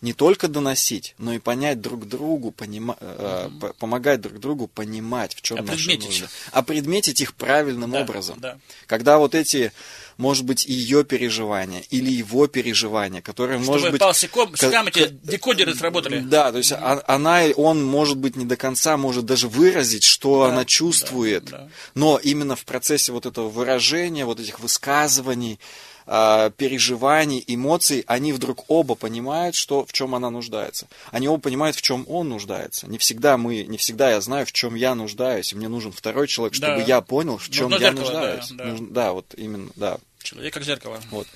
Не 0.00 0.14
только 0.14 0.48
доносить, 0.48 1.14
но 1.18 1.34
и 1.34 1.38
понять 1.38 1.80
друг 1.80 2.08
другу, 2.08 2.50
понима- 2.56 2.96
э, 2.98 3.50
по- 3.60 3.72
помогать 3.74 4.20
друг 4.22 4.40
другу 4.40 4.66
понимать, 4.66 5.34
в 5.34 5.42
чем 5.42 5.58
наши 5.58 5.72
Опредметить. 5.84 6.06
нужды. 6.22 6.28
А 6.52 6.62
предметить 6.62 7.20
их 7.20 7.34
правильным 7.34 7.90
Да, 7.90 8.00
образом. 8.00 8.40
да. 8.40 8.58
Когда 8.86 9.18
вот 9.18 9.34
эти, 9.34 9.72
может 10.16 10.44
быть, 10.44 10.64
ее 10.64 11.04
переживания 11.04 11.82
или 11.90 12.10
его 12.10 12.46
переживания, 12.46 13.20
которые, 13.22 13.58
Чтобы 13.58 13.72
может 13.72 13.90
быть... 13.92 14.00
ка- 14.00 14.66
секам 14.66 14.86
эти 14.88 15.08
декодеры 15.22 15.74
сработали. 15.74 16.20
Да, 16.20 16.52
то 16.52 16.58
есть 16.58 16.72
а- 16.72 17.02
она, 17.06 17.44
он, 17.56 17.84
может 17.84 18.16
быть, 18.18 18.36
не 18.36 18.44
до 18.44 18.56
конца 18.56 18.96
может 18.96 19.24
даже 19.26 19.48
выразить, 19.48 20.04
что 20.04 20.44
Да, 20.46 20.52
она 20.52 20.64
чувствует. 20.64 21.44
да, 21.46 21.58
да. 21.58 21.68
Но 21.94 22.18
именно 22.22 22.56
в 22.56 22.64
процессе 22.64 23.12
вот 23.12 23.26
этого 23.26 23.48
выражения, 23.48 24.24
вот 24.24 24.40
этих 24.40 24.60
высказываний, 24.60 25.58
а, 26.06 26.50
переживаний, 26.50 27.42
эмоций, 27.46 28.04
они 28.06 28.32
вдруг 28.32 28.64
оба 28.68 28.94
понимают, 28.94 29.54
что, 29.54 29.84
в 29.86 29.92
чем 29.92 30.14
она 30.14 30.30
нуждается. 30.30 30.86
Они 31.10 31.28
оба 31.28 31.40
понимают, 31.40 31.76
в 31.76 31.82
чем 31.82 32.04
он 32.08 32.28
нуждается. 32.28 32.86
Не 32.88 32.98
всегда 32.98 33.36
мы, 33.36 33.62
не 33.64 33.78
всегда 33.78 34.10
я 34.10 34.20
знаю, 34.20 34.46
в 34.46 34.52
чем 34.52 34.74
я 34.74 34.94
нуждаюсь, 34.94 35.52
и 35.52 35.56
мне 35.56 35.68
нужен 35.68 35.92
второй 35.92 36.28
человек, 36.28 36.54
чтобы 36.54 36.78
Да. 36.78 36.84
я 36.84 37.00
понял, 37.00 37.38
в 37.38 37.48
чем 37.50 37.70
Нужно 37.70 37.84
я 37.84 37.90
зеркало, 37.92 38.10
да, 38.12 38.20
нуждаюсь. 38.20 38.50
да. 38.50 38.64
Нужно- 38.64 38.90
да, 38.90 39.12
вот 39.12 39.34
именно, 39.36 39.70
да. 39.76 39.98
Человек 40.22 40.54
как 40.54 40.64
зеркало. 40.64 41.00
Вот. 41.10 41.26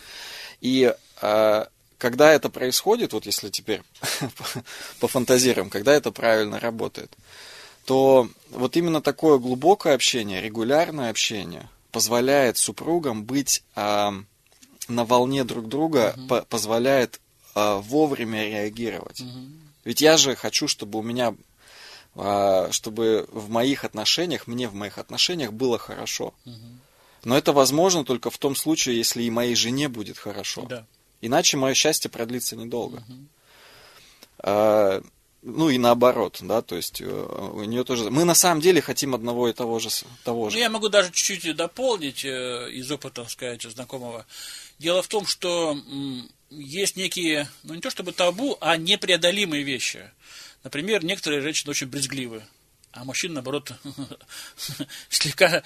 И 0.61 0.95
а, 1.21 1.69
когда 1.99 2.33
это 2.33 2.49
происходит, 2.51 3.13
вот 3.13 3.27
если 3.27 3.49
теперь 3.51 3.83
пофантазируем, 5.01 5.71
когда 5.71 5.95
это 5.95 6.11
правильно 6.11 6.61
работает, 6.61 7.11
то 7.85 8.29
вот 8.51 8.77
именно 8.77 9.01
такое 9.01 9.39
глубокое 9.39 9.95
общение, 9.95 10.43
регулярное 10.43 11.11
общение 11.11 11.69
позволяет 11.93 12.59
супругам 12.59 13.25
быть 13.25 13.63
а, 13.75 14.13
на 14.89 15.05
волне 15.05 15.45
друг 15.45 15.69
друга, 15.69 16.15
по- 16.29 16.43
позволяет 16.43 17.21
а, 17.55 17.79
вовремя 17.79 18.45
реагировать. 18.49 19.23
Ведь 19.85 20.01
я 20.01 20.17
же 20.17 20.35
хочу, 20.37 20.69
чтобы 20.69 20.99
у 20.99 21.03
меня, 21.03 21.35
а, 22.15 22.69
чтобы 22.71 23.29
в 23.31 23.49
моих 23.49 23.85
отношениях, 23.85 24.47
мне 24.47 24.69
в 24.69 24.75
моих 24.75 24.99
отношениях 24.99 25.53
было 25.53 25.79
хорошо. 25.79 26.35
Но 27.25 27.37
это 27.37 27.53
возможно 27.53 28.05
только 28.05 28.31
в 28.31 28.39
том 28.39 28.55
случае, 28.55 28.99
если 28.99 29.23
и 29.23 29.31
моей 29.31 29.57
жене 29.57 29.89
будет 29.89 30.17
хорошо. 30.19 30.63
Да. 30.69 30.87
Иначе 31.21 31.57
мое 31.57 31.75
счастье 31.75 32.11
продлится 32.11 32.57
недолго. 32.57 33.03
А, 34.39 35.03
ну 35.49 35.71
и 35.71 35.79
наоборот, 35.79 36.39
да, 36.43 36.61
то 36.61 36.75
есть 36.75 37.01
э, 37.01 37.05
у 37.07 37.63
нее 37.63 37.85
тоже. 37.85 38.11
Мы 38.11 38.25
на 38.25 38.35
самом 38.35 38.61
деле 38.61 38.81
хотим 38.81 39.15
одного 39.15 39.49
и 39.49 39.53
того 39.53 39.79
же. 39.79 39.89
Того 40.25 40.45
Ну, 40.47 40.51
же. 40.51 40.59
я 40.59 40.69
могу 40.69 40.89
даже 40.89 41.13
чуть-чуть 41.13 41.55
дополнить 41.55 42.25
э, 42.25 42.69
из 42.73 42.91
опыта, 42.91 43.23
так 43.23 43.31
сказать, 43.31 43.63
знакомого. 43.63 44.27
Дело 44.81 45.03
в 45.03 45.09
том, 45.09 45.25
что 45.25 45.79
есть 46.51 46.97
некие, 46.97 47.49
ну 47.63 47.75
не 47.75 47.81
то 47.81 47.91
чтобы 47.91 48.11
табу, 48.13 48.59
а 48.61 48.77
непреодолимые 48.77 49.63
вещи. 49.63 50.11
Например, 50.65 51.05
некоторые 51.05 51.43
женщины 51.43 51.71
очень 51.71 51.87
брезгливы. 51.87 52.43
А 52.97 53.05
мужчина, 53.05 53.35
наоборот, 53.35 53.73
слегка 55.11 55.63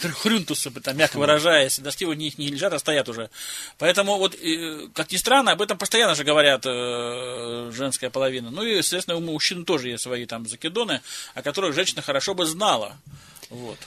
хрюнтусы, 0.00 0.70
там, 0.70 0.96
мягко 0.96 1.18
выражаясь, 1.18 1.78
до 1.78 1.90
его 1.98 2.14
не, 2.14 2.32
не 2.38 2.48
лежат, 2.48 2.72
а 2.72 2.78
стоят 2.78 3.08
уже. 3.08 3.30
Поэтому, 3.78 4.16
вот, 4.16 4.36
как 4.94 5.12
ни 5.12 5.16
странно, 5.16 5.52
об 5.52 5.62
этом 5.62 5.76
постоянно 5.76 6.14
же 6.14 6.24
говорят 6.24 6.64
э, 6.64 7.70
женская 7.74 8.10
половина. 8.10 8.50
Ну 8.50 8.62
и, 8.62 8.76
естественно, 8.76 9.16
у 9.16 9.20
мужчин 9.20 9.64
тоже 9.64 9.90
есть 9.90 10.02
свои 10.02 10.24
там 10.26 10.46
закидоны, 10.46 11.02
о 11.34 11.42
которых 11.42 11.74
женщина 11.74 12.02
хорошо 12.02 12.34
бы 12.34 12.46
знала. 12.46 12.96
Вот. 13.50 13.78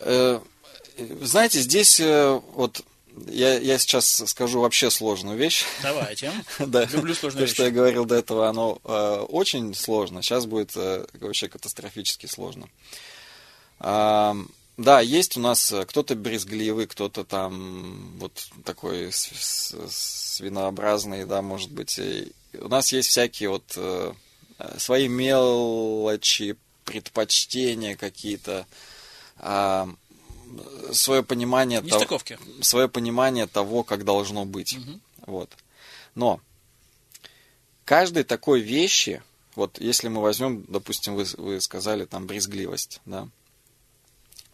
Э, 0.00 0.40
знаете, 1.20 1.60
здесь 1.60 2.00
э, 2.00 2.40
вот 2.54 2.82
я, 3.26 3.58
я 3.58 3.78
сейчас 3.78 4.22
скажу 4.26 4.60
вообще 4.60 4.90
сложную 4.90 5.36
вещь. 5.36 5.64
Давайте. 5.82 6.32
да. 6.58 6.84
Люблю 6.86 7.14
сложные 7.14 7.40
То, 7.40 7.44
вещи. 7.44 7.54
что 7.54 7.64
я 7.64 7.70
говорил 7.70 8.04
до 8.04 8.16
этого, 8.16 8.48
оно 8.48 8.80
э, 8.84 9.26
очень 9.28 9.74
сложно. 9.74 10.22
Сейчас 10.22 10.46
будет 10.46 10.72
э, 10.76 11.06
вообще 11.20 11.48
катастрофически 11.48 12.26
сложно. 12.26 12.68
А, 13.80 14.36
да, 14.76 15.00
есть 15.00 15.36
у 15.36 15.40
нас 15.40 15.72
э, 15.72 15.84
кто-то 15.84 16.14
брезгливый, 16.14 16.86
кто-то 16.86 17.24
там 17.24 18.18
вот 18.18 18.48
такой 18.64 19.10
свинообразный, 19.12 21.24
да, 21.24 21.42
может 21.42 21.70
быть. 21.70 21.98
И 21.98 22.32
у 22.60 22.68
нас 22.68 22.92
есть 22.92 23.08
всякие 23.08 23.50
вот 23.50 23.72
э, 23.76 24.12
свои 24.76 25.08
мелочи, 25.08 26.56
предпочтения 26.84 27.96
какие-то. 27.96 28.66
А, 29.36 29.88
свое 30.92 31.22
понимание 31.22 31.80
того, 31.80 32.20
свое 32.60 32.88
понимание 32.88 33.46
того, 33.46 33.82
как 33.82 34.04
должно 34.04 34.44
быть. 34.44 34.76
Угу. 34.76 35.00
Вот. 35.26 35.50
Но 36.14 36.40
каждой 37.84 38.24
такой 38.24 38.60
вещи, 38.60 39.22
вот 39.54 39.80
если 39.80 40.08
мы 40.08 40.20
возьмем, 40.20 40.64
допустим, 40.68 41.14
вы, 41.14 41.24
вы 41.36 41.60
сказали 41.60 42.04
там 42.04 42.26
брезгливость, 42.26 43.00
да, 43.06 43.28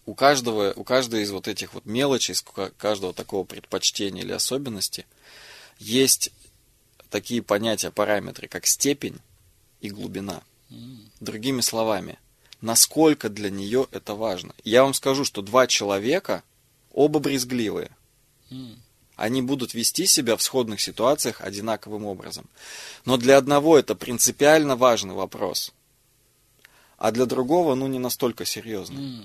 у 0.06 0.14
каждого, 0.14 0.72
у 0.76 0.84
каждой 0.84 1.22
из 1.22 1.30
вот 1.30 1.48
этих 1.48 1.74
вот 1.74 1.86
мелочей, 1.86 2.34
каждого 2.76 3.14
такого 3.14 3.44
предпочтения 3.44 4.22
или 4.22 4.32
особенности 4.32 5.06
есть 5.78 6.30
такие 7.10 7.42
понятия, 7.42 7.90
параметры, 7.90 8.48
как 8.48 8.66
степень 8.66 9.18
и 9.80 9.88
глубина. 9.88 10.42
Другими 11.20 11.60
словами, 11.60 12.18
насколько 12.64 13.28
для 13.28 13.50
нее 13.50 13.86
это 13.92 14.14
важно. 14.14 14.54
Я 14.64 14.84
вам 14.84 14.94
скажу, 14.94 15.24
что 15.24 15.42
два 15.42 15.66
человека, 15.66 16.42
оба 16.92 17.20
брезгливые. 17.20 17.90
Mm. 18.50 18.76
Они 19.16 19.42
будут 19.42 19.74
вести 19.74 20.06
себя 20.06 20.34
в 20.36 20.42
сходных 20.42 20.80
ситуациях 20.80 21.42
одинаковым 21.42 22.06
образом. 22.06 22.46
Но 23.04 23.18
для 23.18 23.36
одного 23.36 23.78
это 23.78 23.94
принципиально 23.94 24.76
важный 24.76 25.14
вопрос, 25.14 25.72
а 26.96 27.12
для 27.12 27.26
другого, 27.26 27.74
ну, 27.74 27.86
не 27.86 27.98
настолько 27.98 28.46
серьезный. 28.46 28.96
Mm. 28.96 29.24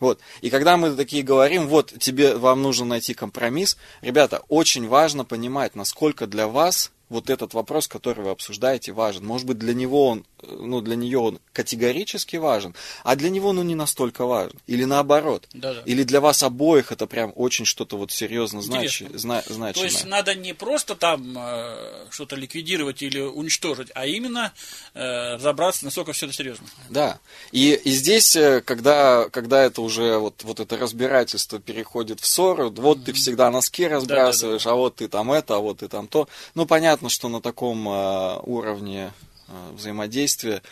Вот. 0.00 0.20
И 0.40 0.50
когда 0.50 0.76
мы 0.76 0.94
такие 0.94 1.22
говорим, 1.22 1.68
вот 1.68 1.94
тебе, 2.00 2.36
вам 2.36 2.62
нужно 2.62 2.84
найти 2.84 3.14
компромисс, 3.14 3.78
ребята, 4.00 4.42
очень 4.48 4.88
важно 4.88 5.24
понимать, 5.24 5.76
насколько 5.76 6.26
для 6.26 6.48
вас 6.48 6.90
вот 7.08 7.30
этот 7.30 7.54
вопрос, 7.54 7.86
который 7.86 8.24
вы 8.24 8.30
обсуждаете, 8.30 8.92
важен. 8.92 9.24
Может 9.24 9.46
быть, 9.46 9.58
для 9.58 9.74
него 9.74 10.08
он, 10.08 10.26
ну, 10.48 10.80
для 10.80 10.96
нее 10.96 11.18
он 11.18 11.38
категорически 11.52 12.36
важен, 12.36 12.74
а 13.04 13.16
для 13.16 13.30
него, 13.30 13.52
ну, 13.52 13.62
не 13.62 13.74
настолько 13.74 14.26
важен. 14.26 14.58
Или 14.66 14.84
наоборот. 14.84 15.48
Да-да. 15.52 15.82
Или 15.84 16.02
для 16.02 16.20
вас 16.20 16.42
обоих 16.42 16.92
это 16.92 17.06
прям 17.06 17.32
очень 17.34 17.64
что-то 17.64 17.96
вот 17.96 18.12
серьезно 18.12 18.62
знач... 18.62 19.02
зна... 19.14 19.42
значимое. 19.46 19.72
То 19.72 19.84
есть 19.84 20.04
надо 20.04 20.34
не 20.34 20.52
просто 20.52 20.94
там 20.94 21.36
э, 21.36 22.06
что-то 22.10 22.36
ликвидировать 22.36 23.02
или 23.02 23.20
уничтожить, 23.20 23.88
а 23.94 24.06
именно 24.06 24.52
э, 24.94 25.34
разобраться, 25.34 25.84
насколько 25.84 26.12
все 26.12 26.26
это 26.26 26.34
серьезно. 26.34 26.66
Да. 26.90 27.18
И, 27.52 27.72
и 27.72 27.90
здесь, 27.90 28.36
э, 28.36 28.60
когда, 28.60 29.28
когда 29.30 29.62
это 29.62 29.82
уже 29.82 30.18
вот, 30.18 30.42
вот 30.44 30.60
это 30.60 30.76
разбирательство 30.76 31.58
переходит 31.58 32.20
в 32.20 32.26
ссору, 32.26 32.70
вот 32.70 32.98
mm-hmm. 32.98 33.04
ты 33.04 33.12
всегда 33.12 33.50
носки 33.50 33.86
разбрасываешь, 33.86 34.64
Да-да-да. 34.64 34.74
а 34.74 34.76
вот 34.76 34.96
ты 34.96 35.08
там 35.08 35.32
это, 35.32 35.56
а 35.56 35.58
вот 35.58 35.78
ты 35.78 35.88
там 35.88 36.08
то. 36.08 36.28
Ну, 36.54 36.66
понятно, 36.66 37.08
что 37.08 37.28
на 37.28 37.40
таком 37.40 37.88
э, 37.88 38.38
уровне 38.42 39.12
взаимодействия 39.48 40.62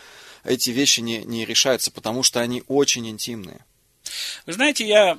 эти 0.43 0.69
вещи 0.69 0.99
не, 1.01 1.23
не 1.23 1.45
решаются, 1.45 1.91
потому 1.91 2.23
что 2.23 2.39
они 2.39 2.63
очень 2.67 3.07
интимные. 3.09 3.65
Вы 4.45 4.53
знаете, 4.53 4.87
я 4.87 5.17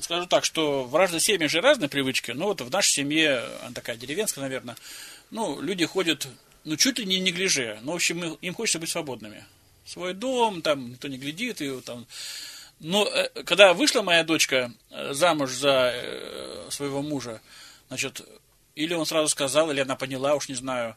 скажу 0.00 0.26
так, 0.26 0.44
что 0.44 0.84
в 0.84 0.94
разных 0.94 1.22
семьях 1.22 1.50
же 1.50 1.60
разные 1.60 1.88
привычки. 1.88 2.30
Ну, 2.30 2.46
вот 2.46 2.60
в 2.60 2.70
нашей 2.70 2.92
семье, 2.92 3.42
она 3.62 3.72
такая 3.72 3.96
деревенская, 3.96 4.42
наверное, 4.42 4.76
ну, 5.30 5.60
люди 5.60 5.84
ходят, 5.84 6.28
ну, 6.64 6.76
чуть 6.76 6.98
ли 6.98 7.04
не 7.04 7.18
неглиже. 7.18 7.78
Ну, 7.82 7.92
в 7.92 7.96
общем, 7.96 8.34
им 8.34 8.54
хочется 8.54 8.78
быть 8.78 8.90
свободными. 8.90 9.44
Свой 9.84 10.14
дом, 10.14 10.62
там, 10.62 10.90
никто 10.90 11.08
не 11.08 11.18
глядит, 11.18 11.60
и 11.60 11.80
там... 11.80 12.06
Но 12.80 13.04
э, 13.06 13.42
когда 13.42 13.74
вышла 13.74 14.02
моя 14.02 14.22
дочка 14.22 14.72
замуж 15.10 15.50
за 15.50 16.66
своего 16.70 17.02
мужа, 17.02 17.40
значит, 17.88 18.22
или 18.76 18.94
он 18.94 19.04
сразу 19.04 19.28
сказал, 19.28 19.70
или 19.72 19.80
она 19.80 19.96
поняла, 19.96 20.36
уж 20.36 20.48
не 20.48 20.54
знаю. 20.54 20.96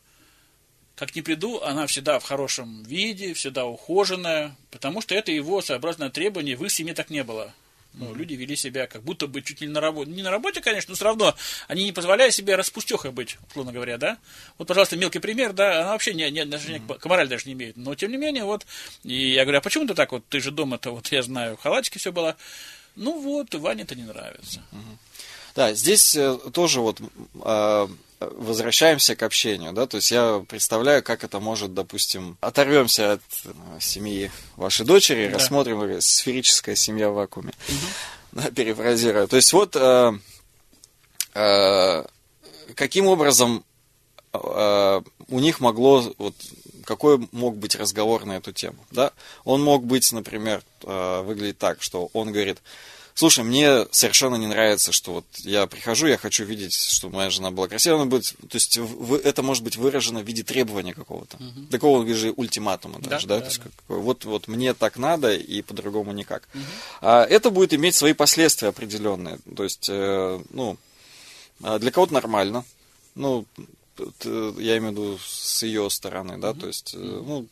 Как 0.95 1.15
не 1.15 1.21
приду, 1.21 1.61
она 1.61 1.87
всегда 1.87 2.19
в 2.19 2.23
хорошем 2.23 2.83
виде, 2.83 3.33
всегда 3.33 3.65
ухоженная, 3.65 4.55
потому 4.69 5.01
что 5.01 5.15
это 5.15 5.31
его 5.31 5.61
своеобразное 5.61 6.09
требование, 6.09 6.55
в 6.55 6.63
их 6.63 6.71
семье 6.71 6.93
так 6.93 7.09
не 7.09 7.23
было. 7.23 7.53
Ну, 7.93 8.05
mm-hmm. 8.05 8.17
люди 8.17 8.33
вели 8.35 8.55
себя 8.55 8.87
как 8.87 9.03
будто 9.03 9.27
бы 9.27 9.41
чуть 9.41 9.59
ли 9.59 9.67
не 9.67 9.73
на 9.73 9.81
работе. 9.81 10.11
Не 10.11 10.23
на 10.23 10.31
работе, 10.31 10.61
конечно, 10.61 10.91
но 10.91 10.95
все 10.95 11.03
равно 11.03 11.35
они 11.67 11.83
не 11.83 11.91
позволяют 11.91 12.33
себе 12.33 12.55
распустехой 12.55 13.11
быть, 13.11 13.37
условно 13.49 13.73
говоря, 13.73 13.97
да. 13.97 14.17
Вот, 14.57 14.67
пожалуйста, 14.67 14.95
мелкий 14.95 15.19
пример, 15.19 15.51
да, 15.51 15.81
она 15.81 15.91
вообще 15.91 16.13
не, 16.13 16.29
не, 16.31 16.39
отношения 16.39 16.77
mm-hmm. 16.77 16.99
к 16.99 17.05
морали 17.05 17.27
даже 17.27 17.47
не 17.47 17.53
имеет. 17.53 17.75
Но, 17.75 17.93
тем 17.95 18.11
не 18.11 18.17
менее, 18.17 18.45
вот, 18.45 18.65
и 19.03 19.31
я 19.31 19.43
говорю, 19.43 19.57
а 19.57 19.61
почему 19.61 19.85
ты 19.87 19.93
так 19.93 20.13
вот, 20.13 20.23
ты 20.29 20.39
же 20.39 20.51
дома-то, 20.51 20.91
вот, 20.91 21.07
я 21.07 21.21
знаю, 21.21 21.57
в 21.57 21.61
халатике 21.61 21.99
все 21.99 22.13
было. 22.13 22.37
Ну 22.95 23.19
вот, 23.19 23.53
Ване 23.55 23.83
это 23.83 23.95
не 23.95 24.03
нравится. 24.03 24.61
Mm-hmm. 24.71 24.97
Да, 25.55 25.73
здесь 25.73 26.15
э, 26.15 26.37
тоже 26.53 26.79
вот 26.79 27.01
а, 27.41 27.89
возвращаемся 28.21 29.15
к 29.15 29.23
общению, 29.23 29.73
да, 29.73 29.87
то 29.87 29.97
есть 29.97 30.11
я 30.11 30.43
представляю, 30.47 31.03
как 31.03 31.23
это 31.23 31.39
может, 31.39 31.73
допустим, 31.73 32.37
оторвемся 32.41 33.13
от 33.13 33.21
э, 33.45 33.51
семьи 33.79 34.31
вашей 34.55 34.85
дочери, 34.85 35.27
да. 35.27 35.37
рассмотрим 35.37 35.99
сферическая 36.01 36.75
семья 36.75 37.09
в 37.09 37.15
вакууме, 37.15 37.53
угу. 37.67 37.77
да, 38.33 38.51
перефразирую. 38.51 39.27
То 39.27 39.37
есть 39.37 39.51
вот 39.53 39.75
э, 39.75 40.13
э, 41.33 42.05
каким 42.75 43.07
образом 43.07 43.63
э, 44.33 45.01
у 45.27 45.39
них 45.39 45.59
могло 45.59 46.13
вот 46.17 46.35
какой 46.85 47.27
мог 47.31 47.57
быть 47.57 47.75
разговор 47.75 48.25
на 48.25 48.33
эту 48.33 48.51
тему, 48.51 48.77
да? 48.91 49.11
Он 49.43 49.63
мог 49.63 49.85
быть, 49.85 50.11
например, 50.11 50.63
э, 50.83 51.21
выглядеть 51.21 51.57
так, 51.57 51.81
что 51.81 52.09
он 52.13 52.31
говорит, 52.31 52.57
слушай, 53.13 53.43
мне 53.43 53.87
совершенно 53.91 54.35
не 54.35 54.47
нравится, 54.47 54.91
что 54.91 55.13
вот 55.13 55.25
я 55.37 55.67
прихожу, 55.67 56.07
я 56.07 56.17
хочу 56.17 56.43
видеть, 56.43 56.73
что 56.73 57.09
моя 57.09 57.29
жена 57.29 57.51
была 57.51 57.67
красивая, 57.67 57.97
она 57.97 58.05
будет, 58.05 58.33
то 58.49 58.55
есть 58.55 58.77
в, 58.77 59.15
это 59.15 59.43
может 59.43 59.63
быть 59.63 59.77
выражено 59.77 60.21
в 60.21 60.27
виде 60.27 60.43
требования 60.43 60.93
какого-то, 60.93 61.37
угу. 61.37 61.65
такого 61.69 62.07
же 62.13 62.33
ультиматума 62.35 62.99
даже, 62.99 63.27
да, 63.27 63.35
да? 63.35 63.39
да, 63.39 63.41
то 63.41 63.47
есть 63.47 63.57
да. 63.57 63.63
Как, 63.63 63.73
вот, 63.87 64.25
вот 64.25 64.47
мне 64.47 64.73
так 64.73 64.97
надо 64.97 65.33
и 65.33 65.61
по-другому 65.61 66.11
никак. 66.11 66.47
Угу. 66.53 66.63
А, 67.01 67.23
это 67.23 67.49
будет 67.49 67.73
иметь 67.73 67.95
свои 67.95 68.13
последствия 68.13 68.69
определенные, 68.69 69.39
то 69.55 69.63
есть, 69.63 69.87
э, 69.89 70.41
ну, 70.51 70.77
а 71.63 71.79
для 71.79 71.91
кого-то 71.91 72.13
нормально, 72.13 72.65
ну, 73.15 73.45
я 73.97 74.77
имею 74.77 74.89
в 74.89 74.91
виду 74.91 75.19
с 75.23 75.63
ее 75.63 75.89
стороны, 75.89 76.37
да, 76.37 76.51
угу. 76.51 76.61
то 76.61 76.67
есть, 76.67 76.93
э, 76.93 76.97
ну, 76.97 77.47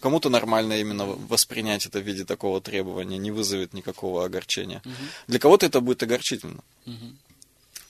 кому-то 0.00 0.28
нормально 0.28 0.80
именно 0.80 1.06
воспринять 1.06 1.86
это 1.86 2.00
в 2.00 2.02
виде 2.02 2.24
такого 2.24 2.60
требования, 2.60 3.18
не 3.18 3.30
вызовет 3.30 3.72
никакого 3.72 4.24
огорчения. 4.24 4.82
Угу. 4.84 4.94
Для 5.28 5.38
кого-то 5.38 5.66
это 5.66 5.80
будет 5.80 6.02
огорчительно. 6.02 6.62
Угу. 6.86 6.94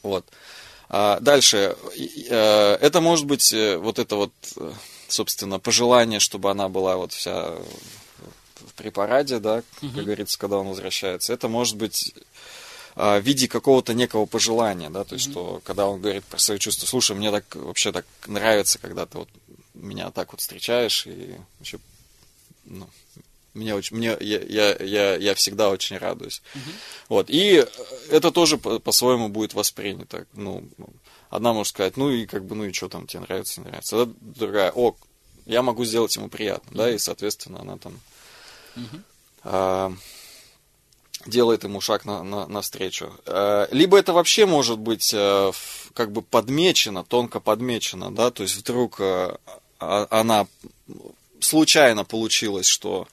Вот. 0.02 0.26
А 0.88 1.20
дальше, 1.20 1.76
э, 1.96 2.74
это 2.80 3.00
может 3.00 3.26
быть 3.26 3.52
э, 3.52 3.76
вот 3.76 3.98
это 3.98 4.16
вот, 4.16 4.32
э, 4.56 4.72
собственно, 5.08 5.60
пожелание, 5.60 6.18
чтобы 6.18 6.50
она 6.50 6.68
была 6.68 6.96
вот 6.96 7.12
вся 7.12 7.54
при 8.76 8.90
параде, 8.90 9.38
да, 9.38 9.62
угу. 9.82 9.94
как 9.94 10.04
говорится, 10.04 10.38
когда 10.38 10.58
он 10.58 10.68
возвращается. 10.68 11.32
Это 11.32 11.48
может 11.48 11.76
быть 11.76 12.14
в 12.96 13.20
виде 13.20 13.46
какого-то 13.46 13.94
некого 13.94 14.26
пожелания, 14.26 14.90
да, 14.90 15.04
то 15.04 15.14
есть, 15.14 15.28
mm 15.28 15.30
что 15.30 15.62
когда 15.64 15.86
он 15.86 16.00
говорит 16.00 16.24
про 16.24 16.38
свои 16.38 16.58
чувства, 16.58 16.86
слушай, 16.86 17.14
мне 17.14 17.30
так 17.30 17.44
вообще 17.54 17.92
так 17.92 18.04
нравится, 18.26 18.80
когда 18.80 19.06
ты 19.06 19.18
вот 19.18 19.28
меня 19.80 20.10
так 20.10 20.32
вот 20.32 20.40
встречаешь, 20.40 21.06
и 21.06 21.36
вообще, 21.58 21.78
ну, 22.64 22.88
мне 23.54 23.74
очень, 23.74 23.96
мне, 23.96 24.16
я, 24.20 24.40
я, 24.40 24.76
я, 24.76 25.16
я 25.16 25.34
всегда 25.34 25.70
очень 25.70 25.98
радуюсь. 25.98 26.42
Uh-huh. 26.54 26.72
Вот, 27.08 27.30
и 27.30 27.66
это 28.10 28.30
тоже 28.30 28.58
по- 28.58 28.78
по-своему 28.78 29.28
будет 29.28 29.54
воспринято. 29.54 30.26
Ну, 30.34 30.68
одна 31.30 31.52
может 31.52 31.70
сказать, 31.70 31.96
ну 31.96 32.10
и 32.10 32.26
как 32.26 32.44
бы, 32.44 32.54
ну 32.54 32.64
и 32.64 32.72
что 32.72 32.88
там 32.88 33.06
тебе 33.06 33.20
нравится, 33.20 33.60
не 33.60 33.66
нравится. 33.66 34.02
А 34.02 34.12
другая, 34.20 34.72
о, 34.74 34.94
я 35.46 35.62
могу 35.62 35.84
сделать 35.84 36.14
ему 36.14 36.28
приятно, 36.28 36.70
uh-huh. 36.70 36.76
да, 36.76 36.90
и, 36.92 36.98
соответственно, 36.98 37.60
она 37.60 37.76
там 37.76 38.00
uh-huh. 38.76 39.02
а, 39.42 39.92
делает 41.26 41.64
ему 41.64 41.80
шаг 41.80 42.04
на, 42.04 42.22
на, 42.22 42.46
навстречу. 42.46 43.12
А, 43.26 43.68
либо 43.72 43.98
это 43.98 44.12
вообще 44.12 44.46
может 44.46 44.78
быть 44.78 45.12
а, 45.12 45.50
как 45.94 46.12
бы 46.12 46.22
подмечено, 46.22 47.04
тонко 47.04 47.40
подмечено, 47.40 48.14
да, 48.14 48.30
то 48.30 48.44
есть 48.44 48.56
вдруг 48.56 49.00
а, 49.00 49.40
она 49.80 50.46
случайно 51.40 52.04
получилось, 52.04 52.66
что 52.66 53.08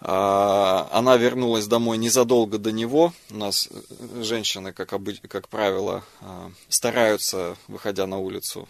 а, 0.00 0.88
она 0.92 1.16
вернулась 1.16 1.66
домой 1.66 1.98
незадолго 1.98 2.58
до 2.58 2.70
него. 2.70 3.12
У 3.30 3.36
нас 3.36 3.68
э, 3.70 4.22
женщины, 4.22 4.72
как, 4.72 4.92
обы- 4.92 5.26
как 5.26 5.48
правило, 5.48 6.04
а, 6.20 6.52
стараются, 6.68 7.56
выходя 7.66 8.06
на 8.06 8.18
улицу, 8.18 8.68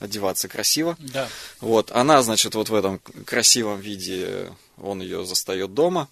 одеваться 0.00 0.48
красиво. 0.48 0.96
Да. 0.98 1.28
Вот, 1.60 1.92
она, 1.92 2.22
значит, 2.22 2.56
вот 2.56 2.70
в 2.70 2.74
этом 2.74 2.98
красивом 3.24 3.80
виде, 3.80 4.52
он 4.78 5.00
ее 5.00 5.24
застает 5.24 5.74
дома, 5.74 6.08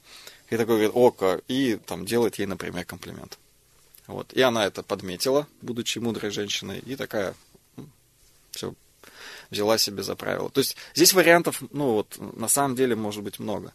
и 0.49 0.57
такой 0.57 0.77
говорит, 0.77 0.93
око, 0.95 1.41
и 1.49 1.77
там 1.77 2.07
делает 2.07 2.39
ей, 2.39 2.47
например, 2.47 2.85
комплимент. 2.85 3.39
Вот, 4.07 4.33
и 4.33 4.43
она 4.43 4.67
это 4.67 4.83
подметила, 4.83 5.49
будучи 5.61 5.99
мудрой 5.99 6.31
женщиной, 6.31 6.79
и 6.79 6.95
такая, 6.95 7.35
все, 8.53 8.75
взяла 9.53 9.78
себе 9.78 10.03
за 10.03 10.16
правило. 10.16 10.50
То 10.50 10.61
есть 10.61 10.76
здесь 10.94 11.12
вариантов, 11.12 11.62
ну 11.70 11.92
вот, 11.92 12.16
на 12.18 12.48
самом 12.48 12.74
деле 12.74 12.96
может 12.96 13.22
быть 13.22 13.38
много. 13.38 13.72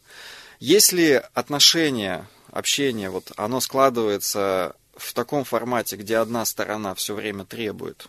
Если 0.60 1.24
отношения, 1.34 2.28
общение, 2.52 3.10
вот, 3.10 3.32
оно 3.38 3.62
складывается 3.62 4.76
в 4.96 5.14
таком 5.14 5.44
формате, 5.46 5.96
где 5.96 6.18
одна 6.18 6.44
сторона 6.46 6.96
все 6.96 7.14
время 7.14 7.46
требует, 7.46 8.08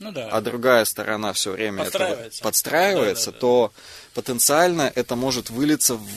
Ну 0.00 0.10
да. 0.10 0.28
а 0.28 0.40
другая 0.40 0.84
сторона 0.84 1.32
все 1.32 1.52
время 1.52 1.84
этого 1.84 1.98
Подстраивается. 2.04 2.42
подстраивается, 2.42 3.26
Да, 3.26 3.30
да, 3.30 3.36
да. 3.36 3.40
то 3.40 3.72
потенциально 4.14 4.92
это 4.94 5.14
может 5.16 5.50
вылиться 5.50 5.94
в, 5.94 6.08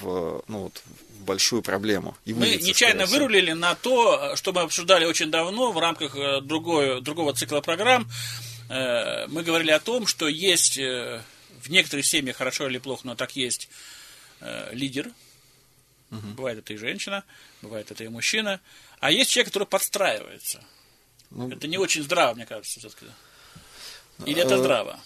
в, 0.00 0.44
ну, 0.48 0.58
вот, 0.64 0.82
в 1.20 1.24
большую 1.24 1.62
проблему. 1.62 2.16
И 2.24 2.32
Мы 2.32 2.56
нечаянно 2.56 3.04
вырулили 3.06 3.52
на 3.52 3.74
то, 3.74 4.34
что 4.36 4.52
мы 4.54 4.62
обсуждали 4.62 5.04
очень 5.04 5.30
давно 5.30 5.72
в 5.72 5.78
рамках 5.78 6.16
э, 6.16 6.40
другой, 6.40 7.02
другого 7.02 7.34
цикла 7.34 7.60
программ. 7.60 8.08
Э, 8.74 9.26
Мы 9.28 9.42
говорили 9.44 9.70
о 9.70 9.78
том, 9.78 10.06
что 10.06 10.26
есть 10.26 10.78
э, 10.78 11.22
в 11.62 11.70
некоторых 11.70 12.04
семьях, 12.04 12.36
хорошо 12.36 12.66
или 12.68 12.78
плохо, 12.78 13.02
но 13.06 13.14
так 13.14 13.36
есть, 13.36 13.68
э, 14.40 14.74
лидер. 14.74 15.10
Бывает 16.10 16.58
это 16.58 16.74
и 16.74 16.76
женщина, 16.76 17.24
бывает 17.60 17.90
это 17.90 18.04
и 18.04 18.08
мужчина. 18.08 18.60
А 19.00 19.10
есть 19.10 19.30
человек, 19.30 19.48
который 19.48 19.66
подстраивается. 19.66 20.62
Ну, 21.30 21.50
Это 21.50 21.66
не 21.66 21.76
очень 21.76 22.04
здраво, 22.04 22.34
мне 22.34 22.46
кажется, 22.46 22.78
все-таки. 22.78 23.06
Или 24.24 24.42
это 24.42 24.58
здраво? 24.58 25.00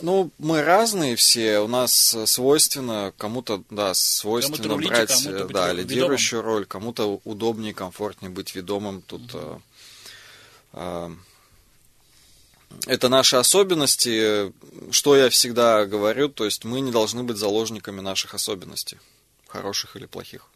Ну, 0.00 0.30
мы 0.38 0.62
разные 0.62 1.16
все, 1.16 1.58
у 1.58 1.66
нас 1.66 2.16
свойственно, 2.26 3.12
кому-то, 3.16 3.64
да, 3.70 3.94
свойственно 3.94 4.58
Кому-то 4.58 4.74
рулить, 4.74 4.90
а 4.92 4.94
брать, 4.94 5.24
быть 5.24 5.52
да, 5.52 5.72
ведомым. 5.72 5.76
лидирующую 5.76 6.42
роль, 6.42 6.66
кому-то 6.66 7.20
удобнее, 7.24 7.74
комфортнее 7.74 8.30
быть 8.30 8.54
ведомым. 8.54 9.02
Тут 9.02 9.34
э, 9.34 9.58
э, 10.74 11.10
это 12.86 13.08
наши 13.08 13.36
особенности. 13.36 14.52
Что 14.90 15.16
я 15.16 15.28
всегда 15.30 15.84
говорю, 15.86 16.28
то 16.28 16.44
есть 16.44 16.64
мы 16.64 16.80
не 16.80 16.90
должны 16.92 17.22
быть 17.22 17.36
заложниками 17.36 18.00
наших 18.00 18.34
особенностей, 18.34 18.98
хороших 19.48 19.96
или 19.96 20.06
плохих. 20.06 20.46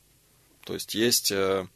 То 0.64 0.74
есть 0.74 0.94
есть 0.94 1.32
э, 1.32 1.66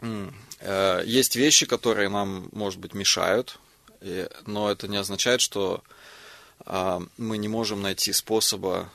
э, 0.00 1.02
есть 1.06 1.36
вещи, 1.36 1.66
которые 1.66 2.08
нам, 2.08 2.48
может 2.52 2.78
быть, 2.80 2.94
мешают, 2.94 3.58
и- 4.00 4.28
но 4.46 4.70
это 4.70 4.88
не 4.88 4.96
означает, 4.96 5.40
что 5.40 5.82
а, 6.66 7.00
мы 7.16 7.38
не 7.38 7.48
можем 7.48 7.80
найти 7.82 8.12
способа, 8.12 8.90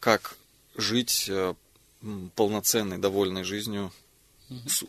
как 0.00 0.36
жить 0.76 1.24
э, 1.28 1.54
полноценной, 2.36 2.98
довольной 2.98 3.42
жизнью 3.42 3.92
с, 4.68 4.84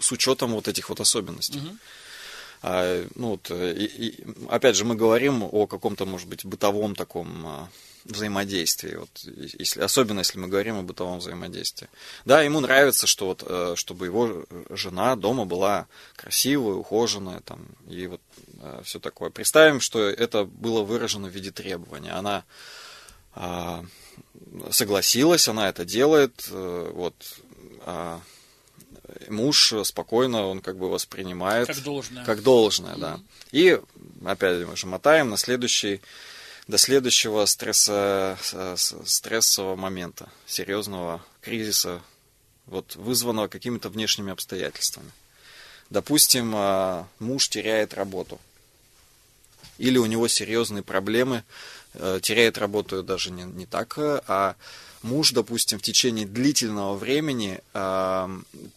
с 0.00 0.12
учетом 0.12 0.52
вот 0.52 0.68
этих 0.68 0.88
вот 0.88 1.00
особенностей. 1.00 1.60
Мгм. 1.60 1.78
А, 2.62 3.06
ну, 3.14 3.30
вот, 3.30 3.50
э, 3.50 3.72
и, 3.72 3.84
и, 3.84 4.24
опять 4.48 4.76
же, 4.76 4.84
мы 4.84 4.94
говорим 4.94 5.42
о 5.42 5.66
каком-то, 5.66 6.06
может 6.06 6.28
быть, 6.28 6.44
бытовом 6.44 6.94
таком 6.94 7.46
а, 7.46 7.68
взаимодействии. 8.04 8.96
Вот, 8.96 9.10
если, 9.58 9.80
особенно 9.80 10.20
если 10.20 10.38
мы 10.38 10.48
говорим 10.48 10.78
о 10.78 10.82
бытовом 10.82 11.18
взаимодействии. 11.18 11.88
Да, 12.24 12.42
ему 12.42 12.60
нравится, 12.60 13.06
что 13.06 13.26
вот, 13.26 13.44
э, 13.46 13.74
чтобы 13.76 14.06
его 14.06 14.44
жена 14.70 15.14
дома 15.16 15.44
была 15.44 15.86
красивая, 16.16 16.74
ухоженная, 16.74 17.40
там, 17.40 17.66
и 17.88 18.06
вот 18.06 18.20
все 18.82 18.98
такое. 18.98 19.30
Представим, 19.30 19.80
что 19.80 20.00
это 20.00 20.44
было 20.44 20.82
выражено 20.82 21.28
в 21.28 21.32
виде 21.32 21.52
требования. 21.52 22.10
Она 22.10 22.44
а, 23.40 23.84
согласилась, 24.70 25.46
она 25.48 25.68
это 25.68 25.84
делает, 25.84 26.48
э, 26.50 26.90
вот, 26.92 27.14
муж 29.28 29.74
спокойно, 29.84 30.46
он 30.46 30.60
как 30.60 30.76
бы 30.76 30.90
воспринимает 30.90 31.66
Как 31.68 31.82
должное. 31.82 32.24
как 32.24 32.42
должное, 32.42 32.96
да. 32.96 33.20
И 33.52 33.80
опять 34.24 34.66
мы 34.66 34.76
же 34.76 34.86
мотаем 34.86 35.30
на 35.30 35.36
следующий, 35.36 36.00
до 36.66 36.78
следующего 36.78 37.44
стресса, 37.46 38.38
стрессового 39.04 39.76
момента, 39.76 40.28
серьезного 40.46 41.24
кризиса, 41.40 42.02
вот, 42.66 42.96
вызванного 42.96 43.48
какими-то 43.48 43.88
внешними 43.88 44.32
обстоятельствами. 44.32 45.10
Допустим, 45.90 46.52
а, 46.54 47.08
муж 47.18 47.48
теряет 47.48 47.94
работу. 47.94 48.38
Или 49.78 49.96
у 49.96 50.06
него 50.06 50.28
серьезные 50.28 50.82
проблемы, 50.82 51.44
э, 51.94 52.18
теряет 52.20 52.58
работу 52.58 53.02
даже 53.02 53.30
не, 53.30 53.44
не 53.44 53.64
так, 53.64 53.94
а 53.96 54.56
муж, 55.02 55.32
допустим, 55.32 55.78
в 55.78 55.82
течение 55.82 56.26
длительного 56.26 56.96
времени 56.96 57.60
а, 57.74 58.30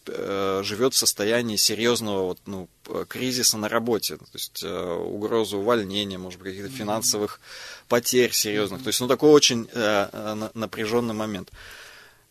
э, 0.06 0.60
живет 0.64 0.94
в 0.94 0.98
состоянии 0.98 1.56
серьезного 1.56 2.24
вот, 2.24 2.38
ну, 2.46 2.68
кризиса 3.08 3.58
на 3.58 3.68
работе, 3.68 4.16
то 4.16 4.24
есть 4.32 4.62
э, 4.62 4.94
угрозы 4.94 5.56
увольнения, 5.56 6.18
может 6.18 6.40
быть, 6.40 6.56
каких-то 6.56 6.76
финансовых 6.76 7.40
потерь 7.88 8.32
серьезных. 8.32 8.82
То 8.82 8.88
есть, 8.88 9.00
ну, 9.00 9.08
такой 9.08 9.30
очень 9.30 9.68
э, 9.72 10.08
э, 10.12 10.34
на- 10.34 10.50
напряженный 10.54 11.14
момент. 11.14 11.50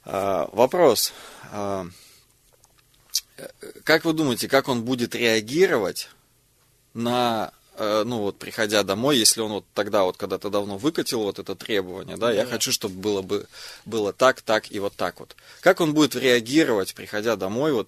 А, 0.03 0.49
вопрос. 0.51 1.13
а, 1.51 1.87
э, 3.37 3.47
как 3.83 4.05
вы 4.05 4.13
думаете, 4.13 4.47
как 4.47 4.67
он 4.67 4.83
будет 4.83 5.15
реагировать 5.15 6.09
на, 6.93 7.51
э, 7.51 7.60
ну 8.05 8.19
вот, 8.19 8.37
приходя 8.37 8.83
домой, 8.83 9.17
если 9.17 9.41
он 9.41 9.51
вот 9.51 9.65
тогда 9.73 10.03
вот 10.03 10.17
когда-то 10.17 10.49
давно 10.49 10.77
выкатил 10.77 11.23
вот 11.23 11.39
это 11.39 11.55
требование, 11.55 12.17
да, 12.17 12.31
я 12.31 12.43
Да. 12.43 12.51
хочу, 12.51 12.71
чтобы 12.71 12.95
было 12.95 13.21
бы 13.21 13.47
было 13.85 14.13
так, 14.13 14.41
так 14.41 14.71
и 14.71 14.79
вот 14.79 14.93
так 14.95 15.19
вот. 15.19 15.35
Как 15.61 15.81
он 15.81 15.93
будет 15.93 16.15
реагировать, 16.15 16.93
приходя 16.93 17.35
домой, 17.35 17.71
вот 17.73 17.87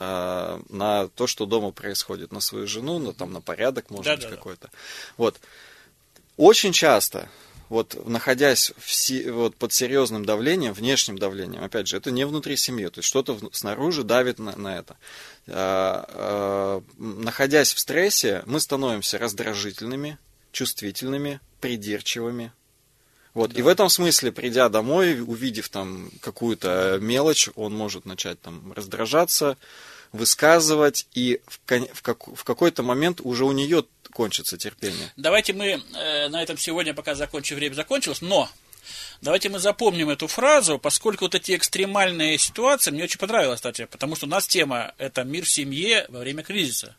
э, 0.00 0.60
на 0.68 1.08
то, 1.08 1.26
что 1.26 1.46
дома 1.46 1.70
происходит, 1.70 2.32
на 2.32 2.40
свою 2.40 2.66
жену, 2.66 2.98
на, 2.98 3.12
там, 3.12 3.32
на 3.32 3.40
порядок, 3.40 3.88
может 3.90 4.12
быть, 4.12 4.20
Да-да-да. 4.20 4.36
какой-то. 4.36 4.70
Вот. 5.16 5.40
Очень 6.36 6.72
часто, 6.72 7.28
вот 7.72 8.06
находясь 8.06 8.70
в 8.76 8.92
си- 8.92 9.30
вот, 9.30 9.56
под 9.56 9.72
серьезным 9.72 10.26
давлением, 10.26 10.74
внешним 10.74 11.16
давлением, 11.16 11.64
опять 11.64 11.88
же, 11.88 11.96
это 11.96 12.10
не 12.10 12.26
внутри 12.26 12.56
семьи, 12.56 12.86
то 12.88 12.98
есть 12.98 13.08
что-то 13.08 13.40
снаружи 13.52 14.02
давит 14.02 14.38
на, 14.38 14.54
на 14.56 14.76
это. 14.76 14.98
А, 15.46 16.04
а, 16.08 16.82
находясь 16.98 17.72
в 17.72 17.78
стрессе, 17.78 18.42
мы 18.44 18.60
становимся 18.60 19.16
раздражительными, 19.16 20.18
чувствительными, 20.52 21.40
придирчивыми. 21.62 22.52
Вот. 23.32 23.56
И 23.56 23.62
в 23.62 23.68
этом 23.68 23.88
смысле, 23.88 24.32
придя 24.32 24.68
домой, 24.68 25.22
увидев 25.22 25.70
там 25.70 26.10
какую-то 26.20 26.98
мелочь, 27.00 27.48
он 27.54 27.74
может 27.74 28.04
начать 28.04 28.38
там 28.42 28.74
раздражаться, 28.74 29.56
высказывать, 30.12 31.06
и 31.14 31.40
в, 31.46 31.58
в 31.94 32.02
как- 32.02 32.26
в 32.36 32.44
какой-то 32.44 32.82
момент 32.82 33.22
уже 33.24 33.46
у 33.46 33.52
нее 33.52 33.86
кончится 34.12 34.56
терпение. 34.56 35.12
Давайте 35.16 35.52
мы 35.52 35.82
э, 35.94 36.28
на 36.28 36.42
этом 36.42 36.56
сегодня, 36.58 36.94
пока 36.94 37.14
закончим, 37.14 37.56
время 37.56 37.74
закончилось, 37.74 38.20
но 38.20 38.48
давайте 39.20 39.48
мы 39.48 39.58
запомним 39.58 40.10
эту 40.10 40.26
фразу, 40.26 40.78
поскольку 40.78 41.24
вот 41.24 41.34
эти 41.34 41.56
экстремальные 41.56 42.38
ситуации 42.38 42.90
мне 42.90 43.04
очень 43.04 43.18
понравилось, 43.18 43.58
кстати, 43.58 43.86
потому 43.86 44.16
что 44.16 44.26
у 44.26 44.28
нас 44.28 44.46
тема– 44.46 44.94
это 44.98 45.24
мир 45.24 45.44
в 45.44 45.50
семье 45.50 46.06
во 46.08 46.20
время 46.20 46.42
кризиса. 46.42 46.94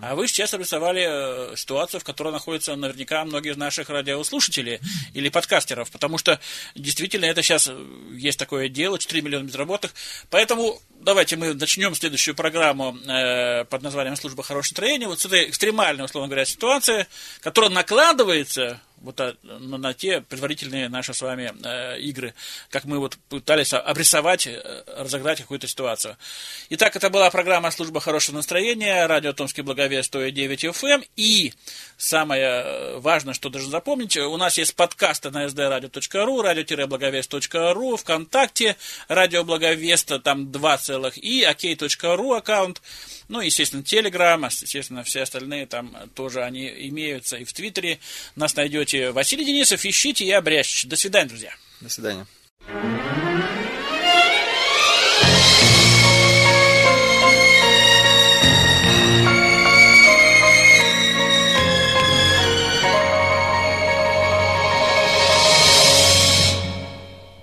А 0.00 0.14
вы 0.14 0.28
сейчас 0.28 0.54
обрисовали 0.54 1.52
э, 1.52 1.56
ситуацию, 1.56 2.00
в 2.00 2.04
которой 2.04 2.32
находятся 2.32 2.76
наверняка 2.76 3.24
многие 3.24 3.52
из 3.52 3.56
наших 3.56 3.88
радиослушателей 3.88 4.80
или 5.12 5.28
подкастеров, 5.28 5.90
потому 5.90 6.18
что 6.18 6.40
действительно 6.74 7.26
это 7.26 7.42
сейчас 7.42 7.68
э, 7.68 7.86
есть 8.12 8.38
такое 8.38 8.68
дело, 8.68 8.98
4 8.98 9.22
миллиона 9.22 9.44
безработных. 9.44 9.94
Поэтому 10.30 10.80
давайте 11.00 11.36
мы 11.36 11.54
начнем 11.54 11.94
следующую 11.94 12.34
программу 12.34 12.96
э, 13.06 13.64
под 13.64 13.82
названием 13.82 14.16
«Служба 14.16 14.42
хорошего 14.42 14.72
настроения». 14.72 15.08
Вот 15.08 15.20
с 15.20 15.26
этой 15.26 15.48
экстремальной, 15.48 16.04
условно 16.04 16.28
говоря, 16.28 16.44
ситуации, 16.44 17.06
которая 17.40 17.70
накладывается 17.70 18.80
вот 19.04 19.20
а, 19.20 19.36
на, 19.42 19.78
на 19.78 19.94
те 19.94 20.20
предварительные 20.22 20.88
наши 20.88 21.14
с 21.14 21.20
вами 21.20 21.52
э, 21.62 22.00
игры, 22.00 22.34
как 22.70 22.84
мы 22.84 22.98
вот 22.98 23.16
пытались 23.28 23.72
обрисовать, 23.72 24.46
э, 24.46 24.82
разогнать 24.86 25.40
какую-то 25.40 25.68
ситуацию. 25.68 26.16
Итак, 26.70 26.96
это 26.96 27.10
была 27.10 27.30
программа 27.30 27.70
«Служба 27.70 28.00
хорошего 28.00 28.36
настроения», 28.36 29.06
радио 29.06 29.32
«Томский 29.32 29.62
благовест» 29.62 30.08
109 30.08 30.64
FM, 30.64 31.06
и 31.16 31.52
самое 31.96 32.42
э, 32.42 32.98
важное, 32.98 33.34
что 33.34 33.50
должен 33.50 33.70
запомнить, 33.70 34.16
у 34.16 34.36
нас 34.36 34.58
есть 34.58 34.74
подкасты 34.74 35.30
на 35.30 35.44
sdradio.ru, 35.46 36.42
радио-благовест.ру, 36.42 37.96
ВКонтакте, 37.96 38.76
радио 39.08 39.44
Благовеста, 39.44 40.18
там 40.18 40.50
два 40.50 40.78
целых, 40.78 41.18
и 41.18 41.44
ok.ru 41.44 42.36
аккаунт. 42.36 42.80
Ну, 43.28 43.40
естественно, 43.40 43.82
Телеграм, 43.82 44.44
естественно, 44.44 45.02
все 45.02 45.22
остальные 45.22 45.66
там 45.66 45.96
тоже 46.14 46.42
они 46.42 46.68
имеются. 46.88 47.36
И 47.36 47.44
в 47.44 47.52
Твиттере 47.52 47.98
нас 48.36 48.54
найдете. 48.56 48.93
Василий 49.12 49.44
Денисов, 49.44 49.84
ищите, 49.84 50.24
я 50.24 50.40
Брящич. 50.40 50.86
До 50.86 50.96
свидания, 50.96 51.28
друзья. 51.28 51.50
До 51.80 51.88
свидания. 51.88 52.26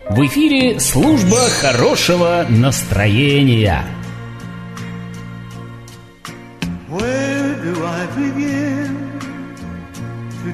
В 0.10 0.26
эфире 0.26 0.80
служба 0.80 1.38
хорошего 1.62 2.45
настроения. 2.49 3.86
Where 6.89 7.56
do 7.64 7.86
I 7.86 8.08
begin 8.18 8.51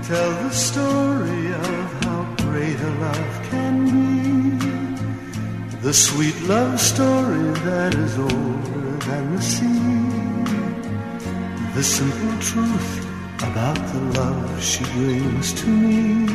tell 0.07 0.31
the 0.43 0.51
story 0.51 1.47
of 1.51 2.03
how 2.05 2.23
great 2.45 2.79
a 2.79 2.91
love 3.05 3.47
can 3.49 3.75
be? 3.91 4.15
The 5.81 5.93
sweet 5.93 6.39
love 6.43 6.79
story 6.79 7.49
that 7.67 7.93
is 7.93 8.17
older 8.17 8.91
than 9.07 9.35
the 9.35 9.41
sea. 9.41 9.97
The 11.75 11.83
simple 11.83 12.35
truth 12.39 12.91
about 13.49 13.79
the 13.91 14.01
love 14.19 14.63
she 14.63 14.85
brings 14.95 15.51
to 15.59 15.67
me. 15.67 16.27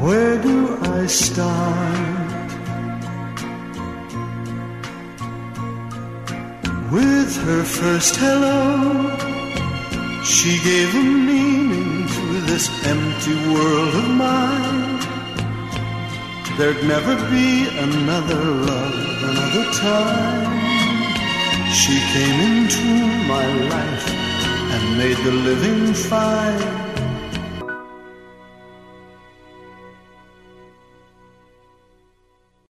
Where 0.00 0.40
do 0.40 0.78
I 0.98 1.04
start? 1.06 2.46
With 6.90 7.36
her 7.44 7.62
first 7.64 8.16
hello, 8.16 9.35
she 10.26 10.58
gave 10.64 10.94
a 10.94 11.02
meaning 11.02 12.06
to 12.08 12.40
this 12.50 12.68
empty 12.84 13.34
world 13.54 13.94
of 13.94 14.08
mine. 14.10 14.98
There'd 16.58 16.82
never 16.84 17.14
be 17.30 17.68
another 17.78 18.42
love, 18.44 18.94
another 19.30 19.64
time. 19.72 20.66
She 21.72 21.96
came 22.14 22.38
into 22.50 22.88
my 23.28 23.46
life 23.74 24.08
and 24.74 24.98
made 24.98 25.16
the 25.18 25.32
living 25.32 25.94
fine 25.94 26.85